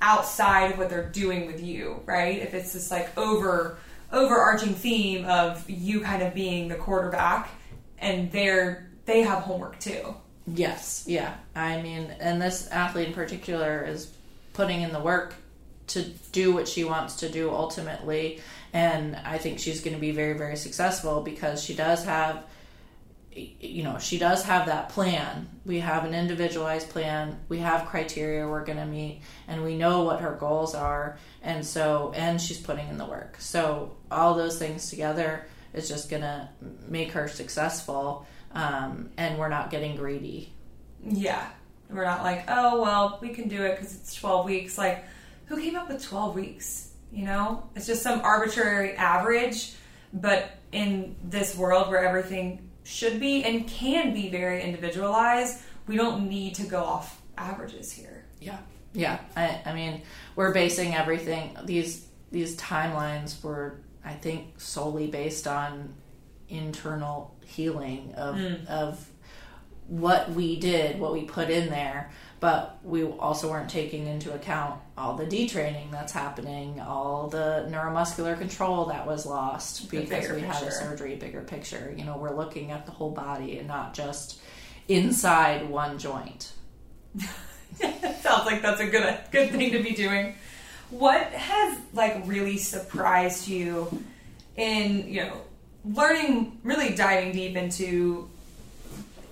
outside 0.00 0.72
of 0.72 0.78
what 0.78 0.88
they're 0.88 1.08
doing 1.08 1.46
with 1.46 1.62
you, 1.62 2.00
right? 2.06 2.38
If 2.40 2.54
it's 2.54 2.72
this 2.72 2.90
like 2.90 3.16
over 3.18 3.78
overarching 4.12 4.74
theme 4.74 5.24
of 5.24 5.68
you 5.68 6.00
kind 6.00 6.22
of 6.22 6.32
being 6.32 6.68
the 6.68 6.76
quarterback 6.76 7.50
and 7.98 8.30
they're 8.30 8.88
they 9.04 9.22
have 9.22 9.42
homework 9.42 9.78
too. 9.78 10.14
Yes, 10.46 11.04
yeah. 11.06 11.34
I 11.54 11.82
mean, 11.82 12.14
and 12.20 12.40
this 12.40 12.68
athlete 12.68 13.08
in 13.08 13.14
particular 13.14 13.84
is 13.84 14.12
putting 14.52 14.82
in 14.82 14.92
the 14.92 15.00
work 15.00 15.34
to 15.88 16.02
do 16.32 16.52
what 16.52 16.68
she 16.68 16.84
wants 16.84 17.16
to 17.16 17.28
do 17.28 17.50
ultimately, 17.50 18.40
and 18.72 19.16
I 19.16 19.38
think 19.38 19.58
she's 19.58 19.80
going 19.80 19.94
to 19.94 20.00
be 20.00 20.12
very, 20.12 20.36
very 20.36 20.56
successful 20.56 21.20
because 21.22 21.62
she 21.62 21.74
does 21.74 22.04
have, 22.04 22.44
you 23.32 23.82
know, 23.82 23.98
she 23.98 24.18
does 24.18 24.42
have 24.44 24.66
that 24.66 24.88
plan. 24.88 25.48
We 25.64 25.80
have 25.80 26.04
an 26.04 26.14
individualized 26.14 26.90
plan. 26.90 27.38
We 27.48 27.58
have 27.58 27.86
criteria 27.86 28.48
we're 28.48 28.64
going 28.64 28.78
to 28.78 28.86
meet, 28.86 29.22
and 29.48 29.64
we 29.64 29.76
know 29.76 30.02
what 30.02 30.20
her 30.20 30.34
goals 30.34 30.74
are, 30.74 31.18
and 31.42 31.64
so, 31.64 32.12
and 32.16 32.40
she's 32.40 32.58
putting 32.58 32.88
in 32.88 32.98
the 32.98 33.06
work. 33.06 33.36
So 33.38 33.96
all 34.10 34.34
those 34.34 34.58
things 34.58 34.90
together 34.90 35.46
is 35.72 35.88
just 35.88 36.08
going 36.08 36.22
to 36.22 36.48
make 36.88 37.12
her 37.12 37.28
successful 37.28 38.26
um, 38.56 39.10
and 39.18 39.38
we're 39.38 39.50
not 39.50 39.70
getting 39.70 39.96
greedy. 39.96 40.52
Yeah. 41.04 41.46
We're 41.90 42.04
not 42.04 42.22
like, 42.24 42.46
"Oh, 42.48 42.82
well, 42.82 43.18
we 43.22 43.28
can 43.28 43.48
do 43.48 43.62
it 43.62 43.78
cuz 43.78 43.94
it's 43.94 44.14
12 44.14 44.44
weeks." 44.46 44.76
Like, 44.76 45.04
who 45.46 45.60
came 45.60 45.76
up 45.76 45.88
with 45.88 46.02
12 46.02 46.34
weeks? 46.34 46.92
You 47.12 47.24
know? 47.24 47.68
It's 47.74 47.86
just 47.86 48.02
some 48.02 48.20
arbitrary 48.20 48.92
average, 48.94 49.72
but 50.12 50.50
in 50.72 51.16
this 51.24 51.56
world 51.56 51.88
where 51.88 52.04
everything 52.04 52.70
should 52.84 53.18
be 53.18 53.44
and 53.44 53.66
can 53.66 54.14
be 54.14 54.28
very 54.28 54.62
individualized, 54.62 55.60
we 55.86 55.96
don't 55.96 56.28
need 56.28 56.54
to 56.56 56.64
go 56.64 56.82
off 56.82 57.20
averages 57.36 57.90
here. 57.90 58.24
Yeah, 58.40 58.58
yeah. 58.92 59.18
I, 59.36 59.60
I 59.66 59.74
mean, 59.74 60.02
we're 60.36 60.52
basing 60.52 60.94
everything 60.94 61.56
these 61.64 62.06
these 62.30 62.56
timelines 62.56 63.42
were, 63.42 63.80
I 64.04 64.12
think, 64.12 64.60
solely 64.60 65.06
based 65.06 65.46
on 65.46 65.94
internal 66.48 67.34
healing 67.44 68.12
of 68.14 68.36
mm. 68.36 68.66
of 68.66 69.04
what 69.88 70.30
we 70.30 70.58
did, 70.58 70.98
what 70.98 71.12
we 71.12 71.22
put 71.22 71.50
in 71.50 71.70
there, 71.70 72.10
but 72.38 72.78
we 72.84 73.04
also 73.04 73.50
weren't 73.50 73.70
taking 73.70 74.06
into 74.06 74.32
account 74.34 74.78
all 74.98 75.16
the 75.16 75.24
detraining 75.24 75.90
that's 75.90 76.12
happening, 76.12 76.80
all 76.80 77.28
the 77.28 77.66
neuromuscular 77.70 78.36
control 78.36 78.86
that 78.86 79.06
was 79.06 79.24
lost 79.24 79.90
The 79.90 80.00
because 80.00 80.30
we 80.30 80.42
had 80.42 80.62
a 80.62 80.70
surgery, 80.70 81.16
bigger 81.16 81.40
picture. 81.40 81.94
You 81.96 82.04
know, 82.04 82.18
we're 82.18 82.34
looking 82.36 82.72
at 82.72 82.84
the 82.84 82.92
whole 82.92 83.10
body 83.10 83.58
and 83.58 83.66
not 83.66 83.94
just 83.94 84.40
inside 84.88 85.68
one 85.68 85.98
joint. 85.98 86.52
Sounds 87.80 88.46
like 88.46 88.62
that's 88.62 88.80
a 88.80 88.86
good 88.86 89.18
good 89.30 89.50
thing 89.50 89.72
to 89.72 89.82
be 89.82 89.92
doing. 89.92 90.34
What 90.90 91.22
has 91.22 91.78
like 91.94 92.22
really 92.26 92.58
surprised 92.58 93.48
you 93.48 94.04
in 94.56 95.08
you 95.08 95.24
know 95.24 95.40
learning, 95.84 96.58
really 96.62 96.94
diving 96.94 97.32
deep 97.32 97.56
into 97.56 98.28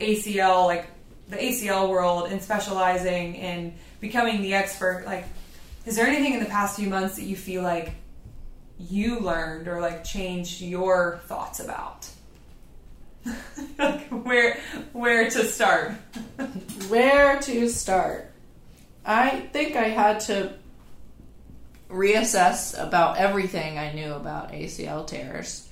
ACL, 0.00 0.66
like 0.66 0.86
the 1.28 1.36
ACL 1.36 1.88
world, 1.88 2.30
and 2.30 2.42
specializing 2.42 3.34
in 3.34 3.74
becoming 4.00 4.42
the 4.42 4.54
expert? 4.54 5.04
Like, 5.06 5.24
is 5.86 5.96
there 5.96 6.06
anything 6.06 6.34
in 6.34 6.40
the 6.40 6.50
past 6.50 6.76
few 6.76 6.88
months 6.88 7.16
that 7.16 7.24
you 7.24 7.36
feel 7.36 7.62
like 7.62 7.94
you 8.78 9.20
learned 9.20 9.68
or 9.68 9.80
like 9.80 10.04
changed 10.04 10.60
your 10.60 11.20
thoughts 11.26 11.60
about? 11.60 12.08
like 13.78 14.06
where 14.08 14.58
where 14.92 15.30
to 15.30 15.44
start? 15.44 15.92
Where 16.88 17.40
to 17.40 17.68
start? 17.70 18.30
I 19.04 19.30
think 19.52 19.76
I 19.76 19.88
had 19.88 20.20
to 20.20 20.54
reassess 21.88 22.80
about 22.80 23.16
everything 23.16 23.78
I 23.78 23.92
knew 23.92 24.12
about 24.12 24.52
ACL 24.52 25.06
tears 25.06 25.68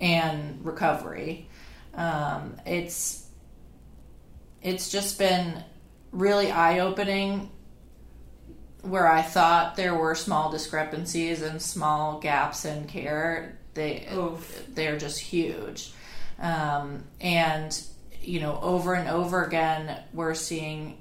and 0.00 0.64
recovery. 0.64 1.48
Um, 1.94 2.56
it's 2.66 3.23
it's 4.64 4.90
just 4.90 5.18
been 5.18 5.62
really 6.10 6.50
eye 6.50 6.80
opening 6.80 7.50
where 8.82 9.06
I 9.06 9.22
thought 9.22 9.76
there 9.76 9.94
were 9.94 10.14
small 10.14 10.50
discrepancies 10.50 11.42
and 11.42 11.62
small 11.62 12.18
gaps 12.18 12.64
in 12.64 12.86
care. 12.86 13.58
They 13.74 14.08
Oof. 14.12 14.66
they're 14.70 14.98
just 14.98 15.20
huge, 15.20 15.92
um, 16.38 17.04
and 17.20 17.80
you 18.22 18.40
know 18.40 18.58
over 18.60 18.94
and 18.94 19.08
over 19.08 19.44
again 19.44 20.02
we're 20.12 20.34
seeing 20.34 20.98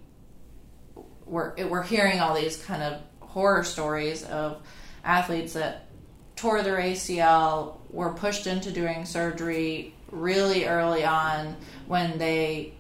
we're 1.26 1.54
we're 1.68 1.84
hearing 1.84 2.20
all 2.20 2.36
these 2.36 2.58
kind 2.58 2.84
of 2.84 3.02
horror 3.20 3.64
stories 3.64 4.24
of 4.24 4.62
athletes 5.04 5.54
that 5.54 5.88
tore 6.36 6.64
their 6.64 6.78
ACL, 6.78 7.78
were 7.90 8.14
pushed 8.14 8.48
into 8.48 8.72
doing 8.72 9.06
surgery 9.06 9.94
really 10.12 10.66
early 10.66 11.06
on 11.06 11.56
when 11.88 12.18
they 12.18 12.74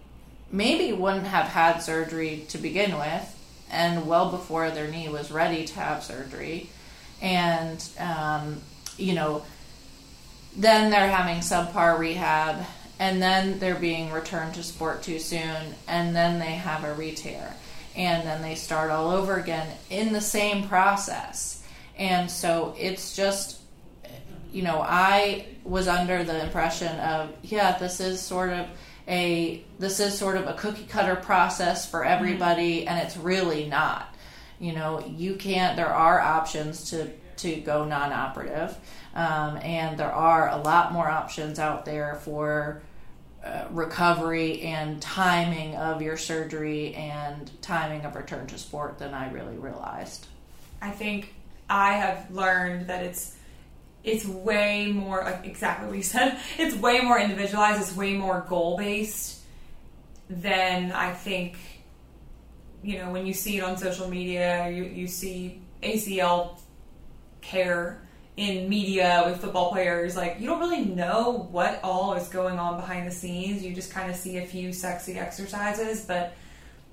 maybe 0.53 0.93
wouldn't 0.93 1.27
have 1.27 1.47
had 1.47 1.79
surgery 1.79 2.45
to 2.47 2.57
begin 2.57 2.97
with, 2.97 3.65
and 3.69 4.07
well 4.07 4.31
before 4.31 4.71
their 4.71 4.87
knee 4.87 5.09
was 5.09 5.31
ready 5.31 5.65
to 5.65 5.79
have 5.79 6.03
surgery, 6.03 6.69
and 7.21 7.85
um, 7.99 8.61
you 8.97 9.13
know 9.13 9.43
then 10.55 10.91
they're 10.91 11.09
having 11.09 11.37
subpar 11.39 11.97
rehab 11.97 12.63
and 12.99 13.19
then 13.19 13.57
they're 13.57 13.73
being 13.73 14.11
returned 14.11 14.53
to 14.53 14.61
sport 14.61 15.01
too 15.01 15.17
soon 15.17 15.73
and 15.87 16.15
then 16.15 16.39
they 16.39 16.51
have 16.51 16.83
a 16.83 16.93
re-tear. 16.93 17.55
And 17.95 18.25
then 18.25 18.41
they 18.41 18.55
start 18.55 18.91
all 18.91 19.09
over 19.09 19.37
again 19.37 19.67
in 19.89 20.13
the 20.13 20.21
same 20.21 20.67
process. 20.67 21.63
And 21.97 22.29
so 22.29 22.75
it's 22.77 23.15
just 23.15 23.61
you 24.51 24.61
know 24.61 24.81
i 24.87 25.47
was 25.63 25.87
under 25.87 26.23
the 26.23 26.43
impression 26.43 26.99
of 26.99 27.33
yeah 27.41 27.75
this 27.79 27.99
is 27.99 28.21
sort 28.21 28.51
of 28.51 28.67
a 29.07 29.63
this 29.79 29.99
is 29.99 30.17
sort 30.17 30.37
of 30.37 30.47
a 30.47 30.53
cookie 30.53 30.85
cutter 30.85 31.15
process 31.15 31.89
for 31.89 32.05
everybody 32.05 32.87
and 32.87 32.99
it's 32.99 33.17
really 33.17 33.67
not 33.67 34.15
you 34.59 34.71
know 34.71 35.03
you 35.17 35.35
can't 35.35 35.75
there 35.75 35.93
are 35.93 36.19
options 36.19 36.89
to 36.89 37.09
to 37.35 37.55
go 37.57 37.83
non-operative 37.83 38.77
um, 39.15 39.57
and 39.57 39.97
there 39.97 40.11
are 40.11 40.49
a 40.49 40.57
lot 40.57 40.93
more 40.93 41.09
options 41.09 41.59
out 41.59 41.85
there 41.85 42.15
for 42.23 42.81
uh, 43.43 43.67
recovery 43.71 44.61
and 44.61 45.01
timing 45.01 45.75
of 45.75 46.01
your 46.01 46.15
surgery 46.15 46.95
and 46.95 47.51
timing 47.61 48.05
of 48.05 48.15
return 48.15 48.47
to 48.47 48.57
sport 48.57 48.97
than 48.97 49.13
I 49.13 49.29
really 49.31 49.57
realized. 49.57 50.27
I 50.81 50.91
think 50.91 51.33
I 51.69 51.93
have 51.93 52.31
learned 52.31 52.87
that 52.87 53.03
it's 53.03 53.35
it's 54.03 54.25
way 54.25 54.91
more 54.91 55.23
like 55.23 55.45
exactly 55.45 55.87
what 55.87 55.95
you 55.95 56.03
said. 56.03 56.37
It's 56.57 56.75
way 56.75 56.99
more 56.99 57.19
individualized. 57.19 57.81
It's 57.81 57.95
way 57.95 58.13
more 58.13 58.45
goal 58.47 58.77
based 58.77 59.41
than 60.29 60.91
I 60.91 61.13
think. 61.13 61.57
You 62.83 62.97
know, 62.99 63.11
when 63.11 63.25
you 63.25 63.33
see 63.33 63.57
it 63.57 63.63
on 63.63 63.77
social 63.77 64.09
media, 64.09 64.69
you 64.69 64.83
you 64.83 65.07
see 65.07 65.61
ACL 65.81 66.59
care 67.41 68.01
in 68.35 68.67
media 68.67 69.23
with 69.25 69.39
football 69.39 69.71
players. 69.71 70.17
Like 70.17 70.37
you 70.39 70.47
don't 70.47 70.59
really 70.59 70.83
know 70.83 71.47
what 71.51 71.79
all 71.83 72.13
is 72.15 72.27
going 72.27 72.59
on 72.59 72.75
behind 72.75 73.07
the 73.07 73.11
scenes. 73.11 73.63
You 73.63 73.73
just 73.73 73.91
kind 73.91 74.09
of 74.09 74.17
see 74.17 74.37
a 74.37 74.45
few 74.45 74.73
sexy 74.73 75.17
exercises, 75.17 76.05
but 76.05 76.33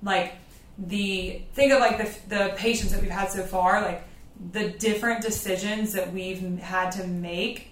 like 0.01 0.35
the 0.77 1.41
think 1.53 1.73
of 1.73 1.79
like 1.79 1.97
the 1.97 2.35
the 2.35 2.53
patients 2.55 2.93
that 2.93 3.01
we've 3.01 3.11
had 3.11 3.29
so 3.29 3.43
far, 3.43 3.81
like 3.81 4.07
the 4.51 4.69
different 4.69 5.21
decisions 5.21 5.93
that 5.93 6.11
we've 6.11 6.59
had 6.59 6.91
to 6.91 7.05
make 7.05 7.67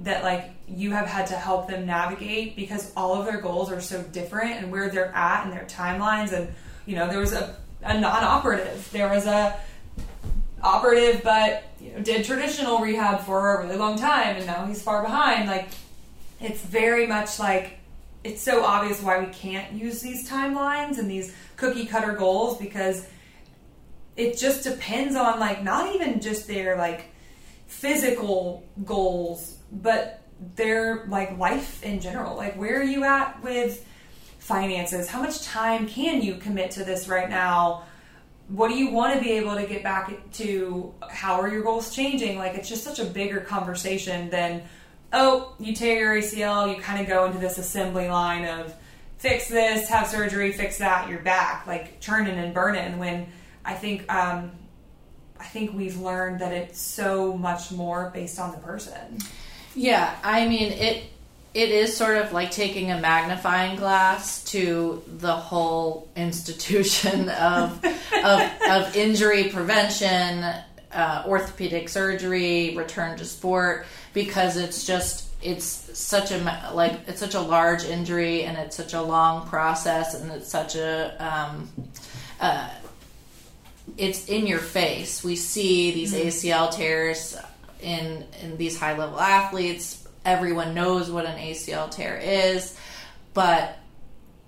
that 0.00 0.22
like 0.22 0.50
you 0.68 0.90
have 0.90 1.06
had 1.06 1.26
to 1.26 1.34
help 1.34 1.68
them 1.68 1.86
navigate 1.86 2.56
because 2.56 2.92
all 2.96 3.14
of 3.14 3.26
their 3.26 3.40
goals 3.40 3.70
are 3.70 3.80
so 3.80 4.02
different 4.04 4.52
and 4.52 4.72
where 4.72 4.88
they're 4.88 5.14
at 5.14 5.44
and 5.44 5.52
their 5.52 5.64
timelines 5.64 6.32
and 6.32 6.52
you 6.86 6.96
know 6.96 7.08
there 7.08 7.20
was 7.20 7.32
a 7.32 7.56
a 7.82 7.98
non-operative. 7.98 8.88
There 8.92 9.08
was 9.08 9.26
a 9.26 9.58
operative, 10.62 11.22
but 11.22 11.64
you 11.80 11.92
know, 11.92 12.00
did 12.00 12.24
traditional 12.24 12.78
rehab 12.78 13.20
for 13.20 13.56
a 13.56 13.66
really 13.66 13.76
long 13.76 13.98
time, 13.98 14.36
and 14.36 14.46
now 14.46 14.66
he's 14.66 14.82
far 14.82 15.02
behind. 15.02 15.48
Like 15.48 15.68
it's 16.40 16.60
very 16.60 17.06
much 17.06 17.38
like 17.38 17.78
it's 18.24 18.40
so 18.40 18.64
obvious 18.64 19.02
why 19.02 19.18
we 19.18 19.32
can't 19.32 19.72
use 19.72 20.00
these 20.00 20.28
timelines 20.28 20.98
and 20.98 21.10
these 21.10 21.34
cookie 21.56 21.86
cutter 21.86 22.12
goals 22.12 22.58
because 22.58 23.06
it 24.16 24.38
just 24.38 24.64
depends 24.64 25.16
on 25.16 25.40
like 25.40 25.62
not 25.62 25.94
even 25.94 26.20
just 26.20 26.46
their 26.46 26.76
like 26.76 27.12
physical 27.66 28.64
goals, 28.84 29.56
but 29.70 30.22
their 30.56 31.06
like 31.06 31.38
life 31.38 31.82
in 31.82 32.00
general. 32.00 32.36
Like 32.36 32.56
where 32.56 32.80
are 32.80 32.84
you 32.84 33.04
at 33.04 33.42
with 33.42 33.86
finances? 34.38 35.08
How 35.08 35.22
much 35.22 35.42
time 35.42 35.86
can 35.86 36.22
you 36.22 36.36
commit 36.36 36.72
to 36.72 36.84
this 36.84 37.08
right 37.08 37.28
now? 37.28 37.84
What 38.48 38.68
do 38.68 38.74
you 38.74 38.90
want 38.90 39.14
to 39.14 39.20
be 39.20 39.32
able 39.32 39.54
to 39.54 39.66
get 39.66 39.82
back 39.82 40.12
to? 40.32 40.94
How 41.08 41.40
are 41.40 41.48
your 41.48 41.62
goals 41.62 41.94
changing? 41.94 42.38
Like 42.38 42.54
it's 42.54 42.68
just 42.68 42.84
such 42.84 42.98
a 42.98 43.04
bigger 43.04 43.40
conversation 43.40 44.28
than 44.30 44.62
oh, 45.12 45.54
you 45.58 45.74
tear 45.74 45.98
your 45.98 46.14
ACL, 46.22 46.74
you 46.74 46.80
kind 46.80 47.00
of 47.00 47.06
go 47.06 47.26
into 47.26 47.38
this 47.38 47.58
assembly 47.58 48.08
line 48.08 48.44
of 48.44 48.74
fix 49.18 49.48
this, 49.48 49.88
have 49.88 50.08
surgery, 50.08 50.52
fix 50.52 50.78
that, 50.78 51.08
you're 51.08 51.20
back, 51.20 51.66
like 51.66 52.00
churning 52.00 52.38
and 52.38 52.52
burning. 52.52 52.98
When 52.98 53.26
I 53.64 53.74
think 53.74 54.12
um, 54.12 54.52
I 55.38 55.44
think 55.44 55.74
we've 55.74 55.98
learned 55.98 56.40
that 56.40 56.52
it's 56.52 56.80
so 56.80 57.36
much 57.36 57.72
more 57.72 58.10
based 58.14 58.38
on 58.38 58.52
the 58.52 58.58
person. 58.58 59.18
Yeah, 59.74 60.14
I 60.22 60.48
mean 60.48 60.72
it. 60.72 61.04
It 61.54 61.68
is 61.68 61.94
sort 61.94 62.16
of 62.16 62.32
like 62.32 62.50
taking 62.50 62.90
a 62.92 62.98
magnifying 62.98 63.76
glass 63.76 64.42
to 64.44 65.02
the 65.06 65.34
whole 65.34 66.08
institution 66.16 67.28
of 67.28 67.84
of, 68.24 68.50
of 68.70 68.96
injury 68.96 69.50
prevention, 69.50 70.44
uh, 70.92 71.24
orthopedic 71.26 71.90
surgery, 71.90 72.74
return 72.74 73.18
to 73.18 73.26
sport, 73.26 73.84
because 74.14 74.56
it's 74.56 74.86
just 74.86 75.28
it's 75.42 75.66
such 75.98 76.30
a 76.30 76.70
like 76.72 77.00
it's 77.06 77.20
such 77.20 77.34
a 77.34 77.40
large 77.40 77.84
injury 77.84 78.44
and 78.44 78.56
it's 78.56 78.76
such 78.76 78.94
a 78.94 79.02
long 79.02 79.46
process 79.48 80.14
and 80.14 80.30
it's 80.30 80.48
such 80.48 80.76
a 80.76 81.16
um, 81.22 81.68
uh, 82.40 82.68
it's 83.96 84.28
in 84.28 84.46
your 84.46 84.58
face. 84.58 85.24
We 85.24 85.36
see 85.36 85.92
these 85.92 86.14
mm-hmm. 86.14 86.28
ACL 86.28 86.74
tears 86.74 87.36
in 87.80 88.24
in 88.42 88.56
these 88.56 88.78
high 88.78 88.96
level 88.96 89.20
athletes. 89.20 90.06
Everyone 90.24 90.74
knows 90.74 91.10
what 91.10 91.26
an 91.26 91.38
ACL 91.38 91.90
tear 91.90 92.16
is, 92.16 92.78
but 93.34 93.78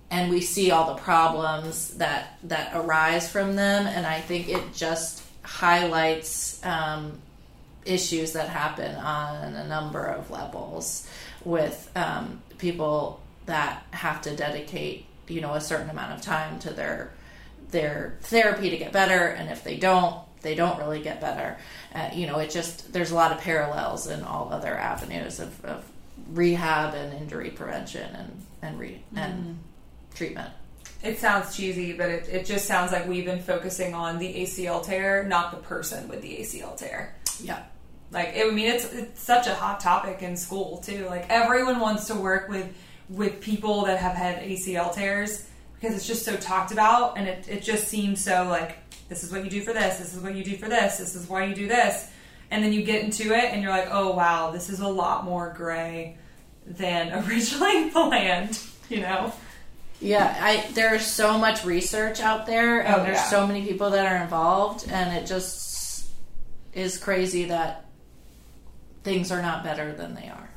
and 0.09 0.29
we 0.29 0.41
see 0.41 0.71
all 0.71 0.93
the 0.95 1.01
problems 1.01 1.95
that 1.95 2.37
that 2.43 2.71
arise 2.75 3.29
from 3.29 3.55
them. 3.55 3.87
And 3.87 4.05
I 4.05 4.21
think 4.21 4.49
it 4.49 4.73
just 4.73 5.23
highlights 5.41 6.63
um, 6.65 7.19
issues 7.85 8.33
that 8.33 8.49
happen 8.49 8.95
on 8.95 9.53
a 9.53 9.67
number 9.67 10.03
of 10.03 10.31
levels 10.31 11.07
with 11.43 11.91
um, 11.95 12.41
people 12.57 13.21
that 13.45 13.85
have 13.91 14.21
to 14.23 14.35
dedicate 14.35 15.05
you 15.27 15.41
know 15.41 15.53
a 15.53 15.61
certain 15.61 15.89
amount 15.89 16.13
of 16.13 16.21
time 16.21 16.59
to 16.59 16.71
their 16.71 17.11
their 17.75 18.17
therapy 18.21 18.69
to 18.69 18.77
get 18.77 18.93
better 18.93 19.27
and 19.27 19.49
if 19.49 19.63
they 19.65 19.75
don't 19.75 20.15
they 20.41 20.55
don't 20.55 20.79
really 20.79 21.01
get 21.01 21.19
better 21.19 21.57
uh, 21.93 22.09
you 22.13 22.25
know 22.25 22.39
it 22.39 22.49
just 22.49 22.93
there's 22.93 23.11
a 23.11 23.15
lot 23.15 23.33
of 23.33 23.39
parallels 23.39 24.07
in 24.07 24.23
all 24.23 24.47
other 24.51 24.75
avenues 24.77 25.41
of, 25.41 25.65
of 25.65 25.83
rehab 26.29 26.93
and 26.93 27.13
injury 27.21 27.49
prevention 27.49 28.15
and 28.15 28.45
and 28.61 28.79
re, 28.79 28.91
mm-hmm. 28.91 29.17
and 29.17 29.59
treatment 30.13 30.49
it 31.03 31.19
sounds 31.19 31.55
cheesy, 31.55 31.93
but 31.93 32.09
it, 32.09 32.27
it 32.29 32.45
just 32.47 32.65
sounds 32.65 32.91
like 32.91 33.07
we've 33.07 33.25
been 33.25 33.41
focusing 33.41 33.93
on 33.93 34.17
the 34.17 34.33
ACL 34.33 34.83
tear, 34.83 35.23
not 35.23 35.51
the 35.51 35.57
person 35.57 36.07
with 36.07 36.23
the 36.23 36.37
ACL 36.37 36.75
tear. 36.75 37.13
Yeah. 37.39 37.61
Like 38.09 38.29
it, 38.29 38.47
I 38.47 38.49
mean, 38.51 38.71
it's 38.71 38.91
it's 38.91 39.21
such 39.21 39.45
a 39.45 39.53
hot 39.53 39.79
topic 39.81 40.23
in 40.23 40.35
school 40.35 40.77
too. 40.77 41.05
Like 41.05 41.27
everyone 41.29 41.79
wants 41.79 42.07
to 42.07 42.15
work 42.15 42.49
with 42.49 42.73
with 43.07 43.39
people 43.39 43.85
that 43.85 43.99
have 43.99 44.15
had 44.15 44.41
ACL 44.41 44.93
tears 44.95 45.47
because 45.85 45.99
it's 45.99 46.07
just 46.07 46.25
so 46.25 46.35
talked 46.35 46.71
about, 46.71 47.17
and 47.17 47.27
it 47.27 47.47
it 47.47 47.61
just 47.61 47.87
seems 47.87 48.23
so 48.23 48.47
like 48.49 48.77
this 49.07 49.23
is 49.23 49.31
what 49.31 49.43
you 49.43 49.49
do 49.51 49.61
for 49.61 49.71
this, 49.71 49.99
this 49.99 50.15
is 50.15 50.19
what 50.19 50.35
you 50.35 50.43
do 50.43 50.57
for 50.57 50.67
this, 50.67 50.97
this 50.97 51.15
is 51.15 51.29
why 51.29 51.45
you 51.45 51.53
do 51.53 51.67
this, 51.67 52.09
and 52.49 52.63
then 52.63 52.73
you 52.73 52.81
get 52.81 53.03
into 53.03 53.33
it, 53.33 53.45
and 53.45 53.61
you're 53.61 53.71
like, 53.71 53.89
oh 53.91 54.15
wow, 54.15 54.49
this 54.49 54.69
is 54.69 54.79
a 54.79 54.87
lot 54.87 55.25
more 55.25 55.53
gray 55.55 56.17
than 56.65 57.13
originally 57.27 57.91
planned. 57.91 58.59
You 58.89 59.01
know. 59.01 59.33
Yeah, 60.01 60.35
I 60.39 60.71
there's 60.73 61.05
so 61.05 61.37
much 61.37 61.63
research 61.63 62.19
out 62.19 62.47
there, 62.47 62.79
and 62.81 62.95
oh, 62.95 63.03
there's 63.03 63.17
yeah. 63.17 63.29
so 63.29 63.45
many 63.45 63.63
people 63.63 63.91
that 63.91 64.11
are 64.11 64.23
involved, 64.23 64.89
and 64.89 65.15
it 65.15 65.27
just 65.27 66.09
is 66.73 66.97
crazy 66.97 67.45
that 67.45 67.85
things 69.03 69.31
are 69.31 69.41
not 69.41 69.63
better 69.63 69.93
than 69.93 70.15
they 70.15 70.27
are. 70.29 70.49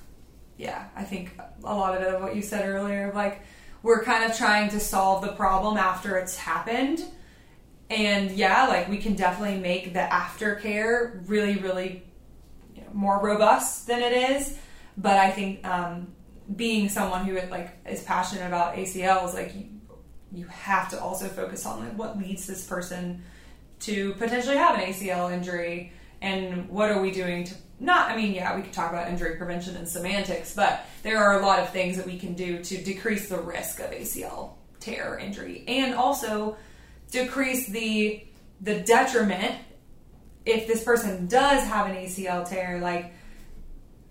Yeah, 0.56 0.86
I 0.96 1.04
think 1.04 1.38
a 1.62 1.74
lot 1.74 1.94
of 1.94 2.02
it 2.02 2.14
of 2.14 2.22
what 2.22 2.34
you 2.34 2.42
said 2.42 2.66
earlier, 2.66 3.12
like 3.14 3.42
we're 3.82 4.02
kind 4.02 4.28
of 4.30 4.36
trying 4.36 4.70
to 4.70 4.80
solve 4.80 5.22
the 5.22 5.32
problem 5.32 5.76
after 5.76 6.16
it's 6.16 6.36
happened. 6.36 7.04
And 7.90 8.30
yeah, 8.32 8.66
like 8.66 8.88
we 8.88 8.98
can 8.98 9.14
definitely 9.14 9.60
make 9.60 9.92
the 9.94 10.00
aftercare 10.00 11.22
really, 11.28 11.56
really 11.56 12.02
you 12.74 12.82
know, 12.82 12.88
more 12.92 13.22
robust 13.22 13.86
than 13.86 14.02
it 14.02 14.12
is. 14.12 14.58
But 14.96 15.16
I 15.16 15.30
think 15.30 15.66
um, 15.66 16.08
being 16.54 16.88
someone 16.88 17.24
who 17.24 17.40
like 17.50 17.78
is 17.86 18.02
passionate 18.02 18.46
about 18.46 18.74
ACLs, 18.74 19.34
like 19.34 19.54
you, 19.54 19.66
you 20.32 20.46
have 20.46 20.90
to 20.90 21.00
also 21.00 21.28
focus 21.28 21.64
on 21.64 21.80
like 21.80 21.96
what 21.96 22.18
leads 22.18 22.46
this 22.46 22.66
person 22.66 23.22
to 23.80 24.12
potentially 24.14 24.56
have 24.56 24.74
an 24.74 24.82
ACL 24.82 25.32
injury 25.32 25.92
and 26.20 26.68
what 26.68 26.90
are 26.90 27.00
we 27.00 27.10
doing 27.10 27.44
to 27.44 27.54
not, 27.80 28.10
I 28.10 28.16
mean, 28.16 28.34
yeah, 28.34 28.56
we 28.56 28.62
could 28.62 28.72
talk 28.72 28.90
about 28.90 29.08
injury 29.08 29.36
prevention 29.36 29.76
and 29.76 29.88
semantics, 29.88 30.54
but 30.54 30.84
there 31.02 31.18
are 31.18 31.38
a 31.38 31.46
lot 31.46 31.60
of 31.60 31.70
things 31.70 31.96
that 31.96 32.06
we 32.06 32.18
can 32.18 32.34
do 32.34 32.62
to 32.64 32.82
decrease 32.82 33.28
the 33.28 33.38
risk 33.38 33.78
of 33.78 33.90
ACL 33.90 34.54
tear 34.80 35.18
injury 35.18 35.64
and 35.68 35.94
also 35.94 36.56
decrease 37.10 37.68
the 37.68 38.24
the 38.60 38.80
detriment. 38.80 39.54
If 40.44 40.66
this 40.66 40.82
person 40.82 41.26
does 41.26 41.62
have 41.68 41.86
an 41.86 41.94
ACL 41.94 42.48
tear 42.48 42.80
like 42.80 43.12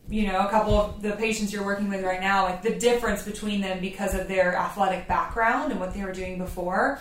you 0.09 0.28
know 0.28 0.45
a 0.45 0.49
couple 0.49 0.80
of 0.80 1.01
the 1.01 1.11
patients 1.13 1.51
you're 1.51 1.65
working 1.65 1.89
with 1.89 2.03
right 2.05 2.22
now 2.22 2.43
like 2.43 2.61
the 2.61 2.76
difference 2.76 3.24
between 3.24 3.59
them 3.59 3.82
because 3.82 4.13
of 4.13 4.30
their 4.30 4.55
athletic 4.55 5.07
background 5.07 5.72
and 5.72 5.80
what 5.82 5.93
they 5.93 6.03
were 6.03 6.13
doing 6.13 6.38
before. 6.38 6.99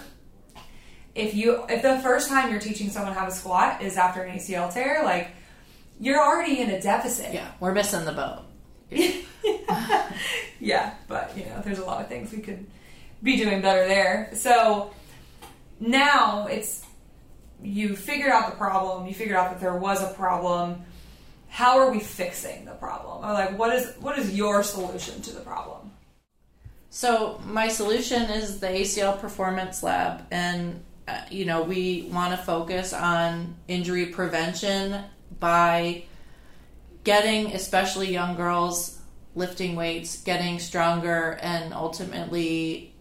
If 1.15 1.35
you 1.35 1.65
if 1.69 1.83
the 1.83 2.01
first 2.01 2.29
time 2.29 2.51
you're 2.51 2.61
teaching 2.61 2.91
someone 2.91 3.15
how 3.15 3.25
to 3.25 3.31
squat 3.31 3.83
is 3.83 3.97
after 3.97 4.23
an 4.23 4.37
ACL 4.37 4.73
tear 4.73 5.03
like 5.05 5.31
you're 6.01 6.21
already 6.21 6.61
in 6.61 6.71
a 6.71 6.81
deficit. 6.81 7.33
Yeah, 7.33 7.51
we're 7.61 7.73
missing 7.73 8.05
the 8.05 8.13
boat. 8.13 8.43
yeah, 10.61 10.95
but 11.09 11.33
you 11.37 11.45
know, 11.45 11.61
there's 11.65 11.79
a 11.79 11.85
lot 11.85 12.01
of 12.01 12.09
things 12.09 12.33
we 12.33 12.39
could 12.39 12.67
be 13.23 13.37
doing 13.37 13.61
better 13.61 13.87
there. 13.87 14.31
So 14.35 14.93
now 15.81 16.47
it's 16.47 16.85
you 17.63 17.97
figured 17.97 18.31
out 18.31 18.51
the 18.51 18.57
problem, 18.57 19.07
you 19.07 19.15
figured 19.15 19.37
out 19.37 19.51
that 19.51 19.61
there 19.61 19.77
was 19.77 20.03
a 20.03 20.13
problem. 20.15 20.83
How 21.49 21.79
are 21.79 21.91
we 21.91 22.01
fixing 22.01 22.65
the 22.65 22.73
problem? 22.73 23.25
Or 23.25 23.33
like 23.33 23.59
what 23.59 23.75
is 23.75 23.95
what 24.01 24.19
is 24.19 24.35
your 24.35 24.63
solution 24.63 25.23
to 25.23 25.33
the 25.33 25.41
problem? 25.41 25.91
So 26.91 27.41
my 27.45 27.69
solution 27.69 28.23
is 28.23 28.61
the 28.61 28.69
ACL 28.69 29.21
Performance 29.21 29.83
Lab 29.83 30.27
and 30.31 30.83
uh, 31.09 31.21
you 31.31 31.45
know, 31.45 31.63
we 31.63 32.09
want 32.13 32.33
to 32.33 32.37
focus 32.37 32.93
on 32.93 33.55
injury 33.69 34.07
prevention 34.07 35.05
by 35.39 36.05
getting 37.05 37.53
especially 37.53 38.13
young 38.13 38.37
girls 38.37 38.99
lifting 39.35 39.77
weights, 39.77 40.23
getting 40.23 40.59
stronger, 40.59 41.39
and 41.43 41.73
ultimately 41.73 42.95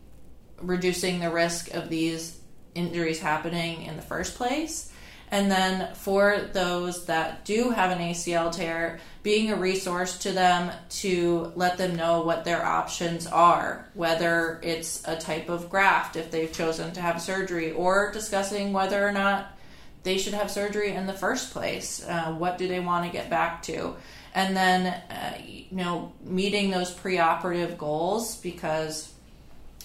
reducing 0.62 1.20
the 1.20 1.32
risk 1.32 1.74
of 1.74 1.90
these 1.90 2.40
injuries 2.76 3.20
happening 3.20 3.84
in 3.84 3.96
the 3.96 4.02
first 4.02 4.36
place. 4.36 4.92
And 5.32 5.50
then 5.50 5.94
for 5.96 6.50
those 6.54 7.06
that 7.06 7.46
do 7.46 7.72
have 7.72 7.90
an 7.90 7.98
ACL 7.98 8.52
tear, 8.52 9.00
being 9.24 9.50
a 9.50 9.56
resource 9.56 10.20
to 10.20 10.32
them 10.32 10.72
to 10.90 11.52
let 11.56 11.78
them 11.78 11.96
know 11.96 12.22
what 12.22 12.46
their 12.46 12.64
options 12.64 13.26
are, 13.26 13.90
whether 13.96 14.60
it's 14.62 15.02
a 15.08 15.16
type 15.16 15.50
of 15.50 15.70
graft 15.70 16.16
if 16.16 16.30
they've 16.30 16.52
chosen 16.52 16.92
to 16.92 17.02
have 17.02 17.22
surgery, 17.22 17.72
or 17.72 18.12
discussing 18.12 18.72
whether 18.72 19.06
or 19.06 19.12
not 19.12 19.55
they 20.06 20.18
should 20.18 20.34
have 20.34 20.50
surgery 20.50 20.94
in 20.94 21.06
the 21.06 21.14
first 21.14 21.52
place. 21.52 22.06
Uh, 22.08 22.34
what 22.38 22.58
do 22.58 22.68
they 22.70 22.80
want 22.80 23.06
to 23.06 23.12
get 23.12 23.30
back 23.30 23.62
to? 23.64 23.96
And 24.34 24.56
then, 24.56 24.88
uh, 25.10 25.38
you 25.46 25.66
know, 25.72 26.14
meeting 26.24 26.72
those 26.72 26.94
preoperative 26.94 27.78
goals 27.78 28.38
because 28.38 29.12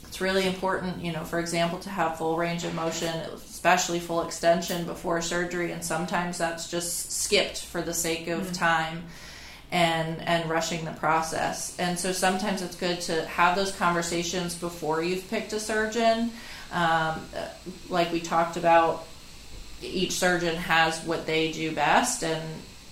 it's 0.07 0.21
really 0.21 0.47
important, 0.47 1.05
you 1.05 1.13
know, 1.13 1.25
for 1.25 1.39
example, 1.41 1.79
to 1.81 1.91
have 1.91 2.19
full 2.19 2.37
range 2.37 2.65
of 2.65 2.75
motion, 2.75 3.15
especially 3.35 4.01
full 4.01 4.23
extension 4.23 4.87
before 4.87 5.23
surgery. 5.23 5.73
And 5.73 5.83
sometimes 5.85 6.39
that's 6.39 6.71
just 6.71 7.11
skipped 7.13 7.65
for 7.65 7.83
the 7.83 7.95
sake 7.95 8.29
of 8.29 8.43
mm-hmm. 8.43 8.53
time 8.53 9.03
and 9.73 10.21
and 10.27 10.51
rushing 10.51 10.85
the 10.85 10.97
process. 11.01 11.79
And 11.79 11.99
so 11.99 12.13
sometimes 12.13 12.63
it's 12.63 12.77
good 12.77 13.01
to 13.03 13.25
have 13.27 13.55
those 13.57 13.73
conversations 13.73 14.55
before 14.55 15.03
you've 15.03 15.27
picked 15.31 15.53
a 15.53 15.61
surgeon 15.61 16.31
Um, 16.73 17.21
like 17.89 18.13
we 18.13 18.21
talked 18.21 18.57
about, 18.57 19.05
each 19.83 20.13
surgeon 20.13 20.57
has 20.57 21.03
what 21.05 21.27
they 21.27 21.53
do 21.53 21.75
best, 21.75 22.23
and 22.23 22.43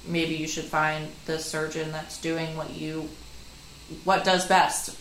maybe 0.07 0.35
you 0.37 0.49
should 0.49 0.65
find 0.65 1.09
the 1.27 1.39
surgeon 1.39 1.93
that's 1.93 2.21
doing 2.21 2.57
what 2.57 2.71
you 2.71 3.09
what 4.05 4.25
does 4.25 4.47
best, 4.47 4.97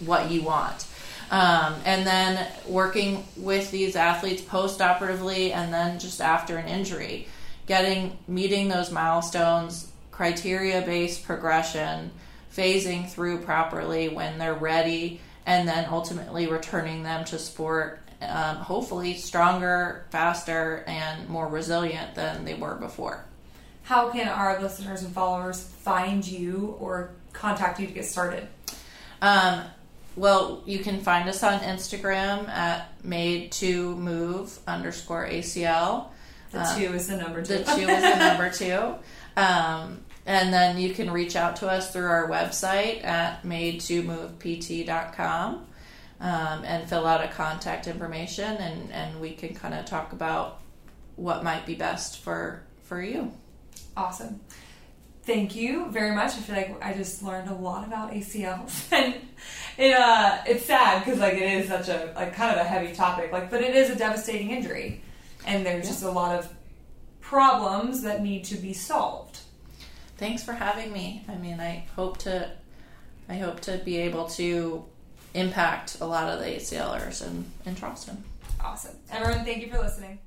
what 0.00 0.30
you 0.30 0.42
want. 0.42 0.86
Um, 1.30 1.76
and 1.84 2.06
then 2.06 2.46
working 2.66 3.24
with 3.36 3.70
these 3.70 3.96
athletes 3.96 4.42
post 4.42 4.80
operatively 4.80 5.52
and 5.52 5.72
then 5.72 5.98
just 5.98 6.20
after 6.20 6.56
an 6.58 6.68
injury, 6.68 7.28
getting 7.66 8.18
meeting 8.28 8.68
those 8.68 8.90
milestones, 8.90 9.90
criteria 10.10 10.82
based 10.82 11.24
progression, 11.24 12.10
phasing 12.54 13.08
through 13.08 13.38
properly 13.38 14.08
when 14.08 14.38
they're 14.38 14.54
ready, 14.54 15.20
and 15.46 15.68
then 15.68 15.86
ultimately 15.90 16.46
returning 16.46 17.02
them 17.02 17.24
to 17.26 17.38
sport. 17.38 18.00
Um, 18.22 18.56
hopefully, 18.56 19.14
stronger, 19.14 20.06
faster, 20.10 20.84
and 20.86 21.28
more 21.28 21.46
resilient 21.46 22.14
than 22.14 22.44
they 22.44 22.54
were 22.54 22.74
before. 22.74 23.24
How 23.82 24.10
can 24.10 24.28
our 24.28 24.62
listeners 24.62 25.02
and 25.02 25.12
followers 25.12 25.62
find 25.62 26.26
you 26.26 26.74
or 26.80 27.10
contact 27.34 27.78
you 27.80 27.86
to 27.86 27.92
get 27.92 28.06
started? 28.06 28.48
Um, 29.20 29.64
well, 30.16 30.62
you 30.64 30.78
can 30.78 31.00
find 31.00 31.28
us 31.28 31.42
on 31.42 31.60
Instagram 31.60 32.48
at 32.48 33.04
made 33.04 33.52
to 33.52 33.94
move 33.96 34.58
underscore 34.66 35.26
ACL. 35.26 36.08
The 36.50 36.62
two 36.78 36.94
is 36.94 37.08
the 37.08 37.16
number 37.16 37.42
two. 37.42 37.58
The 37.58 37.64
two 37.64 37.88
is 37.88 38.02
the 38.02 38.16
number 38.16 38.50
two. 38.50 38.94
Um, 39.36 40.03
and 40.26 40.52
then 40.52 40.78
you 40.78 40.94
can 40.94 41.10
reach 41.10 41.36
out 41.36 41.56
to 41.56 41.68
us 41.68 41.92
through 41.92 42.06
our 42.06 42.28
website 42.28 43.04
at 43.04 43.44
made 43.44 43.80
to 43.82 44.02
move 44.02 44.38
pt.com 44.38 45.66
um, 46.20 46.64
and 46.64 46.88
fill 46.88 47.06
out 47.06 47.22
a 47.22 47.28
contact 47.28 47.86
information 47.86 48.56
and, 48.56 48.90
and 48.92 49.20
we 49.20 49.32
can 49.32 49.54
kind 49.54 49.74
of 49.74 49.84
talk 49.84 50.12
about 50.12 50.60
what 51.16 51.44
might 51.44 51.66
be 51.66 51.74
best 51.74 52.20
for 52.20 52.62
for 52.82 53.02
you. 53.02 53.32
Awesome. 53.96 54.40
Thank 55.24 55.56
you 55.56 55.90
very 55.90 56.14
much. 56.14 56.32
I 56.32 56.40
feel 56.40 56.56
like 56.56 56.84
I 56.84 56.92
just 56.92 57.22
learned 57.22 57.48
a 57.48 57.54
lot 57.54 57.86
about 57.86 58.12
ACLs, 58.12 58.92
and 58.92 59.14
it 59.78 59.94
uh, 59.94 60.38
it's 60.46 60.66
sad 60.66 61.02
because 61.02 61.18
like 61.18 61.34
it 61.34 61.50
is 61.50 61.68
such 61.68 61.88
a 61.88 62.12
like 62.14 62.34
kind 62.34 62.52
of 62.52 62.58
a 62.58 62.68
heavy 62.68 62.94
topic. 62.94 63.32
Like, 63.32 63.50
but 63.50 63.62
it 63.62 63.74
is 63.74 63.88
a 63.90 63.96
devastating 63.96 64.50
injury, 64.50 65.00
and 65.46 65.64
there's 65.64 65.86
yeah. 65.86 65.90
just 65.90 66.02
a 66.02 66.10
lot 66.10 66.38
of 66.38 66.52
problems 67.20 68.02
that 68.02 68.22
need 68.22 68.44
to 68.44 68.56
be 68.56 68.74
solved. 68.74 69.40
Thanks 70.16 70.44
for 70.44 70.52
having 70.52 70.92
me. 70.92 71.24
I 71.28 71.34
mean, 71.36 71.60
I 71.60 71.86
hope 71.96 72.18
to, 72.18 72.50
I 73.28 73.34
hope 73.34 73.60
to 73.62 73.78
be 73.78 73.98
able 73.98 74.28
to 74.30 74.84
impact 75.34 76.00
a 76.00 76.06
lot 76.06 76.28
of 76.28 76.38
the 76.38 76.46
ACLers 76.46 77.26
in 77.26 77.44
in 77.66 77.74
Charleston. 77.74 78.22
Awesome, 78.60 78.96
everyone. 79.10 79.44
Thank 79.44 79.62
you 79.62 79.70
for 79.70 79.78
listening. 79.78 80.20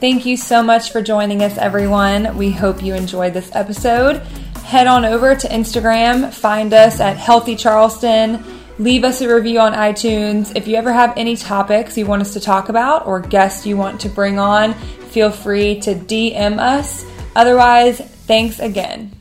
Thank 0.00 0.24
you 0.24 0.38
so 0.38 0.62
much 0.62 0.92
for 0.92 1.02
joining 1.02 1.42
us, 1.42 1.58
everyone. 1.58 2.38
We 2.38 2.50
hope 2.50 2.82
you 2.82 2.94
enjoyed 2.94 3.34
this 3.34 3.54
episode. 3.54 4.16
Head 4.64 4.86
on 4.86 5.04
over 5.04 5.36
to 5.36 5.48
Instagram, 5.48 6.32
find 6.32 6.72
us 6.72 7.00
at 7.00 7.18
Healthy 7.18 7.56
Charleston, 7.56 8.42
leave 8.80 9.04
us 9.04 9.20
a 9.20 9.32
review 9.32 9.60
on 9.60 9.74
iTunes. 9.74 10.56
If 10.56 10.66
you 10.66 10.76
ever 10.76 10.90
have 10.90 11.12
any 11.18 11.36
topics 11.36 11.98
you 11.98 12.06
want 12.06 12.22
us 12.22 12.32
to 12.32 12.40
talk 12.40 12.70
about 12.70 13.06
or 13.06 13.20
guests 13.20 13.66
you 13.66 13.76
want 13.76 14.00
to 14.00 14.08
bring 14.08 14.38
on, 14.38 14.72
feel 15.12 15.30
free 15.30 15.78
to 15.80 15.94
DM 15.94 16.58
us. 16.58 17.04
Otherwise, 17.36 18.00
thanks 18.00 18.58
again. 18.58 19.19